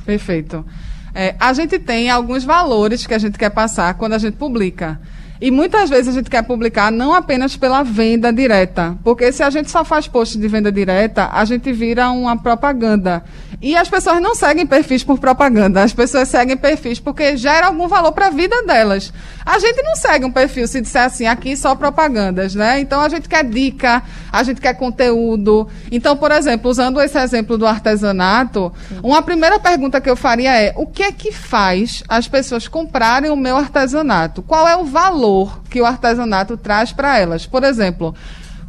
Perfeito. 0.06 0.66
É, 1.14 1.36
a 1.40 1.54
gente 1.54 1.80
tem 1.80 2.10
alguns 2.10 2.44
valores 2.44 3.06
que 3.06 3.14
a 3.14 3.18
gente 3.18 3.38
quer 3.38 3.50
passar 3.50 3.94
quando 3.96 4.14
a 4.14 4.18
gente 4.18 4.36
publica. 4.38 5.00
E 5.40 5.52
muitas 5.52 5.90
vezes 5.90 6.08
a 6.08 6.12
gente 6.12 6.30
quer 6.30 6.44
publicar 6.44 6.92
não 6.92 7.14
apenas 7.14 7.56
pela 7.56 7.84
venda 7.84 8.34
direta, 8.34 8.98
porque 9.04 9.32
se 9.32 9.44
a 9.44 9.50
gente 9.50 9.70
só 9.70 9.86
faz 9.86 10.08
post 10.08 10.38
de 10.38 10.48
venda 10.48 10.72
direta, 10.72 11.30
a 11.32 11.46
gente 11.46 11.72
vira 11.72 12.10
uma 12.10 12.38
propaganda. 12.38 13.24
E 13.62 13.76
as 13.76 13.90
pessoas 13.90 14.22
não 14.22 14.36
seguem 14.36 14.66
perfis 14.66 15.04
por 15.04 15.20
propaganda, 15.20 15.84
as 15.84 15.94
pessoas 15.94 16.28
seguem 16.28 16.56
perfis 16.56 17.00
porque 17.00 17.36
gera 17.38 17.68
algum 17.68 17.88
valor 17.88 18.12
para 18.12 18.28
a 18.28 18.30
vida 18.30 18.64
delas. 18.64 19.12
A 19.46 19.60
gente 19.60 19.82
não 19.82 19.96
segue 19.96 20.26
um 20.26 20.32
perfil 20.32 20.68
se 20.68 20.82
disser 20.82 21.04
assim, 21.04 21.26
aqui 21.26 21.56
só 21.56 21.74
propagandas, 21.74 22.54
né? 22.54 22.80
Então 22.80 23.02
a 23.02 23.10
gente 23.10 23.30
quer 23.30 23.44
dica, 23.44 24.04
a 24.32 24.44
gente 24.44 24.62
quer 24.62 24.74
conteúdo. 24.74 25.68
Então, 25.92 26.16
por 26.18 26.32
exemplo, 26.32 26.70
usando 26.70 27.02
esse 27.02 27.18
exemplo 27.18 27.58
do 27.58 27.66
artesanato, 27.66 28.72
uma 29.02 29.22
primeira 29.22 29.60
pergunta 29.60 30.02
que 30.02 30.10
eu 30.10 30.16
faria 30.16 30.54
é: 30.56 30.74
o 30.76 30.86
que 30.86 31.02
é 31.02 31.12
que 31.12 31.32
faz 31.32 32.04
as 32.08 32.28
pessoas 32.28 32.68
comprarem 32.68 33.32
o 33.32 33.36
meu 33.36 33.58
artesanato? 33.58 34.44
Qual 34.44 34.68
é 34.68 34.76
o 34.76 34.86
valor 34.86 35.27
que 35.70 35.82
o 35.82 35.86
artesanato 35.86 36.58
traz 36.58 36.92
para 36.92 37.18
elas? 37.18 37.46
Por 37.46 37.64
exemplo, 37.64 38.16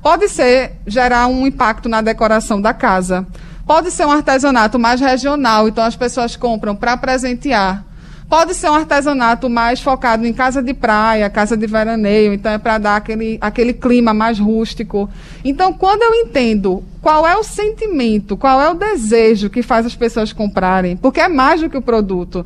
pode 0.03 0.29
ser 0.29 0.73
gerar 0.87 1.27
um 1.27 1.47
impacto 1.47 1.89
na 1.89 2.01
decoração 2.01 2.61
da 2.61 2.75
casa. 2.75 3.27
Pode 3.67 3.91
ser 3.91 4.07
um 4.07 4.11
artesanato 4.11 4.79
mais 4.79 5.01
regional, 5.01 5.69
então 5.69 5.85
as 5.85 5.97
pessoas 5.97 6.37
compram 6.37 6.75
para 6.75 6.97
presentear 6.97 7.85
Pode 8.29 8.55
ser 8.55 8.69
um 8.69 8.75
artesanato 8.75 9.49
mais 9.49 9.81
focado 9.81 10.27
em 10.27 10.35
casa 10.35 10.63
de 10.63 10.75
praia, 10.75 11.31
casa 11.31 11.57
de 11.57 11.67
veraneio, 11.67 12.35
então 12.35 12.53
é 12.53 12.59
para 12.59 12.77
dar 12.77 12.97
aquele, 12.97 13.39
aquele 13.41 13.73
clima 13.73 14.13
mais 14.13 14.39
rústico. 14.39 15.09
Então, 15.43 15.73
quando 15.73 16.03
eu 16.03 16.13
entendo 16.15 16.85
qual 17.01 17.27
é 17.27 17.35
o 17.39 17.43
sentimento, 17.43 18.37
qual 18.37 18.61
é 18.61 18.69
o 18.69 18.75
desejo 18.75 19.49
que 19.49 19.63
faz 19.63 19.87
as 19.87 19.97
pessoas 19.97 20.31
comprarem, 20.31 20.95
porque 20.95 21.21
é 21.21 21.29
mais 21.29 21.63
do 21.63 21.71
que 21.71 21.79
o 21.79 21.83
produto. 21.83 22.45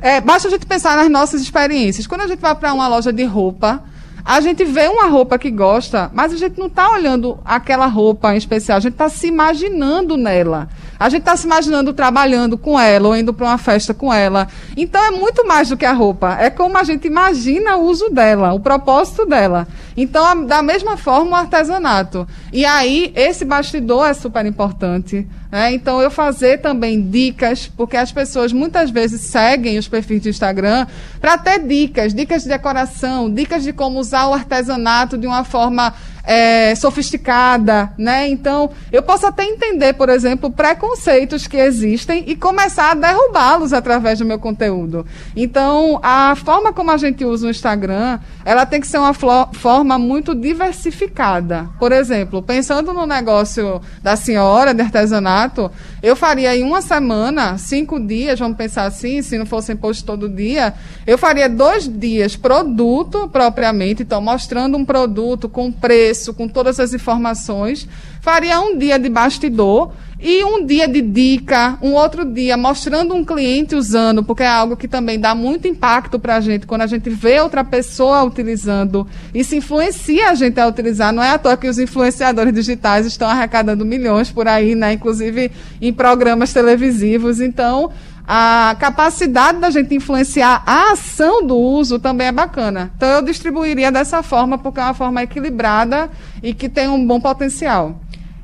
É, 0.00 0.20
basta 0.20 0.48
a 0.48 0.50
gente 0.50 0.66
pensar 0.66 0.96
nas 0.96 1.10
nossas 1.10 1.42
experiências. 1.42 2.06
Quando 2.06 2.22
a 2.22 2.26
gente 2.26 2.40
vai 2.40 2.54
para 2.54 2.72
uma 2.72 2.88
loja 2.88 3.12
de 3.12 3.24
roupa, 3.24 3.82
a 4.24 4.40
gente 4.40 4.64
vê 4.64 4.86
uma 4.88 5.06
roupa 5.06 5.38
que 5.38 5.50
gosta, 5.50 6.10
mas 6.14 6.32
a 6.32 6.36
gente 6.36 6.58
não 6.58 6.66
está 6.66 6.90
olhando 6.90 7.38
aquela 7.44 7.86
roupa 7.86 8.34
em 8.34 8.38
especial, 8.38 8.78
a 8.78 8.80
gente 8.80 8.92
está 8.92 9.08
se 9.08 9.26
imaginando 9.26 10.16
nela. 10.16 10.68
A 11.00 11.08
gente 11.08 11.20
está 11.20 11.34
se 11.34 11.46
imaginando 11.46 11.94
trabalhando 11.94 12.58
com 12.58 12.78
ela 12.78 13.08
ou 13.08 13.16
indo 13.16 13.32
para 13.32 13.46
uma 13.46 13.56
festa 13.56 13.94
com 13.94 14.12
ela. 14.12 14.46
Então 14.76 15.02
é 15.02 15.10
muito 15.10 15.46
mais 15.46 15.70
do 15.70 15.76
que 15.78 15.86
a 15.86 15.94
roupa. 15.94 16.36
É 16.38 16.50
como 16.50 16.76
a 16.76 16.84
gente 16.84 17.06
imagina 17.06 17.76
o 17.76 17.86
uso 17.86 18.10
dela, 18.10 18.52
o 18.52 18.60
propósito 18.60 19.24
dela. 19.24 19.66
Então, 19.96 20.46
da 20.46 20.62
mesma 20.62 20.96
forma, 20.96 21.32
o 21.32 21.34
artesanato. 21.34 22.26
E 22.52 22.64
aí, 22.64 23.12
esse 23.16 23.44
bastidor 23.44 24.06
é 24.06 24.14
super 24.14 24.44
importante. 24.46 25.26
É, 25.52 25.72
então, 25.72 26.00
eu 26.00 26.10
fazer 26.10 26.58
também 26.58 27.02
dicas, 27.02 27.66
porque 27.66 27.96
as 27.96 28.12
pessoas 28.12 28.52
muitas 28.52 28.90
vezes 28.90 29.22
seguem 29.22 29.78
os 29.78 29.88
perfis 29.88 30.22
do 30.22 30.28
Instagram 30.28 30.86
para 31.20 31.36
ter 31.36 31.58
dicas, 31.66 32.14
dicas 32.14 32.44
de 32.44 32.48
decoração, 32.48 33.32
dicas 33.32 33.64
de 33.64 33.72
como 33.72 33.98
usar 33.98 34.28
o 34.28 34.34
artesanato 34.34 35.18
de 35.18 35.26
uma 35.26 35.44
forma 35.44 35.92
é, 36.30 36.76
sofisticada, 36.76 37.92
né? 37.98 38.28
Então, 38.28 38.70
eu 38.92 39.02
posso 39.02 39.26
até 39.26 39.44
entender, 39.44 39.94
por 39.94 40.08
exemplo, 40.08 40.48
preconceitos 40.48 41.48
que 41.48 41.56
existem 41.56 42.22
e 42.24 42.36
começar 42.36 42.92
a 42.92 42.94
derrubá-los 42.94 43.72
através 43.72 44.20
do 44.20 44.24
meu 44.24 44.38
conteúdo. 44.38 45.04
Então, 45.34 45.98
a 46.00 46.36
forma 46.36 46.72
como 46.72 46.92
a 46.92 46.96
gente 46.96 47.24
usa 47.24 47.48
o 47.48 47.50
Instagram, 47.50 48.20
ela 48.44 48.64
tem 48.64 48.80
que 48.80 48.86
ser 48.86 48.98
uma 48.98 49.12
forma 49.14 49.98
muito 49.98 50.34
diversificada. 50.34 51.68
Por 51.78 51.92
exemplo, 51.92 52.42
pensando 52.42 52.92
no 52.92 53.06
negócio 53.06 53.80
da 54.02 54.16
senhora 54.16 54.72
de 54.72 54.82
artesanato, 54.82 55.70
eu 56.02 56.16
faria 56.16 56.56
em 56.56 56.62
uma 56.62 56.80
semana, 56.80 57.58
cinco 57.58 58.00
dias, 58.00 58.38
vamos 58.38 58.56
pensar 58.56 58.84
assim, 58.84 59.22
se 59.22 59.36
não 59.38 59.46
fosse 59.46 59.72
imposto 59.72 60.04
todo 60.04 60.28
dia, 60.28 60.74
eu 61.06 61.18
faria 61.18 61.48
dois 61.48 61.88
dias 61.88 62.36
produto 62.36 63.28
propriamente, 63.28 64.02
então 64.02 64.20
mostrando 64.20 64.76
um 64.76 64.84
produto 64.84 65.48
com 65.48 65.70
preço 65.70 66.32
com 66.32 66.48
todas 66.48 66.80
as 66.80 66.94
informações. 66.94 67.86
Faria 68.20 68.60
um 68.60 68.76
dia 68.76 68.98
de 68.98 69.08
bastidor 69.08 69.92
e 70.22 70.44
um 70.44 70.66
dia 70.66 70.86
de 70.86 71.00
dica, 71.00 71.78
um 71.80 71.94
outro 71.94 72.26
dia 72.26 72.54
mostrando 72.54 73.14
um 73.14 73.24
cliente 73.24 73.74
usando, 73.74 74.22
porque 74.22 74.42
é 74.42 74.48
algo 74.48 74.76
que 74.76 74.86
também 74.86 75.18
dá 75.18 75.34
muito 75.34 75.66
impacto 75.66 76.18
para 76.18 76.36
a 76.36 76.40
gente 76.40 76.66
quando 76.66 76.82
a 76.82 76.86
gente 76.86 77.08
vê 77.08 77.40
outra 77.40 77.64
pessoa 77.64 78.22
utilizando. 78.22 79.06
Isso 79.34 79.54
influencia 79.54 80.28
a 80.28 80.34
gente 80.34 80.60
a 80.60 80.66
utilizar. 80.66 81.10
Não 81.10 81.22
é 81.22 81.30
à 81.30 81.38
toa 81.38 81.56
que 81.56 81.66
os 81.66 81.78
influenciadores 81.78 82.52
digitais 82.52 83.06
estão 83.06 83.30
arrecadando 83.30 83.82
milhões 83.82 84.30
por 84.30 84.46
aí, 84.46 84.74
né? 84.74 84.92
inclusive 84.92 85.50
em 85.80 85.90
programas 85.90 86.52
televisivos. 86.52 87.40
Então, 87.40 87.90
a 88.28 88.76
capacidade 88.78 89.58
da 89.58 89.70
gente 89.70 89.94
influenciar 89.94 90.62
a 90.66 90.92
ação 90.92 91.46
do 91.46 91.56
uso 91.56 91.98
também 91.98 92.26
é 92.26 92.32
bacana. 92.32 92.92
Então, 92.94 93.08
eu 93.08 93.22
distribuiria 93.22 93.90
dessa 93.90 94.22
forma, 94.22 94.58
porque 94.58 94.80
é 94.80 94.84
uma 94.84 94.94
forma 94.94 95.22
equilibrada 95.22 96.10
e 96.42 96.52
que 96.52 96.68
tem 96.68 96.88
um 96.88 97.06
bom 97.06 97.18
potencial. 97.18 97.98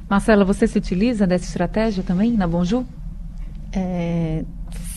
Marcela, 0.08 0.44
você 0.44 0.66
se 0.66 0.78
utiliza 0.78 1.26
dessa 1.26 1.44
estratégia 1.44 2.02
também 2.02 2.32
na 2.32 2.46
Bonju? 2.46 2.86
É, 3.72 4.44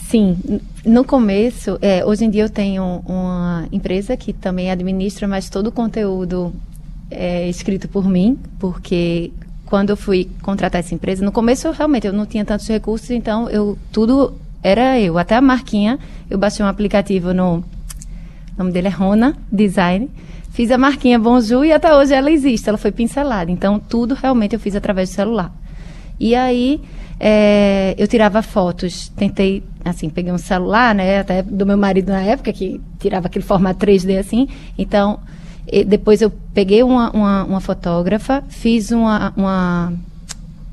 sim. 0.08 0.38
No 0.86 1.04
começo, 1.04 1.78
é, 1.82 2.06
hoje 2.06 2.26
em 2.26 2.30
dia 2.30 2.44
eu 2.44 2.50
tenho 2.50 3.02
uma 3.06 3.68
empresa 3.72 4.16
que 4.16 4.32
também 4.34 4.70
administra, 4.70 5.28
mas 5.28 5.50
todo 5.50 5.68
o 5.68 5.72
conteúdo 5.72 6.54
é 7.10 7.50
escrito 7.50 7.88
por 7.88 8.08
mim, 8.08 8.38
porque 8.60 9.32
quando 9.66 9.90
eu 9.90 9.98
fui 9.98 10.30
contratar 10.42 10.80
essa 10.80 10.94
empresa, 10.94 11.26
no 11.26 11.32
começo 11.32 11.70
realmente 11.72 12.08
eu 12.08 12.14
não 12.14 12.26
tinha 12.26 12.46
tantos 12.46 12.68
recursos, 12.68 13.10
então 13.10 13.50
eu 13.50 13.78
tudo 13.92 14.34
era 14.64 15.00
eu. 15.00 15.18
Até 15.18 15.36
a 15.36 15.42
marquinha, 15.42 15.98
eu 16.30 16.38
baixei 16.38 16.66
um 16.66 16.70
aplicativo 16.70 17.34
no. 17.34 17.64
O 18.60 18.62
nome 18.62 18.74
dele 18.74 18.88
é 18.88 18.92
Rona 18.92 19.38
Design. 19.50 20.10
Fiz 20.52 20.70
a 20.70 20.78
marquinha 20.78 21.18
Bonjour 21.18 21.64
e 21.64 21.72
até 21.72 21.96
hoje 21.96 22.14
ela 22.14 22.30
existe, 22.30 22.68
ela 22.68 22.78
foi 22.78 22.92
pincelada. 22.92 23.50
Então, 23.50 23.80
tudo 23.80 24.14
realmente 24.14 24.54
eu 24.54 24.60
fiz 24.60 24.76
através 24.76 25.08
do 25.08 25.14
celular. 25.14 25.50
E 26.20 26.36
aí, 26.36 26.82
é, 27.18 27.96
eu 27.98 28.06
tirava 28.06 28.42
fotos, 28.42 29.08
tentei, 29.16 29.64
assim, 29.86 30.10
peguei 30.10 30.34
um 30.34 30.38
celular, 30.38 30.94
né, 30.94 31.20
até 31.20 31.42
do 31.42 31.66
meu 31.66 31.78
marido 31.78 32.12
na 32.12 32.22
época, 32.22 32.52
que 32.52 32.82
tirava 33.00 33.28
aquele 33.28 33.46
formato 33.46 33.86
3D 33.86 34.20
assim. 34.20 34.50
Então, 34.78 35.22
depois 35.88 36.22
eu 36.22 36.30
peguei 36.54 36.84
uma, 36.84 37.12
uma, 37.12 37.44
uma 37.46 37.62
fotógrafa, 37.62 38.44
fiz 38.50 38.92
uma, 38.92 39.32
uma 39.38 39.94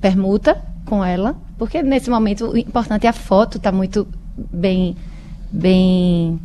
permuta 0.00 0.60
com 0.86 1.04
ela, 1.04 1.36
porque 1.56 1.84
nesse 1.84 2.10
momento 2.10 2.48
o 2.48 2.58
importante 2.58 3.06
é 3.06 3.10
a 3.10 3.12
foto 3.12 3.58
estar 3.58 3.70
tá 3.70 3.76
muito 3.76 4.08
bem, 4.36 4.96
bem 5.52 6.40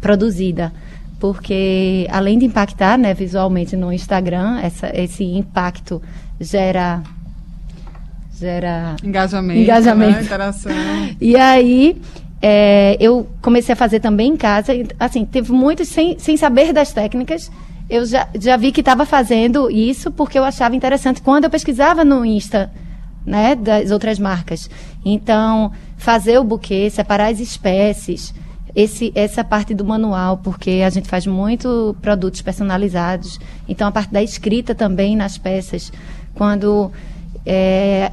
produzida. 0.00 0.72
Porque 1.18 2.06
além 2.10 2.38
de 2.38 2.46
impactar 2.46 2.98
né, 2.98 3.12
visualmente 3.12 3.76
no 3.76 3.92
Instagram, 3.92 4.58
essa, 4.60 4.90
esse 4.94 5.24
impacto 5.24 6.00
gera 6.40 7.02
gera 8.38 8.96
engajamento, 9.04 9.60
engajamento. 9.60 10.12
Né? 10.12 10.22
interação. 10.22 10.72
E 11.20 11.36
aí 11.36 12.00
é, 12.40 12.96
eu 12.98 13.28
comecei 13.42 13.74
a 13.74 13.76
fazer 13.76 14.00
também 14.00 14.32
em 14.32 14.36
casa. 14.36 14.72
Assim, 14.98 15.26
teve 15.26 15.52
muitos 15.52 15.88
sem, 15.88 16.18
sem 16.18 16.36
saber 16.38 16.72
das 16.72 16.92
técnicas. 16.92 17.50
Eu 17.88 18.06
já, 18.06 18.28
já 18.38 18.56
vi 18.56 18.72
que 18.72 18.80
estava 18.80 19.04
fazendo 19.04 19.70
isso 19.70 20.10
porque 20.10 20.38
eu 20.38 20.44
achava 20.44 20.74
interessante. 20.74 21.20
Quando 21.20 21.44
eu 21.44 21.50
pesquisava 21.50 22.02
no 22.02 22.24
Insta 22.24 22.70
né, 23.24 23.54
das 23.54 23.90
outras 23.90 24.18
marcas. 24.18 24.70
Então, 25.04 25.72
fazer 25.96 26.38
o 26.38 26.44
buquê, 26.44 26.88
separar 26.90 27.30
as 27.30 27.40
espécies, 27.40 28.34
esse, 28.74 29.12
essa 29.14 29.42
parte 29.42 29.74
do 29.74 29.84
manual, 29.84 30.38
porque 30.38 30.82
a 30.84 30.90
gente 30.90 31.08
faz 31.08 31.26
muito 31.26 31.96
produtos 32.00 32.42
personalizados. 32.42 33.38
Então, 33.68 33.88
a 33.88 33.92
parte 33.92 34.12
da 34.12 34.22
escrita 34.22 34.74
também 34.74 35.16
nas 35.16 35.38
peças. 35.38 35.92
Quando 36.34 36.90
é, 37.44 38.10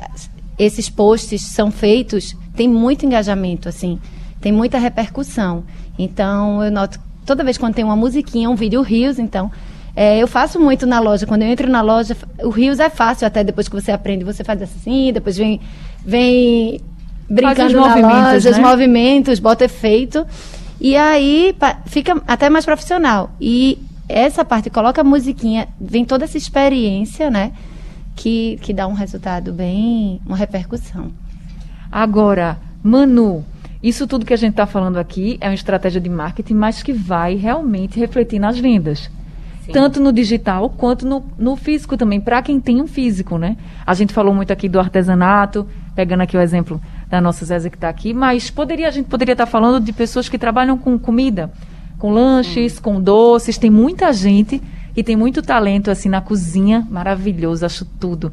esses 0.57 0.89
posts 0.89 1.41
são 1.41 1.71
feitos, 1.71 2.35
tem 2.55 2.67
muito 2.67 3.05
engajamento, 3.05 3.69
assim, 3.69 3.99
tem 4.41 4.51
muita 4.51 4.77
repercussão. 4.77 5.63
Então, 5.97 6.63
eu 6.63 6.71
noto 6.71 6.99
toda 7.25 7.43
vez 7.43 7.57
quando 7.57 7.75
tem 7.75 7.83
uma 7.83 7.95
musiquinha, 7.95 8.49
um 8.49 8.55
vídeo 8.55 8.81
rios, 8.81 9.19
então 9.19 9.51
é, 9.99 10.19
eu 10.19 10.27
faço 10.27 10.59
muito 10.59 10.85
na 10.85 10.99
loja. 10.99 11.25
Quando 11.25 11.41
eu 11.41 11.47
entro 11.47 11.67
na 11.67 11.81
loja, 11.81 12.15
o 12.43 12.49
Rios 12.49 12.79
é 12.79 12.87
fácil 12.87 13.25
até 13.25 13.43
depois 13.43 13.67
que 13.67 13.73
você 13.73 13.91
aprende. 13.91 14.23
Você 14.23 14.43
faz 14.43 14.61
assim, 14.61 15.11
depois 15.11 15.35
vem, 15.35 15.59
vem 16.05 16.79
brincando 17.29 17.79
na 17.79 17.95
loja, 17.95 18.51
né? 18.51 18.57
os 18.57 18.59
movimentos, 18.59 19.39
bota 19.39 19.65
efeito. 19.65 20.25
E 20.79 20.95
aí 20.95 21.55
fica 21.85 22.21
até 22.27 22.49
mais 22.49 22.65
profissional. 22.65 23.31
E 23.41 23.79
essa 24.07 24.45
parte, 24.45 24.69
coloca 24.69 25.01
a 25.01 25.03
musiquinha, 25.03 25.67
vem 25.79 26.05
toda 26.05 26.25
essa 26.25 26.37
experiência, 26.37 27.29
né? 27.29 27.51
Que, 28.15 28.57
que 28.61 28.73
dá 28.73 28.87
um 28.87 28.93
resultado 28.93 29.51
bem, 29.51 30.21
uma 30.25 30.37
repercussão. 30.37 31.11
Agora, 31.91 32.57
Manu, 32.81 33.43
isso 33.81 34.07
tudo 34.07 34.25
que 34.25 34.33
a 34.33 34.37
gente 34.37 34.51
está 34.51 34.65
falando 34.65 34.97
aqui 34.97 35.37
é 35.39 35.47
uma 35.47 35.53
estratégia 35.53 36.01
de 36.01 36.09
marketing, 36.09 36.53
mas 36.53 36.81
que 36.81 36.93
vai 36.93 37.35
realmente 37.35 37.99
refletir 37.99 38.39
nas 38.39 38.57
vendas. 38.57 39.09
Sim. 39.67 39.73
tanto 39.73 39.99
no 39.99 40.13
digital 40.13 40.69
quanto 40.69 41.05
no, 41.05 41.25
no 41.37 41.57
físico 41.57 41.97
também, 41.97 42.21
para 42.21 42.41
quem 42.41 42.57
tem 42.59 42.81
um 42.81 42.87
físico, 42.87 43.37
né? 43.37 43.57
A 43.85 43.93
gente 43.93 44.13
falou 44.13 44.33
muito 44.33 44.51
aqui 44.51 44.69
do 44.69 44.79
artesanato, 44.79 45.67
pegando 45.93 46.21
aqui 46.21 46.37
o 46.37 46.41
exemplo 46.41 46.81
da 47.09 47.21
nossa 47.21 47.45
Zézia 47.45 47.69
que 47.69 47.77
está 47.77 47.89
aqui, 47.89 48.13
mas 48.13 48.49
poderia, 48.49 48.87
a 48.87 48.91
gente 48.91 49.07
poderia 49.07 49.33
estar 49.33 49.45
tá 49.45 49.51
falando 49.51 49.83
de 49.83 49.93
pessoas 49.93 50.27
que 50.27 50.37
trabalham 50.37 50.77
com 50.77 50.97
comida, 50.99 51.51
com 51.97 52.11
lanches, 52.11 52.73
Sim. 52.73 52.81
com 52.81 53.01
doces, 53.01 53.57
tem 53.57 53.69
muita 53.69 54.11
gente 54.11 54.61
e 54.95 55.03
tem 55.03 55.15
muito 55.15 55.41
talento 55.41 55.89
assim 55.89 56.09
na 56.09 56.21
cozinha, 56.21 56.85
maravilhoso, 56.89 57.65
acho 57.65 57.85
tudo. 57.85 58.31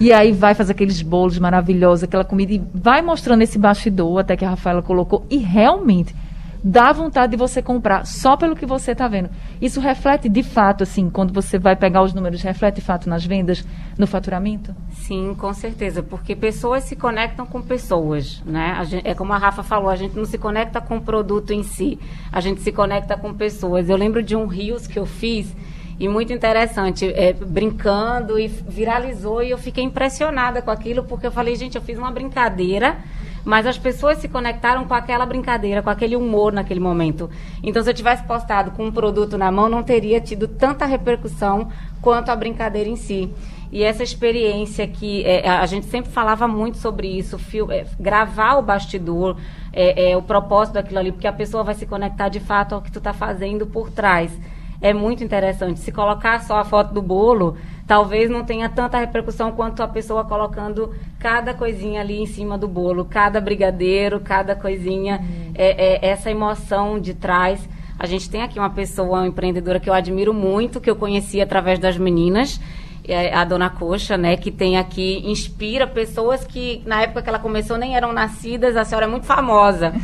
E 0.00 0.12
aí 0.12 0.32
vai 0.32 0.54
fazer 0.54 0.72
aqueles 0.72 1.00
bolos 1.02 1.38
maravilhosos, 1.38 2.04
aquela 2.04 2.24
comida 2.24 2.52
e 2.52 2.62
vai 2.74 3.02
mostrando 3.02 3.42
esse 3.42 3.58
bastidor 3.58 4.18
até 4.18 4.36
que 4.36 4.44
a 4.44 4.50
Rafaela 4.50 4.82
colocou 4.82 5.26
e 5.30 5.36
realmente 5.38 6.14
dá 6.62 6.92
vontade 6.92 7.32
de 7.32 7.36
você 7.36 7.60
comprar 7.60 8.06
só 8.06 8.36
pelo 8.36 8.54
que 8.54 8.64
você 8.64 8.92
está 8.92 9.08
vendo. 9.08 9.30
Isso 9.60 9.80
reflete 9.80 10.28
de 10.28 10.42
fato, 10.42 10.82
assim, 10.82 11.10
quando 11.10 11.32
você 11.32 11.58
vai 11.58 11.74
pegar 11.74 12.02
os 12.02 12.14
números, 12.14 12.42
reflete 12.42 12.76
de 12.76 12.80
fato 12.80 13.08
nas 13.08 13.24
vendas, 13.24 13.64
no 13.98 14.06
faturamento? 14.06 14.74
Sim, 14.90 15.34
com 15.38 15.52
certeza, 15.52 16.02
porque 16.02 16.36
pessoas 16.36 16.84
se 16.84 16.94
conectam 16.94 17.44
com 17.44 17.60
pessoas, 17.60 18.42
né? 18.44 18.80
Gente, 18.84 19.06
é 19.06 19.14
como 19.14 19.32
a 19.32 19.38
Rafa 19.38 19.62
falou, 19.62 19.90
a 19.90 19.96
gente 19.96 20.16
não 20.16 20.24
se 20.24 20.38
conecta 20.38 20.80
com 20.80 20.98
o 20.98 21.00
produto 21.00 21.52
em 21.52 21.62
si, 21.62 21.98
a 22.30 22.40
gente 22.40 22.60
se 22.60 22.70
conecta 22.70 23.16
com 23.16 23.34
pessoas. 23.34 23.88
Eu 23.88 23.96
lembro 23.96 24.22
de 24.22 24.36
um 24.36 24.46
Rios 24.46 24.86
que 24.86 24.98
eu 24.98 25.06
fiz 25.06 25.54
e 25.98 26.08
muito 26.08 26.32
interessante, 26.32 27.06
é, 27.06 27.32
brincando 27.32 28.38
e 28.38 28.48
viralizou 28.48 29.42
e 29.42 29.50
eu 29.50 29.58
fiquei 29.58 29.84
impressionada 29.84 30.62
com 30.62 30.70
aquilo 30.70 31.04
porque 31.04 31.26
eu 31.26 31.32
falei, 31.32 31.54
gente, 31.54 31.76
eu 31.76 31.82
fiz 31.82 31.98
uma 31.98 32.10
brincadeira 32.10 32.98
mas 33.44 33.66
as 33.66 33.78
pessoas 33.78 34.18
se 34.18 34.28
conectaram 34.28 34.84
com 34.84 34.94
aquela 34.94 35.26
brincadeira, 35.26 35.82
com 35.82 35.90
aquele 35.90 36.16
humor 36.16 36.52
naquele 36.52 36.80
momento. 36.80 37.28
Então, 37.62 37.82
se 37.82 37.90
eu 37.90 37.94
tivesse 37.94 38.24
postado 38.24 38.70
com 38.72 38.86
um 38.86 38.92
produto 38.92 39.36
na 39.36 39.50
mão, 39.50 39.68
não 39.68 39.82
teria 39.82 40.20
tido 40.20 40.46
tanta 40.46 40.86
repercussão 40.86 41.68
quanto 42.00 42.30
a 42.30 42.36
brincadeira 42.36 42.88
em 42.88 42.96
si. 42.96 43.32
E 43.72 43.82
essa 43.82 44.02
experiência 44.02 44.86
que 44.86 45.24
é, 45.24 45.48
a 45.48 45.64
gente 45.64 45.86
sempre 45.86 46.12
falava 46.12 46.46
muito 46.46 46.76
sobre 46.76 47.08
isso, 47.08 47.38
fio, 47.38 47.72
é, 47.72 47.86
gravar 47.98 48.56
o 48.56 48.62
bastidor, 48.62 49.38
é, 49.72 50.10
é, 50.10 50.16
o 50.16 50.20
propósito 50.20 50.74
daquilo 50.74 50.98
ali, 50.98 51.10
porque 51.10 51.26
a 51.26 51.32
pessoa 51.32 51.64
vai 51.64 51.74
se 51.74 51.86
conectar 51.86 52.28
de 52.28 52.38
fato 52.38 52.74
ao 52.74 52.82
que 52.82 52.92
tu 52.92 52.98
está 52.98 53.14
fazendo 53.14 53.66
por 53.66 53.90
trás. 53.90 54.30
É 54.78 54.92
muito 54.92 55.24
interessante. 55.24 55.80
Se 55.80 55.90
colocar 55.90 56.42
só 56.42 56.58
a 56.58 56.64
foto 56.64 56.92
do 56.92 57.00
bolo, 57.00 57.56
talvez 57.92 58.30
não 58.30 58.42
tenha 58.42 58.70
tanta 58.70 58.96
repercussão 58.96 59.52
quanto 59.52 59.82
a 59.82 59.86
pessoa 59.86 60.24
colocando 60.24 60.94
cada 61.18 61.52
coisinha 61.52 62.00
ali 62.00 62.22
em 62.22 62.24
cima 62.24 62.56
do 62.56 62.66
bolo, 62.66 63.04
cada 63.04 63.38
brigadeiro, 63.38 64.18
cada 64.18 64.56
coisinha, 64.56 65.20
uhum. 65.20 65.52
é, 65.54 66.06
é, 66.06 66.08
essa 66.08 66.30
emoção 66.30 66.98
de 66.98 67.12
trás. 67.12 67.68
A 67.98 68.06
gente 68.06 68.30
tem 68.30 68.40
aqui 68.40 68.58
uma 68.58 68.70
pessoa, 68.70 69.18
uma 69.18 69.26
empreendedora 69.26 69.78
que 69.78 69.90
eu 69.90 69.92
admiro 69.92 70.32
muito, 70.32 70.80
que 70.80 70.88
eu 70.88 70.96
conheci 70.96 71.38
através 71.42 71.78
das 71.78 71.98
meninas. 71.98 72.58
É, 73.06 73.34
a 73.34 73.44
Dona 73.44 73.68
Coxa, 73.68 74.16
né, 74.16 74.36
que 74.36 74.50
tem 74.50 74.78
aqui, 74.78 75.22
inspira 75.24 75.86
pessoas 75.86 76.44
que 76.44 76.82
na 76.86 77.02
época 77.02 77.22
que 77.22 77.28
ela 77.28 77.38
começou 77.38 77.76
nem 77.76 77.96
eram 77.96 78.12
nascidas, 78.12 78.76
a 78.76 78.84
senhora 78.84 79.06
é 79.06 79.08
muito 79.08 79.26
famosa. 79.26 79.92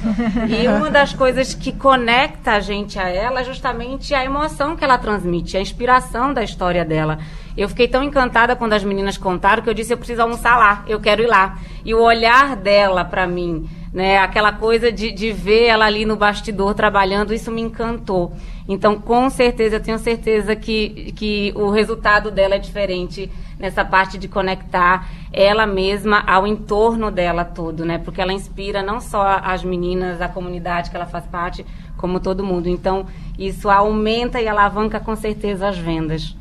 E 0.49 0.66
uma 0.66 0.90
das 0.90 1.12
coisas 1.12 1.55
que 1.55 1.72
conecta 1.72 2.53
a 2.53 2.61
gente 2.61 2.99
a 2.99 3.09
ela 3.09 3.40
é 3.40 3.44
justamente 3.44 4.14
a 4.14 4.24
emoção 4.24 4.76
que 4.76 4.84
ela 4.84 4.99
transmite, 4.99 5.57
a 5.57 5.61
inspiração 5.61 6.32
da 6.32 6.42
história 6.42 6.84
dela. 6.84 7.18
Eu 7.57 7.68
fiquei 7.68 7.88
tão 7.88 8.03
encantada 8.03 8.57
quando 8.57 8.72
as 8.72 8.84
meninas 8.84 9.18
contaram 9.18 9.62
que 9.62 9.68
eu 9.68 9.74
disse 9.74 9.92
eu 9.92 9.99
preciso 9.99 10.22
almoçar 10.22 10.57
lá, 10.57 10.84
eu 10.86 11.01
quero 11.01 11.22
ir 11.22 11.26
lá. 11.26 11.59
E 11.84 11.94
o 11.94 12.01
olhar 12.01 12.57
dela 12.57 13.05
para 13.05 13.26
mim, 13.26 13.68
né, 13.92 14.18
aquela 14.18 14.53
coisa 14.53 14.92
de, 14.92 15.11
de 15.11 15.32
ver 15.32 15.66
ela 15.66 15.84
ali 15.84 16.05
no 16.05 16.16
bastidor 16.16 16.74
trabalhando, 16.74 17.34
isso 17.34 17.51
me 17.51 17.61
encantou. 17.61 18.32
Então, 18.68 19.00
com 19.00 19.30
certeza, 19.30 19.76
eu 19.76 19.80
tenho 19.80 19.98
certeza 19.98 20.54
que, 20.54 21.12
que 21.16 21.52
o 21.56 21.70
resultado 21.70 22.30
dela 22.30 22.56
é 22.56 22.58
diferente 22.58 23.30
nessa 23.58 23.82
parte 23.82 24.18
de 24.18 24.28
conectar 24.28 25.08
ela 25.32 25.66
mesma 25.66 26.22
ao 26.26 26.46
entorno 26.46 27.10
dela 27.10 27.46
todo, 27.46 27.86
né? 27.86 27.96
Porque 27.96 28.20
ela 28.20 28.32
inspira 28.32 28.82
não 28.82 29.00
só 29.00 29.40
as 29.42 29.64
meninas, 29.64 30.20
a 30.20 30.28
comunidade 30.28 30.90
que 30.90 30.96
ela 30.96 31.06
faz 31.06 31.24
parte, 31.24 31.64
como 31.96 32.20
todo 32.20 32.44
mundo. 32.44 32.68
Então, 32.68 33.06
isso 33.38 33.70
aumenta 33.70 34.38
e 34.38 34.46
alavanca 34.46 35.00
com 35.00 35.16
certeza 35.16 35.66
as 35.66 35.78
vendas. 35.78 36.36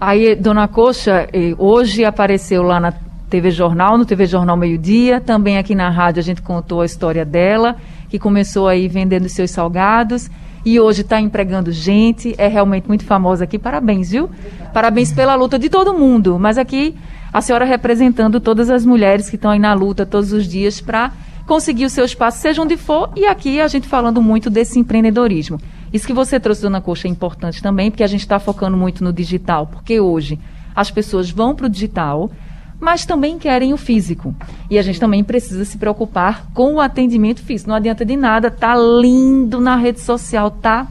Aí, 0.00 0.34
Dona 0.34 0.66
Coxa, 0.66 1.28
eh, 1.30 1.54
hoje 1.58 2.06
apareceu 2.06 2.62
lá 2.62 2.80
na 2.80 2.92
TV 3.28 3.50
Jornal, 3.50 3.98
no 3.98 4.06
TV 4.06 4.24
Jornal 4.24 4.56
Meio 4.56 4.78
Dia, 4.78 5.20
também 5.20 5.58
aqui 5.58 5.74
na 5.74 5.90
rádio 5.90 6.20
a 6.20 6.22
gente 6.22 6.40
contou 6.40 6.80
a 6.80 6.86
história 6.86 7.24
dela, 7.24 7.76
que 8.08 8.18
começou 8.18 8.66
aí 8.66 8.88
vendendo 8.88 9.28
seus 9.28 9.50
salgados 9.50 10.30
e 10.66 10.80
hoje 10.80 11.02
está 11.02 11.20
empregando 11.20 11.70
gente, 11.70 12.34
é 12.36 12.48
realmente 12.48 12.88
muito 12.88 13.04
famosa 13.04 13.44
aqui. 13.44 13.56
Parabéns, 13.56 14.10
viu? 14.10 14.28
Parabéns 14.74 15.12
pela 15.12 15.36
luta 15.36 15.60
de 15.60 15.70
todo 15.70 15.94
mundo. 15.94 16.40
Mas 16.40 16.58
aqui 16.58 16.96
a 17.32 17.40
senhora 17.40 17.64
representando 17.64 18.40
todas 18.40 18.68
as 18.68 18.84
mulheres 18.84 19.30
que 19.30 19.36
estão 19.36 19.52
aí 19.52 19.60
na 19.60 19.72
luta 19.74 20.04
todos 20.04 20.32
os 20.32 20.44
dias 20.44 20.80
para 20.80 21.12
conseguir 21.46 21.84
o 21.84 21.88
seu 21.88 22.04
espaço, 22.04 22.40
seja 22.40 22.60
onde 22.60 22.76
for. 22.76 23.12
E 23.14 23.26
aqui 23.26 23.60
a 23.60 23.68
gente 23.68 23.86
falando 23.86 24.20
muito 24.20 24.50
desse 24.50 24.76
empreendedorismo. 24.80 25.60
Isso 25.92 26.04
que 26.04 26.12
você 26.12 26.40
trouxe, 26.40 26.62
Dona 26.62 26.80
Coxa, 26.80 27.06
é 27.06 27.10
importante 27.12 27.62
também, 27.62 27.88
porque 27.88 28.02
a 28.02 28.08
gente 28.08 28.22
está 28.22 28.40
focando 28.40 28.76
muito 28.76 29.04
no 29.04 29.12
digital, 29.12 29.68
porque 29.68 30.00
hoje 30.00 30.36
as 30.74 30.90
pessoas 30.90 31.30
vão 31.30 31.54
para 31.54 31.66
o 31.66 31.70
digital 31.70 32.28
mas 32.80 33.04
também 33.06 33.38
querem 33.38 33.72
o 33.72 33.76
físico. 33.76 34.34
E 34.70 34.78
a 34.78 34.82
gente 34.82 35.00
também 35.00 35.24
precisa 35.24 35.64
se 35.64 35.78
preocupar 35.78 36.46
com 36.52 36.74
o 36.74 36.80
atendimento 36.80 37.42
físico. 37.42 37.70
Não 37.70 37.76
adianta 37.76 38.04
de 38.04 38.16
nada, 38.16 38.50
tá 38.50 38.74
lindo 38.76 39.60
na 39.60 39.76
rede 39.76 40.00
social, 40.00 40.50
tá 40.50 40.86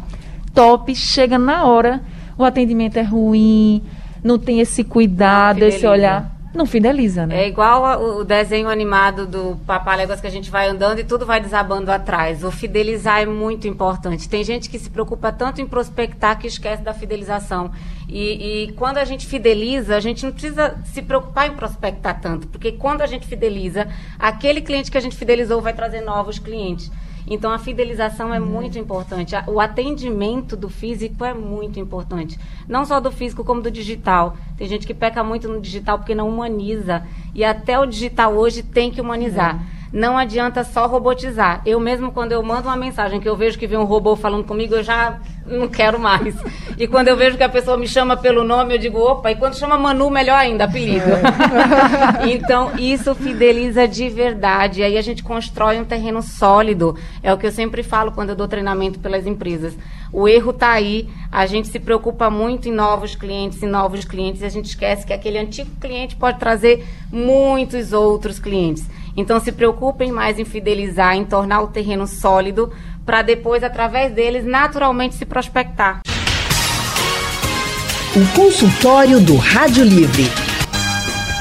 top, 0.54 0.96
chega 0.96 1.38
na 1.38 1.66
hora, 1.66 2.02
o 2.38 2.44
atendimento 2.44 2.98
é 2.98 3.04
ruim, 3.04 3.84
não 4.24 4.40
tem 4.40 4.60
esse 4.60 4.84
cuidado, 4.84 5.64
esse 5.64 5.86
olhar 5.86 6.35
não 6.56 6.66
fideliza, 6.66 7.26
né? 7.26 7.44
É 7.44 7.48
igual 7.48 8.02
o 8.02 8.24
desenho 8.24 8.70
animado 8.70 9.26
do 9.26 9.60
Papaléguas 9.66 10.22
que 10.22 10.28
a 10.28 10.32
gente 10.32 10.50
vai 10.50 10.68
andando 10.68 11.00
e 11.00 11.04
tudo 11.04 11.26
vai 11.26 11.40
desabando 11.40 11.92
atrás. 11.92 12.44
O 12.44 12.52
fidelizar 12.52 13.22
é 13.22 13.26
muito 13.26 13.68
importante. 13.68 14.30
Tem 14.30 14.44
gente 14.44 14.70
que 14.70 14.80
se 14.80 14.90
preocupa 14.90 15.32
tanto 15.32 15.62
em 15.62 15.68
prospectar 15.68 16.38
que 16.40 16.48
esquece 16.48 16.84
da 16.84 16.94
fidelização. 16.94 17.72
E, 18.08 18.64
e 18.64 18.72
quando 18.74 18.98
a 18.98 19.06
gente 19.06 19.26
fideliza, 19.26 19.96
a 19.96 20.00
gente 20.00 20.26
não 20.26 20.32
precisa 20.32 20.78
se 20.86 21.02
preocupar 21.02 21.48
em 21.48 21.54
prospectar 21.54 22.20
tanto, 22.22 22.48
porque 22.48 22.72
quando 22.72 23.02
a 23.02 23.08
gente 23.08 23.28
fideliza, 23.28 23.88
aquele 24.20 24.62
cliente 24.62 24.92
que 24.92 24.98
a 24.98 25.02
gente 25.02 25.16
fidelizou 25.16 25.62
vai 25.62 25.74
trazer 25.74 26.02
novos 26.02 26.38
clientes. 26.38 26.92
Então 27.28 27.52
a 27.52 27.58
fidelização 27.58 28.34
é 28.34 28.40
muito 28.40 28.78
importante. 28.78 29.36
O 29.48 29.60
atendimento 29.60 30.56
do 30.56 30.70
físico 30.70 31.24
é 31.26 31.34
muito 31.34 31.80
importante. 31.80 32.40
Não 32.68 32.86
só 32.86 33.00
do 33.00 33.12
físico, 33.12 33.44
como 33.44 33.62
do 33.62 33.72
digital. 33.72 34.38
Tem 34.58 34.68
gente 34.68 34.86
que 34.86 34.94
peca 34.94 35.24
muito 35.24 35.48
no 35.48 35.60
digital 35.60 35.98
porque 35.98 36.16
não 36.16 36.30
humaniza. 36.30 37.06
E 37.34 37.44
até 37.44 37.80
o 37.80 37.86
digital 37.86 38.34
hoje 38.34 38.64
tem 38.64 38.92
que 38.92 39.02
humanizar. 39.02 39.75
Não 39.96 40.18
adianta 40.18 40.66
só 40.66 40.88
robotizar. 40.88 41.62
Eu 41.66 41.80
mesmo, 41.80 42.12
quando 42.12 42.34
eu 42.34 42.44
mando 42.44 42.68
uma 42.68 42.76
mensagem 42.76 43.18
que 43.18 43.30
eu 43.30 43.36
vejo 43.38 43.58
que 43.58 43.66
vem 43.66 43.80
um 43.80 43.86
robô 43.86 44.14
falando 44.14 44.44
comigo, 44.44 44.76
eu 44.76 44.84
já 44.84 45.22
não 45.48 45.70
quero 45.70 45.98
mais. 45.98 46.36
E 46.78 46.90
quando 46.90 47.08
eu 47.08 47.16
vejo 47.16 47.38
que 47.38 47.44
a 47.44 47.48
pessoa 47.48 47.78
me 47.78 47.88
chama 47.88 48.18
pelo 48.18 48.44
nome, 48.44 48.74
eu 48.74 48.78
digo, 48.78 49.00
opa, 49.00 49.32
e 49.32 49.36
quando 49.36 49.56
chama 49.56 49.78
Manu, 49.78 50.10
melhor 50.10 50.38
ainda, 50.38 50.66
apelido. 50.66 51.06
É. 51.10 52.28
então, 52.36 52.76
isso 52.78 53.16
fideliza 53.16 53.88
de 53.88 54.10
verdade. 54.10 54.84
Aí 54.84 54.98
a 54.98 55.02
gente 55.02 55.24
constrói 55.24 55.80
um 55.80 55.86
terreno 55.86 56.22
sólido. 56.22 56.98
É 57.24 57.34
o 57.34 57.38
que 57.38 57.48
eu 57.48 57.52
sempre 57.52 57.82
falo 57.82 58.12
quando 58.12 58.32
eu 58.32 58.36
dou 58.36 58.46
treinamento 58.46 59.00
pelas 59.00 59.26
empresas. 59.26 59.74
O 60.12 60.28
erro 60.28 60.52
está 60.52 60.72
aí, 60.72 61.10
a 61.32 61.46
gente 61.46 61.70
se 61.70 61.80
preocupa 61.80 62.30
muito 62.30 62.68
em 62.68 62.74
novos 62.74 63.16
clientes, 63.16 63.64
em 63.64 63.68
novos 63.68 64.04
clientes, 64.04 64.42
e 64.42 64.46
a 64.46 64.50
gente 64.50 64.66
esquece 64.66 65.06
que 65.06 65.14
aquele 65.14 65.38
antigo 65.38 65.72
cliente 65.80 66.18
pode 66.18 66.40
trazer 66.40 66.86
muitos 67.10 67.94
outros 67.94 68.38
clientes. 68.38 68.86
Então 69.18 69.40
se 69.40 69.52
preocupem 69.52 70.12
mais 70.12 70.38
em 70.38 70.46
fidelizar, 70.46 71.16
em 71.16 71.24
tornar 71.24 71.62
o 71.62 71.68
terreno 71.68 72.06
sólido, 72.06 72.72
para 73.06 73.22
depois, 73.22 73.64
através 73.64 74.14
deles, 74.14 74.44
naturalmente 74.44 75.16
se 75.16 75.26
prospectar. 75.26 76.02
O 78.16 78.36
consultório 78.36 79.20
do 79.22 79.36
Rádio 79.36 79.84
Livre. 79.84 80.24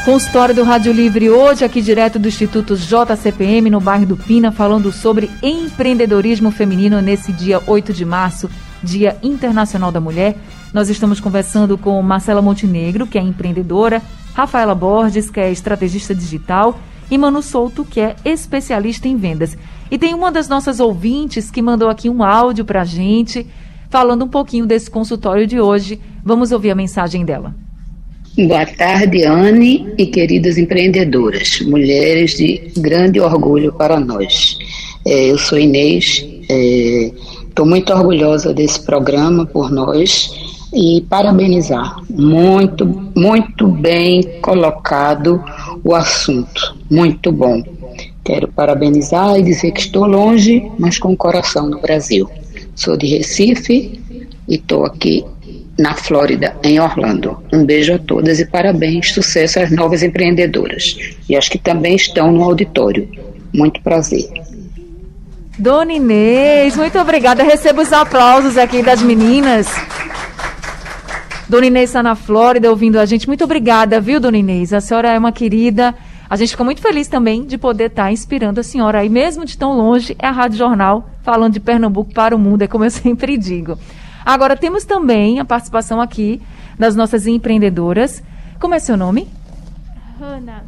Consultório 0.04 0.54
do 0.54 0.64
Rádio 0.64 0.92
Livre 0.92 1.30
hoje, 1.30 1.64
aqui 1.64 1.80
direto 1.80 2.18
do 2.18 2.28
Instituto 2.28 2.76
JCPM, 2.76 3.70
no 3.70 3.80
bairro 3.80 4.04
do 4.04 4.16
Pina, 4.16 4.52
falando 4.52 4.92
sobre 4.92 5.30
empreendedorismo 5.42 6.50
feminino 6.50 7.00
nesse 7.00 7.32
dia 7.32 7.62
8 7.66 7.92
de 7.92 8.04
março, 8.04 8.50
Dia 8.82 9.16
Internacional 9.22 9.90
da 9.90 10.00
Mulher. 10.00 10.36
Nós 10.74 10.90
estamos 10.90 11.20
conversando 11.20 11.78
com 11.78 12.02
Marcela 12.02 12.42
Montenegro, 12.42 13.06
que 13.06 13.16
é 13.16 13.22
empreendedora, 13.22 14.02
Rafaela 14.34 14.74
Borges, 14.74 15.30
que 15.30 15.40
é 15.40 15.50
estrategista 15.50 16.14
digital, 16.14 16.78
e 17.10 17.18
Mano 17.18 17.42
Souto, 17.42 17.84
que 17.84 18.00
é 18.00 18.16
especialista 18.24 19.08
em 19.08 19.16
vendas. 19.16 19.56
E 19.90 19.98
tem 19.98 20.14
uma 20.14 20.32
das 20.32 20.48
nossas 20.48 20.80
ouvintes 20.80 21.50
que 21.50 21.62
mandou 21.62 21.88
aqui 21.88 22.08
um 22.08 22.22
áudio 22.22 22.64
para 22.64 22.82
a 22.82 22.84
gente, 22.84 23.46
falando 23.90 24.24
um 24.24 24.28
pouquinho 24.28 24.66
desse 24.66 24.90
consultório 24.90 25.46
de 25.46 25.60
hoje. 25.60 26.00
Vamos 26.24 26.52
ouvir 26.52 26.70
a 26.70 26.74
mensagem 26.74 27.24
dela. 27.24 27.54
Boa 28.36 28.66
tarde, 28.66 29.22
Anne 29.22 29.94
e 29.96 30.06
queridas 30.06 30.58
empreendedoras, 30.58 31.60
mulheres 31.60 32.36
de 32.36 32.72
grande 32.76 33.20
orgulho 33.20 33.72
para 33.72 34.00
nós. 34.00 34.58
É, 35.06 35.30
eu 35.30 35.38
sou 35.38 35.56
Inês, 35.56 36.26
estou 37.48 37.64
é, 37.64 37.68
muito 37.68 37.92
orgulhosa 37.92 38.52
desse 38.52 38.84
programa 38.84 39.46
por 39.46 39.70
nós 39.70 40.32
e 40.74 41.04
parabenizar. 41.08 42.02
Muito, 42.10 42.84
muito 43.14 43.68
bem 43.68 44.40
colocado 44.40 45.40
o 45.84 45.94
assunto. 45.94 46.76
Muito 46.90 47.30
bom. 47.30 47.62
Quero 48.24 48.48
parabenizar 48.48 49.38
e 49.38 49.42
dizer 49.42 49.70
que 49.72 49.80
estou 49.80 50.06
longe, 50.06 50.68
mas 50.78 50.98
com 50.98 51.12
o 51.12 51.16
coração 51.16 51.68
no 51.68 51.78
Brasil. 51.80 52.28
Sou 52.74 52.96
de 52.96 53.06
Recife 53.06 54.00
e 54.48 54.54
estou 54.54 54.86
aqui 54.86 55.24
na 55.78 55.94
Flórida, 55.94 56.56
em 56.62 56.80
Orlando. 56.80 57.36
Um 57.52 57.64
beijo 57.64 57.92
a 57.92 57.98
todas 57.98 58.40
e 58.40 58.46
parabéns, 58.46 59.12
sucesso 59.12 59.60
às 59.60 59.70
novas 59.70 60.02
empreendedoras 60.02 60.96
e 61.28 61.36
as 61.36 61.48
que 61.48 61.58
também 61.58 61.96
estão 61.96 62.32
no 62.32 62.42
auditório. 62.42 63.08
Muito 63.52 63.80
prazer. 63.82 64.28
Dona 65.58 65.92
Inês, 65.92 66.76
muito 66.76 66.98
obrigada. 66.98 67.44
Recebo 67.44 67.82
os 67.82 67.92
aplausos 67.92 68.56
aqui 68.56 68.82
das 68.82 69.02
meninas. 69.02 69.68
Dona 71.54 71.66
Inês 71.66 71.90
está 71.90 72.02
na 72.02 72.16
Flórida 72.16 72.68
ouvindo 72.68 72.98
a 72.98 73.06
gente. 73.06 73.28
Muito 73.28 73.44
obrigada, 73.44 74.00
viu, 74.00 74.18
Dona 74.18 74.36
Inês? 74.36 74.72
A 74.72 74.80
senhora 74.80 75.12
é 75.12 75.16
uma 75.16 75.30
querida. 75.30 75.94
A 76.28 76.34
gente 76.34 76.50
fica 76.50 76.64
muito 76.64 76.82
feliz 76.82 77.06
também 77.06 77.44
de 77.44 77.56
poder 77.56 77.90
estar 77.90 78.06
tá 78.06 78.12
inspirando 78.12 78.58
a 78.58 78.62
senhora 78.64 78.98
aí, 78.98 79.08
mesmo 79.08 79.44
de 79.44 79.56
tão 79.56 79.76
longe, 79.76 80.16
é 80.18 80.26
a 80.26 80.32
Rádio 80.32 80.58
Jornal, 80.58 81.08
falando 81.22 81.52
de 81.52 81.60
Pernambuco 81.60 82.12
para 82.12 82.34
o 82.34 82.38
mundo, 82.40 82.62
é 82.62 82.66
como 82.66 82.84
eu 82.84 82.90
sempre 82.90 83.36
digo. 83.36 83.78
Agora, 84.26 84.56
temos 84.56 84.84
também 84.84 85.38
a 85.38 85.44
participação 85.44 86.00
aqui 86.00 86.42
das 86.76 86.96
nossas 86.96 87.24
empreendedoras. 87.24 88.20
Como 88.58 88.74
é 88.74 88.80
seu 88.80 88.96
nome? 88.96 89.28
Hanna. 90.18 90.64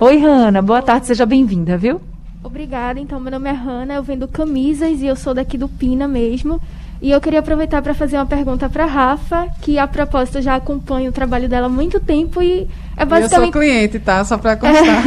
Oi, 0.00 0.16
Hanna. 0.16 0.62
Boa 0.62 0.78
Oi. 0.78 0.84
tarde, 0.86 1.06
seja 1.06 1.26
bem-vinda, 1.26 1.76
viu? 1.76 2.00
Obrigada. 2.42 2.98
Então, 2.98 3.20
meu 3.20 3.32
nome 3.32 3.50
é 3.50 3.52
Hanna, 3.52 3.92
eu 3.92 4.02
vendo 4.02 4.26
camisas 4.26 5.02
e 5.02 5.06
eu 5.06 5.16
sou 5.16 5.34
daqui 5.34 5.58
do 5.58 5.68
Pina 5.68 6.08
mesmo. 6.08 6.58
E 7.02 7.10
eu 7.10 7.20
queria 7.20 7.40
aproveitar 7.40 7.80
para 7.80 7.94
fazer 7.94 8.16
uma 8.16 8.26
pergunta 8.26 8.68
para 8.68 8.84
Rafa, 8.84 9.48
que 9.62 9.78
a 9.78 9.86
propósito 9.86 10.42
já 10.42 10.56
acompanho 10.56 11.08
o 11.08 11.12
trabalho 11.12 11.48
dela 11.48 11.66
há 11.66 11.70
muito 11.70 11.98
tempo 11.98 12.42
e 12.42 12.68
é 12.94 13.06
basicamente. 13.06 13.32
Eu 13.32 13.52
sou 13.52 13.52
cliente, 13.52 13.98
tá? 13.98 14.22
Só 14.22 14.36
para 14.36 14.54
constar. 14.56 15.02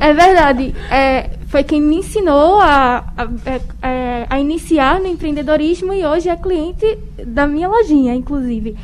É, 0.00 0.08
é 0.10 0.12
verdade. 0.12 0.74
É, 0.90 1.30
foi 1.46 1.62
quem 1.62 1.80
me 1.80 1.98
ensinou 1.98 2.60
a, 2.60 3.04
a, 3.16 3.88
é, 3.88 4.26
a, 4.28 4.40
iniciar 4.40 4.98
no 4.98 5.06
empreendedorismo 5.06 5.92
e 5.92 6.04
hoje 6.04 6.28
é 6.28 6.34
cliente 6.34 6.98
da 7.24 7.46
minha 7.46 7.68
lojinha, 7.68 8.12
inclusive. 8.12 8.76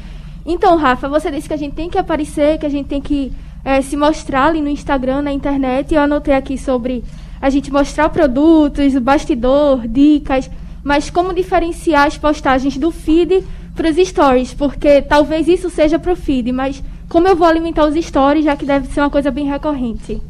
Então, 0.47 0.77
Rafa, 0.77 1.09
você 1.09 1.33
disse 1.33 1.49
que 1.49 1.55
a 1.55 1.59
gente 1.59 1.75
tem 1.75 1.91
que 1.91 1.99
aparecer, 1.99 2.59
que 2.59 2.67
a 2.67 2.71
gente 2.71 2.87
tem 2.87 3.01
que 3.01 3.33
é, 3.65 3.83
se 3.83 3.97
mostrar 3.97 4.47
ali 4.47 4.61
no 4.61 4.69
Instagram, 4.69 5.23
na 5.23 5.33
internet. 5.33 5.91
E 5.91 5.97
eu 5.97 6.03
anotei 6.03 6.35
aqui 6.35 6.57
sobre 6.57 7.03
a 7.43 7.51
gente 7.51 7.73
mostrar 7.73 8.09
produtos, 8.09 8.95
o 8.95 9.01
bastidor, 9.01 9.89
dicas 9.89 10.49
mas 10.85 11.11
como 11.11 11.35
diferenciar 11.35 12.07
as 12.07 12.19
postagens 12.19 12.77
do 12.77 12.93
feed 12.93 13.43
para 13.75 13.91
os 13.91 13.97
stories, 13.97 14.55
porque 14.55 15.03
talvez 15.03 15.49
isso 15.49 15.69
seja 15.71 15.99
para 15.99 16.13
o 16.13 16.17
feed, 16.17 16.53
mas 16.53 16.83
como 17.09 17.27
eu 17.27 17.35
vou 17.35 17.49
alimentar 17.49 17.87
os 17.87 17.97
stories, 17.97 18.45
já 18.45 18.55
que 18.55 18.65
deve 18.65 18.87
ser 18.89 19.01
uma 19.01 19.11
coisa 19.11 19.31
bem 19.31 19.47
recorrente. 19.47 20.23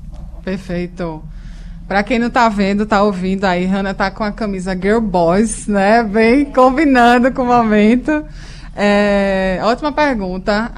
Perfeito. 0.43 1.23
Para 1.87 2.03
quem 2.03 2.19
não 2.19 2.31
tá 2.31 2.49
vendo, 2.49 2.87
tá 2.87 3.03
ouvindo 3.03 3.45
aí, 3.45 3.67
Hannah 3.67 3.93
tá 3.93 4.11
com 4.11 4.25
a 4.25 4.33
camisa 4.33 4.75
Girl 4.75 5.01
Boys, 5.01 5.67
né? 5.67 6.03
Bem 6.03 6.47
combinando 6.47 7.31
com 7.33 7.43
o 7.43 7.47
momento. 7.47 8.25
É, 8.75 9.61
ótima 9.63 9.93
pergunta. 9.93 10.73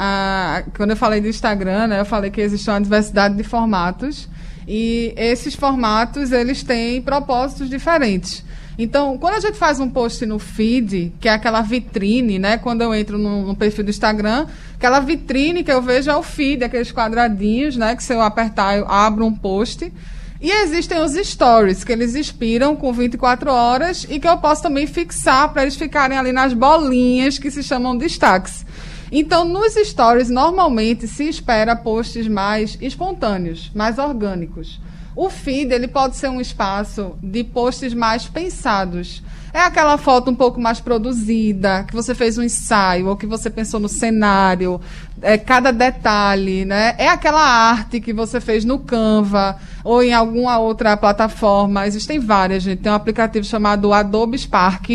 Quando 0.77 0.91
eu 0.91 0.97
falei 0.97 1.21
do 1.21 1.29
Instagram, 1.29 1.87
né, 1.87 2.01
eu 2.01 2.05
falei 2.05 2.31
que 2.31 2.41
existe 2.41 2.69
uma 2.69 2.81
diversidade 2.81 3.37
de 3.37 3.45
formatos 3.45 4.29
e 4.67 5.15
esses 5.17 5.55
formatos 5.55 6.33
eles 6.33 6.63
têm 6.65 7.01
propósitos 7.01 7.71
diferentes. 7.71 8.45
Então, 8.79 9.17
quando 9.17 9.35
a 9.35 9.41
gente 9.41 9.57
faz 9.57 9.81
um 9.81 9.89
post 9.89 10.25
no 10.27 10.39
feed, 10.39 11.15
que 11.19 11.29
é 11.29 11.33
aquela 11.33 11.63
vitrine, 11.63 12.39
né? 12.39 12.59
Quando 12.59 12.83
eu 12.83 12.95
entro 12.95 13.17
no, 13.17 13.47
no, 13.47 13.57
perfil 13.57 13.85
do 13.85 13.91
Instagram, 13.91 14.47
aquela 14.75 15.01
vitrine 15.01 15.65
que 15.65 15.73
eu 15.73 15.81
vejo 15.81 16.11
é 16.11 16.17
o 16.17 16.23
feed, 16.23 16.63
aqueles 16.63 16.93
quadradinhos, 16.93 17.77
né? 17.77 17.97
Que 17.97 18.03
se 18.03 18.13
eu 18.13 18.21
apertar, 18.21 18.77
eu 18.77 18.87
abro 18.87 19.25
um 19.25 19.35
post. 19.35 19.91
E 20.39 20.51
existem 20.51 21.01
os 21.01 21.15
stories, 21.15 21.83
que 21.83 21.93
eles 21.93 22.15
expiram 22.15 22.77
com 22.77 22.93
24 22.93 23.51
horas 23.51 24.07
e 24.09 24.21
que 24.21 24.29
eu 24.29 24.37
posso 24.37 24.63
também 24.63 24.87
fixar 24.87 25.51
para 25.51 25.63
eles 25.63 25.77
ficarem 25.77 26.19
ali 26.19 26.31
nas 26.31 26.53
bolinhas 26.53 27.39
que 27.39 27.51
se 27.51 27.63
chamam 27.63 27.97
destaques. 27.97 28.67
Então, 29.11 29.47
nos 29.47 29.73
stories, 29.75 30.29
normalmente 30.29 31.09
se 31.09 31.27
espera 31.29 31.75
posts 31.75 32.29
mais 32.29 32.77
espontâneos, 32.83 33.71
mais 33.75 33.99
orgânicos. 33.99 34.79
O 35.17 35.31
feed 35.31 35.73
ele 35.73 35.89
pode 35.89 36.15
ser 36.15 36.29
um 36.29 36.43
espaço 36.43 37.17
de 37.23 37.43
posts 37.43 37.95
mais 37.95 38.27
pensados. 38.27 39.23
É 39.51 39.61
aquela 39.61 39.97
foto 39.97 40.31
um 40.31 40.35
pouco 40.35 40.61
mais 40.61 40.81
produzida, 40.81 41.85
que 41.85 41.95
você 41.95 42.15
fez 42.15 42.37
um 42.37 42.43
ensaio, 42.43 43.07
ou 43.07 43.17
que 43.17 43.25
você 43.25 43.49
pensou 43.49 43.81
no 43.81 43.89
cenário, 43.89 44.79
é, 45.23 45.39
cada 45.39 45.73
detalhe, 45.73 46.67
né? 46.67 46.95
É 46.99 47.09
aquela 47.09 47.41
arte 47.41 47.99
que 47.99 48.13
você 48.13 48.39
fez 48.39 48.67
no 48.67 48.79
Canva 48.79 49.57
ou 49.83 50.03
em 50.03 50.13
alguma 50.13 50.59
outra 50.59 50.95
plataforma. 50.95 51.87
Existem 51.87 52.19
várias, 52.19 52.63
gente. 52.63 52.83
Tem 52.83 52.93
um 52.93 52.95
aplicativo 52.95 53.47
chamado 53.47 53.95
Adobe 53.95 54.37
Spark 54.37 54.91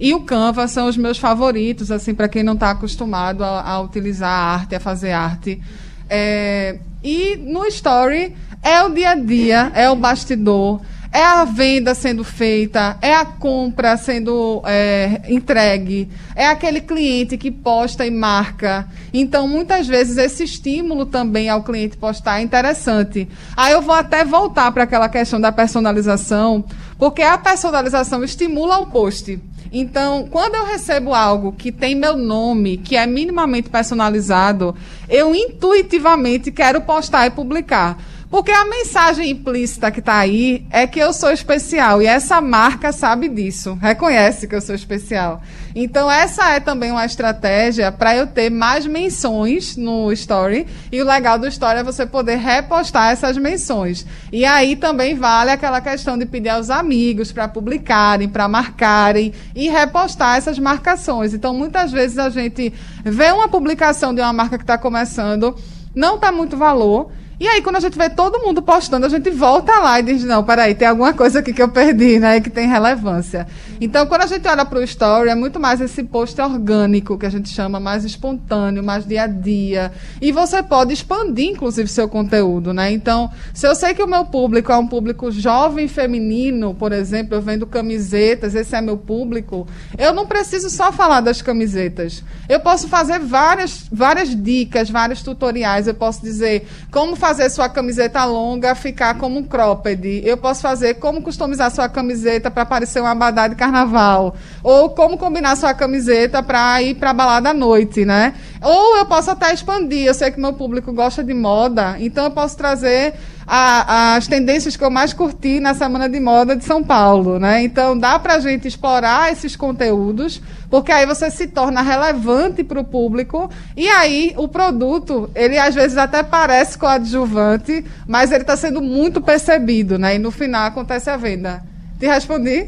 e 0.00 0.14
o 0.14 0.20
Canva 0.20 0.66
são 0.66 0.88
os 0.88 0.96
meus 0.96 1.18
favoritos, 1.18 1.90
assim, 1.90 2.14
para 2.14 2.28
quem 2.28 2.42
não 2.42 2.54
está 2.54 2.70
acostumado 2.70 3.44
a, 3.44 3.60
a, 3.60 3.80
utilizar 3.82 4.30
arte, 4.30 4.74
a 4.74 4.80
fazer 4.80 5.12
arte. 5.12 5.60
É, 6.08 6.78
e 7.04 7.36
no 7.36 7.66
Story 7.66 8.34
é 8.68 8.82
o 8.82 8.90
dia 8.90 9.10
a 9.10 9.14
dia, 9.14 9.72
é 9.74 9.88
o 9.88 9.96
bastidor 9.96 10.80
é 11.16 11.24
a 11.24 11.44
venda 11.44 11.94
sendo 11.94 12.22
feita, 12.22 12.98
é 13.00 13.14
a 13.14 13.24
compra 13.24 13.96
sendo 13.96 14.60
é, 14.66 15.22
entregue, 15.30 16.10
é 16.34 16.46
aquele 16.46 16.78
cliente 16.78 17.38
que 17.38 17.50
posta 17.50 18.04
e 18.04 18.10
marca. 18.10 18.86
Então, 19.14 19.48
muitas 19.48 19.86
vezes, 19.86 20.18
esse 20.18 20.44
estímulo 20.44 21.06
também 21.06 21.48
ao 21.48 21.62
cliente 21.62 21.96
postar 21.96 22.40
é 22.40 22.42
interessante. 22.42 23.26
Aí 23.56 23.72
eu 23.72 23.80
vou 23.80 23.94
até 23.94 24.26
voltar 24.26 24.70
para 24.72 24.82
aquela 24.82 25.08
questão 25.08 25.40
da 25.40 25.50
personalização, 25.50 26.62
porque 26.98 27.22
a 27.22 27.38
personalização 27.38 28.22
estimula 28.22 28.78
o 28.78 28.86
post. 28.88 29.40
Então, 29.72 30.28
quando 30.30 30.54
eu 30.54 30.66
recebo 30.66 31.14
algo 31.14 31.52
que 31.52 31.72
tem 31.72 31.94
meu 31.94 32.16
nome, 32.16 32.76
que 32.76 32.94
é 32.94 33.06
minimamente 33.06 33.70
personalizado, 33.70 34.76
eu 35.08 35.34
intuitivamente 35.34 36.52
quero 36.52 36.82
postar 36.82 37.26
e 37.26 37.30
publicar. 37.30 37.98
Porque 38.28 38.50
a 38.50 38.64
mensagem 38.64 39.30
implícita 39.30 39.90
que 39.90 40.00
está 40.00 40.18
aí 40.18 40.66
é 40.70 40.86
que 40.86 40.98
eu 40.98 41.12
sou 41.12 41.30
especial 41.30 42.02
e 42.02 42.06
essa 42.06 42.40
marca 42.40 42.90
sabe 42.90 43.28
disso, 43.28 43.78
reconhece 43.80 44.48
que 44.48 44.54
eu 44.54 44.60
sou 44.60 44.74
especial. 44.74 45.40
Então, 45.78 46.10
essa 46.10 46.50
é 46.50 46.58
também 46.58 46.90
uma 46.90 47.04
estratégia 47.04 47.92
para 47.92 48.16
eu 48.16 48.26
ter 48.26 48.50
mais 48.50 48.86
menções 48.86 49.76
no 49.76 50.10
Story. 50.10 50.66
E 50.90 51.02
o 51.02 51.04
legal 51.04 51.38
do 51.38 51.46
Story 51.46 51.80
é 51.80 51.84
você 51.84 52.06
poder 52.06 52.36
repostar 52.36 53.12
essas 53.12 53.36
menções. 53.36 54.06
E 54.32 54.44
aí 54.44 54.74
também 54.74 55.14
vale 55.14 55.50
aquela 55.50 55.80
questão 55.80 56.16
de 56.16 56.24
pedir 56.24 56.48
aos 56.48 56.70
amigos 56.70 57.30
para 57.30 57.46
publicarem, 57.46 58.26
para 58.26 58.48
marcarem 58.48 59.34
e 59.54 59.68
repostar 59.68 60.36
essas 60.36 60.58
marcações. 60.58 61.34
Então, 61.34 61.52
muitas 61.52 61.92
vezes 61.92 62.18
a 62.18 62.30
gente 62.30 62.72
vê 63.04 63.30
uma 63.30 63.46
publicação 63.46 64.14
de 64.14 64.20
uma 64.20 64.32
marca 64.32 64.56
que 64.56 64.64
está 64.64 64.78
começando, 64.78 65.54
não 65.94 66.16
está 66.16 66.32
muito 66.32 66.56
valor. 66.56 67.12
E 67.38 67.46
aí, 67.46 67.60
quando 67.60 67.76
a 67.76 67.80
gente 67.80 67.98
vê 67.98 68.08
todo 68.08 68.38
mundo 68.38 68.62
postando, 68.62 69.04
a 69.04 69.10
gente 69.10 69.30
volta 69.30 69.78
lá 69.78 70.00
e 70.00 70.02
diz: 70.02 70.24
não, 70.24 70.42
peraí, 70.42 70.74
tem 70.74 70.88
alguma 70.88 71.12
coisa 71.12 71.40
aqui 71.40 71.52
que 71.52 71.60
eu 71.60 71.68
perdi, 71.68 72.18
né? 72.18 72.40
Que 72.40 72.48
tem 72.48 72.66
relevância. 72.66 73.46
Então, 73.78 74.06
quando 74.06 74.22
a 74.22 74.26
gente 74.26 74.48
olha 74.48 74.64
para 74.64 74.78
o 74.78 74.82
story, 74.82 75.28
é 75.28 75.34
muito 75.34 75.60
mais 75.60 75.82
esse 75.82 76.02
post 76.02 76.40
orgânico, 76.40 77.18
que 77.18 77.26
a 77.26 77.30
gente 77.30 77.50
chama 77.50 77.78
mais 77.78 78.06
espontâneo, 78.06 78.82
mais 78.82 79.06
dia 79.06 79.24
a 79.24 79.26
dia. 79.26 79.92
E 80.18 80.32
você 80.32 80.62
pode 80.62 80.94
expandir, 80.94 81.50
inclusive, 81.50 81.88
seu 81.88 82.08
conteúdo, 82.08 82.72
né? 82.72 82.90
Então, 82.90 83.30
se 83.52 83.66
eu 83.66 83.74
sei 83.74 83.92
que 83.92 84.02
o 84.02 84.06
meu 84.06 84.24
público 84.24 84.72
é 84.72 84.76
um 84.78 84.86
público 84.86 85.30
jovem 85.30 85.88
feminino, 85.88 86.74
por 86.74 86.90
exemplo, 86.90 87.34
eu 87.34 87.42
vendo 87.42 87.66
camisetas, 87.66 88.54
esse 88.54 88.74
é 88.74 88.80
meu 88.80 88.96
público, 88.96 89.68
eu 89.98 90.14
não 90.14 90.26
preciso 90.26 90.70
só 90.70 90.90
falar 90.90 91.20
das 91.20 91.42
camisetas. 91.42 92.24
Eu 92.48 92.60
posso 92.60 92.88
fazer 92.88 93.18
várias, 93.18 93.86
várias 93.92 94.34
dicas, 94.34 94.88
vários 94.88 95.22
tutoriais. 95.22 95.86
Eu 95.86 95.94
posso 95.94 96.22
dizer 96.22 96.66
como 96.90 97.14
fazer 97.26 97.50
sua 97.50 97.68
camiseta 97.68 98.24
longa 98.24 98.72
ficar 98.76 99.18
como 99.18 99.40
um 99.40 99.42
cropped. 99.42 100.22
Eu 100.24 100.36
posso 100.36 100.62
fazer 100.62 100.94
como 100.94 101.20
customizar 101.20 101.72
sua 101.72 101.88
camiseta 101.88 102.52
para 102.52 102.64
parecer 102.64 103.00
uma 103.00 103.10
abadá 103.10 103.48
de 103.48 103.56
carnaval. 103.56 104.36
Ou 104.62 104.90
como 104.90 105.18
combinar 105.18 105.56
sua 105.56 105.74
camiseta 105.74 106.40
para 106.40 106.80
ir 106.82 106.94
para 106.94 107.12
balada 107.12 107.50
à 107.50 107.54
noite, 107.54 108.04
né? 108.04 108.32
Ou 108.62 108.98
eu 108.98 109.06
posso 109.06 109.32
até 109.32 109.52
expandir. 109.52 110.06
Eu 110.06 110.14
sei 110.14 110.30
que 110.30 110.38
meu 110.38 110.52
público 110.52 110.92
gosta 110.92 111.24
de 111.24 111.34
moda, 111.34 111.96
então 111.98 112.26
eu 112.26 112.30
posso 112.30 112.56
trazer 112.56 113.14
a, 113.46 114.16
as 114.16 114.26
tendências 114.26 114.76
que 114.76 114.82
eu 114.82 114.90
mais 114.90 115.12
curti 115.12 115.60
na 115.60 115.72
Semana 115.72 116.08
de 116.08 116.18
Moda 116.18 116.56
de 116.56 116.64
São 116.64 116.82
Paulo, 116.82 117.38
né? 117.38 117.62
Então 117.62 117.96
dá 117.96 118.18
para 118.18 118.34
a 118.34 118.40
gente 118.40 118.66
explorar 118.66 119.30
esses 119.30 119.54
conteúdos, 119.54 120.42
porque 120.68 120.90
aí 120.90 121.06
você 121.06 121.30
se 121.30 121.46
torna 121.46 121.80
relevante 121.80 122.64
para 122.64 122.80
o 122.80 122.84
público 122.84 123.48
e 123.76 123.86
aí 123.88 124.34
o 124.36 124.48
produto, 124.48 125.30
ele 125.34 125.56
às 125.56 125.74
vezes 125.74 125.96
até 125.96 126.24
parece 126.24 126.76
coadjuvante, 126.76 127.84
mas 128.06 128.32
ele 128.32 128.42
está 128.42 128.56
sendo 128.56 128.82
muito 128.82 129.20
percebido, 129.20 129.96
né? 129.96 130.16
E 130.16 130.18
no 130.18 130.32
final 130.32 130.66
acontece 130.66 131.08
a 131.08 131.16
venda. 131.16 131.62
Te 132.00 132.06
respondi? 132.06 132.66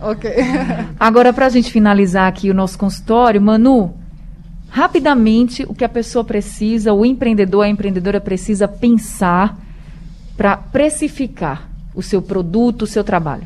Ok. 0.00 0.30
Agora, 0.98 1.32
para 1.32 1.46
a 1.46 1.50
gente 1.50 1.72
finalizar 1.72 2.28
aqui 2.28 2.50
o 2.50 2.54
nosso 2.54 2.78
consultório, 2.78 3.42
Manu, 3.42 3.94
rapidamente 4.70 5.64
o 5.68 5.74
que 5.74 5.84
a 5.84 5.88
pessoa 5.88 6.24
precisa, 6.24 6.92
o 6.92 7.04
empreendedor, 7.04 7.64
a 7.64 7.68
empreendedora 7.68 8.20
precisa 8.20 8.68
pensar 8.68 9.58
para 10.38 10.56
precificar 10.56 11.68
o 11.92 12.00
seu 12.00 12.22
produto, 12.22 12.82
o 12.82 12.86
seu 12.86 13.02
trabalho? 13.02 13.44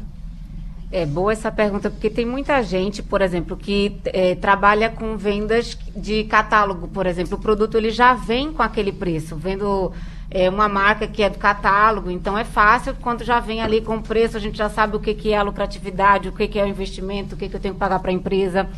É 0.93 1.07
boa 1.07 1.33
essa 1.33 1.51
pergunta, 1.51 1.89
porque 1.89 2.11
tem 2.11 2.27
muita 2.27 2.63
gente, 2.63 3.03
por 3.03 3.23
exemplo, 3.23 3.57
que 3.57 3.97
é, 4.05 4.35
trabalha 4.35 4.91
com 4.91 5.17
vendas 5.17 5.79
de 5.97 6.25
catálogo, 6.25 6.87
por 6.87 7.07
exemplo. 7.07 7.39
O 7.39 7.41
produto 7.41 7.79
ele 7.79 7.89
já 7.89 8.13
vem 8.13 8.53
com 8.53 8.63
aquele 8.63 8.93
preço, 8.93 9.35
vendo 9.37 9.91
é, 10.31 10.51
uma 10.51 10.69
marca 10.69 11.07
que 11.07 11.23
é 11.23 11.31
do 11.31 11.39
catálogo, 11.39 12.11
então 12.11 12.37
é 12.37 12.45
fácil, 12.45 12.95
quando 13.01 13.25
já 13.25 13.41
vem 13.41 13.63
ali 13.63 13.81
com 13.81 13.97
o 13.97 14.03
preço, 14.03 14.37
a 14.37 14.41
gente 14.41 14.59
já 14.59 14.69
sabe 14.69 14.95
o 14.95 15.01
que, 15.01 15.15
que 15.15 15.33
é 15.33 15.39
a 15.39 15.43
lucratividade, 15.43 16.29
o 16.29 16.33
que, 16.33 16.47
que 16.47 16.59
é 16.59 16.65
o 16.65 16.69
investimento, 16.69 17.35
o 17.35 17.39
que, 17.39 17.49
que 17.49 17.57
eu 17.57 17.61
tenho 17.61 17.73
que 17.73 17.81
pagar 17.81 18.01
para 18.01 18.11
a 18.11 18.15
empresa. 18.15 18.69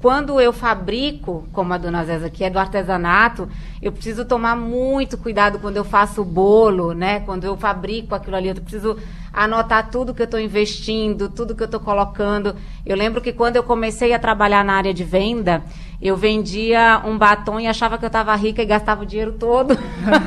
Quando 0.00 0.40
eu 0.40 0.52
fabrico, 0.52 1.48
como 1.52 1.72
a 1.74 1.78
dona 1.78 2.04
Zéza, 2.04 2.30
que 2.30 2.44
é 2.44 2.50
do 2.50 2.58
artesanato, 2.58 3.48
eu 3.82 3.90
preciso 3.90 4.24
tomar 4.24 4.54
muito 4.54 5.18
cuidado 5.18 5.58
quando 5.58 5.76
eu 5.76 5.84
faço 5.84 6.22
o 6.22 6.24
bolo, 6.24 6.92
né? 6.92 7.20
Quando 7.20 7.44
eu 7.44 7.56
fabrico 7.56 8.14
aquilo 8.14 8.36
ali, 8.36 8.48
eu 8.48 8.54
preciso 8.54 8.96
anotar 9.32 9.90
tudo 9.90 10.14
que 10.14 10.22
eu 10.22 10.24
estou 10.24 10.40
investindo, 10.40 11.28
tudo 11.28 11.54
que 11.54 11.62
eu 11.62 11.66
estou 11.66 11.80
colocando. 11.80 12.56
Eu 12.84 12.96
lembro 12.96 13.20
que 13.20 13.32
quando 13.32 13.56
eu 13.56 13.62
comecei 13.62 14.12
a 14.12 14.18
trabalhar 14.18 14.64
na 14.64 14.74
área 14.74 14.94
de 14.94 15.04
venda, 15.04 15.62
eu 16.00 16.16
vendia 16.16 17.02
um 17.04 17.18
batom 17.18 17.58
e 17.58 17.66
achava 17.66 17.98
que 17.98 18.04
eu 18.04 18.08
estava 18.08 18.34
rica 18.36 18.62
e 18.62 18.66
gastava 18.66 19.02
o 19.02 19.06
dinheiro 19.06 19.32
todo. 19.32 19.76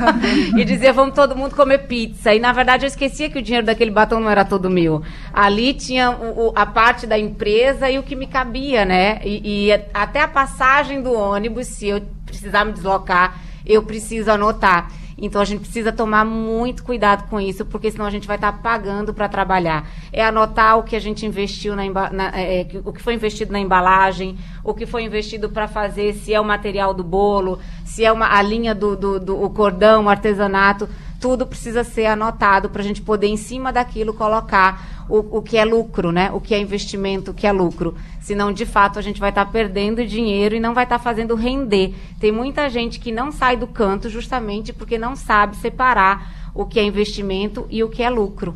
e 0.57 0.65
dizia, 0.65 0.91
vamos 0.91 1.15
todo 1.15 1.35
mundo 1.35 1.55
comer 1.55 1.87
pizza. 1.87 2.33
E 2.33 2.39
na 2.39 2.51
verdade 2.51 2.85
eu 2.85 2.87
esquecia 2.87 3.29
que 3.29 3.39
o 3.39 3.41
dinheiro 3.41 3.65
daquele 3.65 3.91
batom 3.91 4.19
não 4.19 4.29
era 4.29 4.43
todo 4.43 4.69
meu. 4.69 5.01
Ali 5.33 5.73
tinha 5.73 6.11
o, 6.11 6.47
o, 6.47 6.53
a 6.55 6.65
parte 6.65 7.07
da 7.07 7.17
empresa 7.17 7.89
e 7.89 7.97
o 7.97 8.03
que 8.03 8.15
me 8.15 8.27
cabia, 8.27 8.83
né? 8.83 9.21
E, 9.23 9.67
e 9.67 9.71
até 9.93 10.21
a 10.21 10.27
passagem 10.27 11.01
do 11.01 11.13
ônibus, 11.13 11.67
se 11.67 11.87
eu 11.87 12.01
precisar 12.25 12.65
me 12.65 12.73
deslocar, 12.73 13.39
eu 13.65 13.81
preciso 13.83 14.29
anotar. 14.29 14.91
Então 15.21 15.39
a 15.39 15.45
gente 15.45 15.61
precisa 15.61 15.91
tomar 15.91 16.25
muito 16.25 16.83
cuidado 16.83 17.29
com 17.29 17.39
isso, 17.39 17.63
porque 17.63 17.91
senão 17.91 18.05
a 18.05 18.09
gente 18.09 18.27
vai 18.27 18.37
estar 18.37 18.51
tá 18.51 18.57
pagando 18.57 19.13
para 19.13 19.29
trabalhar. 19.29 19.87
É 20.11 20.25
anotar 20.25 20.79
o 20.79 20.83
que 20.83 20.95
a 20.95 20.99
gente 20.99 21.25
investiu 21.25 21.75
na, 21.75 21.83
na 22.11 22.31
é, 22.33 22.61
é 22.61 22.67
o 22.83 22.91
que 22.91 23.01
foi 23.01 23.13
investido 23.13 23.51
na 23.51 23.59
embalagem, 23.59 24.37
o 24.63 24.73
que 24.73 24.87
foi 24.87 25.03
investido 25.03 25.47
para 25.47 25.67
fazer, 25.67 26.15
se 26.15 26.33
é 26.33 26.41
o 26.41 26.43
material 26.43 26.91
do 26.91 27.03
bolo, 27.03 27.59
se 27.85 28.03
é 28.03 28.11
uma, 28.11 28.35
a 28.35 28.41
linha 28.41 28.73
do, 28.73 28.95
do, 28.95 29.19
do 29.19 29.43
o 29.43 29.49
cordão, 29.51 30.05
o 30.05 30.09
artesanato 30.09 30.89
tudo 31.21 31.45
precisa 31.45 31.83
ser 31.83 32.07
anotado 32.07 32.67
para 32.67 32.81
a 32.81 32.83
gente 32.83 32.99
poder, 32.99 33.27
em 33.27 33.37
cima 33.37 33.71
daquilo, 33.71 34.11
colocar 34.11 35.05
o, 35.07 35.37
o 35.37 35.41
que 35.41 35.55
é 35.55 35.63
lucro, 35.63 36.11
né? 36.11 36.31
O 36.33 36.41
que 36.41 36.55
é 36.55 36.59
investimento, 36.59 37.29
o 37.29 37.33
que 37.33 37.45
é 37.45 37.51
lucro. 37.51 37.93
Senão, 38.19 38.51
de 38.51 38.65
fato, 38.65 38.97
a 38.97 39.03
gente 39.03 39.19
vai 39.19 39.29
estar 39.29 39.45
tá 39.45 39.51
perdendo 39.51 40.05
dinheiro 40.05 40.55
e 40.55 40.59
não 40.59 40.73
vai 40.73 40.83
estar 40.83 40.97
tá 40.97 41.03
fazendo 41.03 41.35
render. 41.35 41.93
Tem 42.19 42.31
muita 42.31 42.67
gente 42.69 42.99
que 42.99 43.11
não 43.11 43.31
sai 43.31 43.55
do 43.55 43.67
canto 43.67 44.09
justamente 44.09 44.73
porque 44.73 44.97
não 44.97 45.15
sabe 45.15 45.55
separar 45.57 46.51
o 46.55 46.65
que 46.65 46.79
é 46.79 46.83
investimento 46.83 47.67
e 47.69 47.83
o 47.83 47.89
que 47.89 48.01
é 48.01 48.09
lucro. 48.09 48.55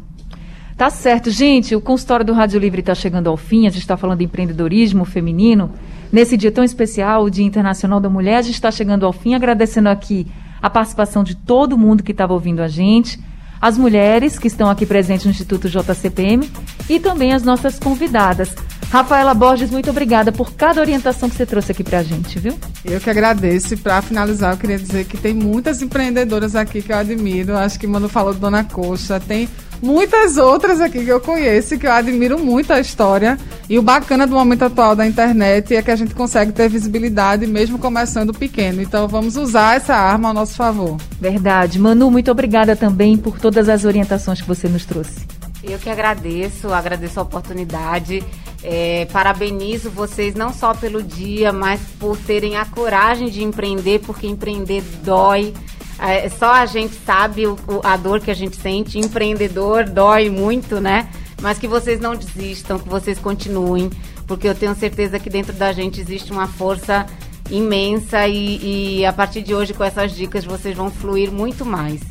Tá 0.76 0.89
certo, 0.89 1.30
gente. 1.30 1.76
O 1.76 1.80
consultório 1.80 2.26
do 2.26 2.34
Rádio 2.34 2.59
Livre 2.59 2.80
está 2.80 2.95
chegando 2.95 3.30
ao 3.30 3.38
fim. 3.38 3.68
A 3.68 3.70
gente 3.70 3.82
está 3.82 3.95
falando 3.95 4.18
de 4.18 4.26
empreendedorismo 4.26 5.05
feminino. 5.05 5.72
Nesse 6.11 6.36
dia 6.36 6.51
tão 6.51 6.63
especial, 6.63 7.24
o 7.24 7.30
Dia 7.30 7.45
Internacional 7.45 7.99
da 7.99 8.09
Mulher, 8.09 8.38
a 8.38 8.41
gente 8.41 8.55
está 8.55 8.72
chegando 8.72 9.05
ao 9.05 9.13
fim, 9.13 9.36
agradecendo 9.36 9.88
aqui 9.88 10.26
a 10.66 10.70
participação 10.72 11.24
de 11.24 11.36
todo 11.36 11.78
mundo 11.78 12.01
que 12.01 12.11
estava 12.11 12.34
ouvindo 12.34 12.59
a 12.59 12.68
gente, 12.68 13.24
as 13.61 13.78
mulheres 13.78 14.39
que 14.39 14.47
estão 14.47 14.68
aqui 14.68 14.84
presentes 14.84 15.24
no 15.24 15.30
Instituto 15.30 15.70
JCPM 15.70 16.49
e 16.89 16.99
também 16.99 17.34
as 17.34 17.43
nossas 17.43 17.78
convidadas. 17.78 18.55
Rafaela 18.89 19.33
Borges, 19.33 19.71
muito 19.71 19.89
obrigada 19.89 20.31
por 20.31 20.53
cada 20.53 20.79
orientação 20.79 21.29
que 21.29 21.36
você 21.36 21.45
trouxe 21.45 21.71
aqui 21.71 21.83
para 21.83 21.99
a 21.99 22.03
gente, 22.03 22.39
viu? 22.39 22.57
Eu 22.83 22.99
que 22.99 23.09
agradeço. 23.09 23.73
E 23.73 23.77
para 23.77 24.01
finalizar, 24.01 24.53
eu 24.53 24.57
queria 24.57 24.77
dizer 24.77 25.05
que 25.05 25.17
tem 25.17 25.33
muitas 25.33 25.81
empreendedoras 25.81 26.55
aqui 26.55 26.81
que 26.81 26.91
eu 26.91 26.97
admiro. 26.97 27.57
Acho 27.57 27.79
que 27.79 27.88
Mano 27.88 28.07
falou 28.07 28.33
de 28.33 28.39
Dona 28.39 28.63
Coxa. 28.63 29.19
Tem 29.19 29.49
muitas 29.81 30.38
outras 30.38 30.79
aqui 30.79 31.03
que 31.03 31.09
eu 31.09 31.19
conheço, 31.19 31.77
que 31.77 31.86
eu 31.86 31.91
admiro 31.91 32.39
muito 32.39 32.71
a 32.71 32.79
história. 32.79 33.38
E 33.69 33.77
o 33.77 33.81
bacana 33.81 34.25
do 34.25 34.36
momento 34.36 34.63
atual 34.63 34.95
da 34.95 35.05
internet 35.05 35.75
é 35.75 35.81
que 35.81 35.91
a 35.91 35.95
gente 35.95 36.13
consegue 36.15 36.51
ter 36.51 36.69
visibilidade 36.69 37.45
mesmo 37.47 37.77
começando 37.77 38.33
pequeno. 38.33 38.81
Então 38.81 39.07
vamos 39.07 39.36
usar 39.36 39.75
essa 39.75 39.95
arma 39.95 40.29
ao 40.29 40.33
nosso 40.33 40.55
favor. 40.55 40.97
Verdade. 41.19 41.79
Manu, 41.79 42.09
muito 42.09 42.31
obrigada 42.31 42.75
também 42.75 43.17
por 43.17 43.39
todas 43.39 43.67
as 43.67 43.83
orientações 43.83 44.41
que 44.41 44.47
você 44.47 44.67
nos 44.67 44.86
trouxe. 44.86 45.25
Eu 45.63 45.79
que 45.79 45.89
agradeço, 45.89 46.71
agradeço 46.71 47.19
a 47.19 47.23
oportunidade. 47.23 48.23
É, 48.68 49.05
parabenizo 49.11 49.91
vocês 49.91 50.34
não 50.34 50.51
só 50.51 50.74
pelo 50.74 51.03
dia, 51.03 51.53
mas 51.53 51.80
por 51.99 52.18
terem 52.18 52.57
a 52.57 52.66
coragem 52.66 53.30
de 53.30 53.43
empreender, 53.43 53.99
porque 53.99 54.26
empreender 54.26 54.82
dói. 55.03 55.53
É, 55.99 56.28
só 56.30 56.51
a 56.51 56.66
gente 56.66 56.95
sabe 57.05 57.45
o, 57.45 57.55
a 57.84 57.95
dor 57.95 58.20
que 58.20 58.32
a 58.32 58.34
gente 58.34 58.55
sente. 58.55 58.97
Empreendedor 58.97 59.88
dói 59.88 60.32
muito, 60.32 60.82
né? 60.82 61.07
Mas 61.39 61.59
que 61.59 61.68
vocês 61.68 61.99
não 61.99 62.16
desistam, 62.16 62.80
que 62.80 62.89
vocês 62.89 63.20
continuem, 63.20 63.91
porque 64.26 64.47
eu 64.47 64.55
tenho 64.55 64.74
certeza 64.74 65.20
que 65.20 65.30
dentro 65.30 65.53
da 65.53 65.72
gente 65.72 66.01
existe 66.01 66.32
uma 66.32 66.47
força 66.47 67.05
imensa 67.51 68.28
e, 68.28 68.97
e 68.99 69.05
a 69.05 69.13
partir 69.13 69.43
de 69.43 69.53
hoje, 69.53 69.76
com 69.76 69.84
essas 69.84 70.11
dicas, 70.11 70.43
vocês 70.43 70.76
vão 70.76 70.89
fluir 70.89 71.32
muito 71.32 71.63
mais. 71.63 72.01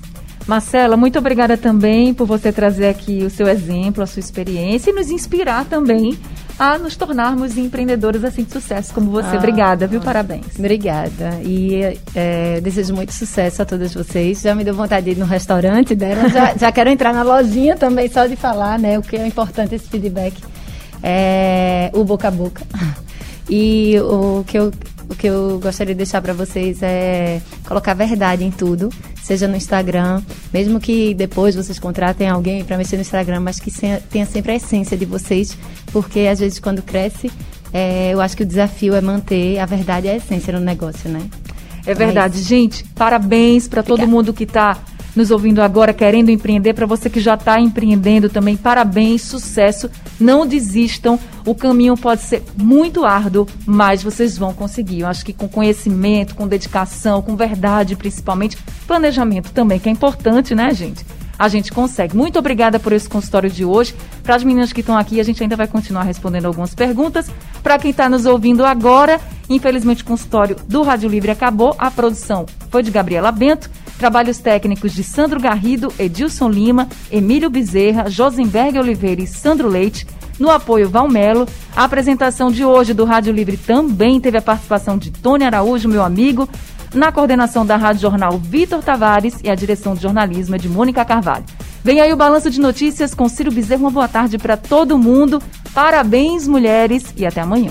Marcela, 0.46 0.96
muito 0.96 1.18
obrigada 1.18 1.56
também 1.56 2.12
por 2.12 2.26
você 2.26 2.52
trazer 2.52 2.88
aqui 2.88 3.24
o 3.24 3.30
seu 3.30 3.48
exemplo, 3.48 4.02
a 4.02 4.06
sua 4.06 4.20
experiência 4.20 4.90
e 4.90 4.92
nos 4.92 5.10
inspirar 5.10 5.64
também 5.64 6.18
a 6.58 6.78
nos 6.78 6.96
tornarmos 6.96 7.56
empreendedores 7.56 8.22
assim 8.22 8.44
de 8.44 8.52
sucesso 8.52 8.92
como 8.94 9.10
você. 9.10 9.34
Ah, 9.34 9.38
obrigada, 9.38 9.86
viu? 9.86 10.00
Parabéns. 10.00 10.58
Obrigada. 10.58 11.40
E 11.42 11.98
é, 12.14 12.60
desejo 12.60 12.94
muito 12.94 13.12
sucesso 13.12 13.62
a 13.62 13.64
todas 13.64 13.92
vocês. 13.94 14.42
Já 14.42 14.54
me 14.54 14.62
deu 14.62 14.74
vontade 14.74 15.06
de 15.06 15.12
ir 15.12 15.18
no 15.18 15.24
restaurante 15.24 15.94
dela. 15.94 16.28
Já, 16.28 16.54
já 16.60 16.72
quero 16.72 16.90
entrar 16.90 17.12
na 17.12 17.22
lojinha 17.22 17.76
também, 17.76 18.08
só 18.08 18.26
de 18.26 18.36
falar, 18.36 18.78
né? 18.78 18.98
O 18.98 19.02
que 19.02 19.16
é 19.16 19.26
importante 19.26 19.74
esse 19.74 19.88
feedback. 19.88 20.42
É, 21.02 21.90
o 21.92 22.04
boca 22.04 22.28
a 22.28 22.30
boca. 22.30 22.62
E 23.48 23.98
o 24.00 24.44
que 24.46 24.58
eu 24.58 24.72
o 25.08 25.14
que 25.14 25.26
eu 25.26 25.58
gostaria 25.60 25.94
de 25.94 25.98
deixar 25.98 26.20
para 26.22 26.32
vocês 26.32 26.82
é 26.82 27.40
colocar 27.66 27.94
verdade 27.94 28.44
em 28.44 28.50
tudo, 28.50 28.88
seja 29.22 29.46
no 29.46 29.56
Instagram, 29.56 30.22
mesmo 30.52 30.80
que 30.80 31.14
depois 31.14 31.54
vocês 31.54 31.78
contratem 31.78 32.28
alguém 32.28 32.64
para 32.64 32.76
mexer 32.76 32.96
no 32.96 33.02
Instagram, 33.02 33.40
mas 33.40 33.60
que 33.60 33.70
tenha 34.10 34.26
sempre 34.26 34.52
a 34.52 34.54
essência 34.56 34.96
de 34.96 35.04
vocês, 35.04 35.56
porque 35.92 36.20
às 36.20 36.40
vezes 36.40 36.58
quando 36.58 36.82
cresce, 36.82 37.30
é, 37.72 38.12
eu 38.12 38.20
acho 38.20 38.36
que 38.36 38.42
o 38.42 38.46
desafio 38.46 38.94
é 38.94 39.00
manter 39.00 39.58
a 39.58 39.66
verdade 39.66 40.06
e 40.06 40.10
a 40.10 40.16
essência 40.16 40.52
no 40.52 40.60
negócio, 40.60 41.10
né? 41.10 41.28
É 41.86 41.92
verdade, 41.92 42.38
é 42.38 42.42
gente. 42.42 42.84
Parabéns 42.94 43.68
para 43.68 43.82
todo 43.82 44.06
mundo 44.06 44.32
que 44.32 44.44
está 44.44 44.78
nos 45.14 45.30
ouvindo 45.30 45.62
agora, 45.62 45.92
querendo 45.92 46.30
empreender, 46.30 46.74
para 46.74 46.86
você 46.86 47.08
que 47.08 47.20
já 47.20 47.34
está 47.34 47.60
empreendendo 47.60 48.28
também, 48.28 48.56
parabéns, 48.56 49.22
sucesso. 49.22 49.90
Não 50.18 50.46
desistam, 50.46 51.18
o 51.46 51.54
caminho 51.54 51.96
pode 51.96 52.22
ser 52.22 52.42
muito 52.56 53.04
árduo, 53.04 53.46
mas 53.66 54.02
vocês 54.02 54.36
vão 54.36 54.52
conseguir. 54.52 55.00
Eu 55.00 55.06
acho 55.06 55.24
que 55.24 55.32
com 55.32 55.48
conhecimento, 55.48 56.34
com 56.34 56.48
dedicação, 56.48 57.22
com 57.22 57.36
verdade, 57.36 57.96
principalmente, 57.96 58.56
planejamento 58.86 59.52
também, 59.52 59.78
que 59.78 59.88
é 59.88 59.92
importante, 59.92 60.54
né, 60.54 60.72
gente? 60.72 61.04
a 61.38 61.48
gente 61.48 61.72
consegue. 61.72 62.16
Muito 62.16 62.38
obrigada 62.38 62.78
por 62.78 62.92
esse 62.92 63.08
consultório 63.08 63.50
de 63.50 63.64
hoje. 63.64 63.94
Para 64.22 64.36
as 64.36 64.44
meninas 64.44 64.72
que 64.72 64.80
estão 64.80 64.96
aqui, 64.96 65.20
a 65.20 65.24
gente 65.24 65.42
ainda 65.42 65.56
vai 65.56 65.66
continuar 65.66 66.02
respondendo 66.02 66.46
algumas 66.46 66.74
perguntas. 66.74 67.30
Para 67.62 67.78
quem 67.78 67.90
está 67.90 68.08
nos 68.08 68.26
ouvindo 68.26 68.64
agora, 68.64 69.20
infelizmente 69.48 70.02
o 70.02 70.06
consultório 70.06 70.56
do 70.68 70.82
Rádio 70.82 71.08
Livre 71.08 71.30
acabou. 71.30 71.74
A 71.78 71.90
produção 71.90 72.46
foi 72.70 72.82
de 72.82 72.90
Gabriela 72.90 73.32
Bento. 73.32 73.70
Trabalhos 73.98 74.38
técnicos 74.38 74.92
de 74.92 75.04
Sandro 75.04 75.40
Garrido, 75.40 75.92
Edilson 75.98 76.48
Lima, 76.48 76.88
Emílio 77.10 77.48
Bezerra, 77.48 78.10
Josenberg 78.10 78.78
Oliveira 78.78 79.22
e 79.22 79.26
Sandro 79.26 79.68
Leite. 79.68 80.06
No 80.38 80.50
apoio 80.50 80.88
Valmelo, 80.88 81.46
a 81.76 81.84
apresentação 81.84 82.50
de 82.50 82.64
hoje 82.64 82.92
do 82.92 83.04
Rádio 83.04 83.32
Livre 83.32 83.56
também 83.56 84.20
teve 84.20 84.36
a 84.36 84.42
participação 84.42 84.98
de 84.98 85.10
Tony 85.10 85.44
Araújo, 85.44 85.88
meu 85.88 86.02
amigo. 86.02 86.48
Na 86.92 87.10
coordenação 87.10 87.64
da 87.66 87.76
Rádio 87.76 88.02
Jornal, 88.02 88.38
Vitor 88.38 88.82
Tavares 88.82 89.40
e 89.42 89.50
a 89.50 89.54
direção 89.54 89.94
de 89.94 90.02
jornalismo 90.02 90.54
é 90.54 90.58
de 90.58 90.68
Mônica 90.68 91.04
Carvalho. 91.04 91.44
Vem 91.82 92.00
aí 92.00 92.12
o 92.12 92.16
balanço 92.16 92.50
de 92.50 92.60
notícias 92.60 93.14
com 93.14 93.28
Ciro 93.28 93.52
Bezerra. 93.52 93.80
Uma 93.80 93.90
boa 93.90 94.08
tarde 94.08 94.38
para 94.38 94.56
todo 94.56 94.98
mundo. 94.98 95.42
Parabéns, 95.72 96.46
mulheres, 96.46 97.04
e 97.16 97.26
até 97.26 97.40
amanhã. 97.40 97.70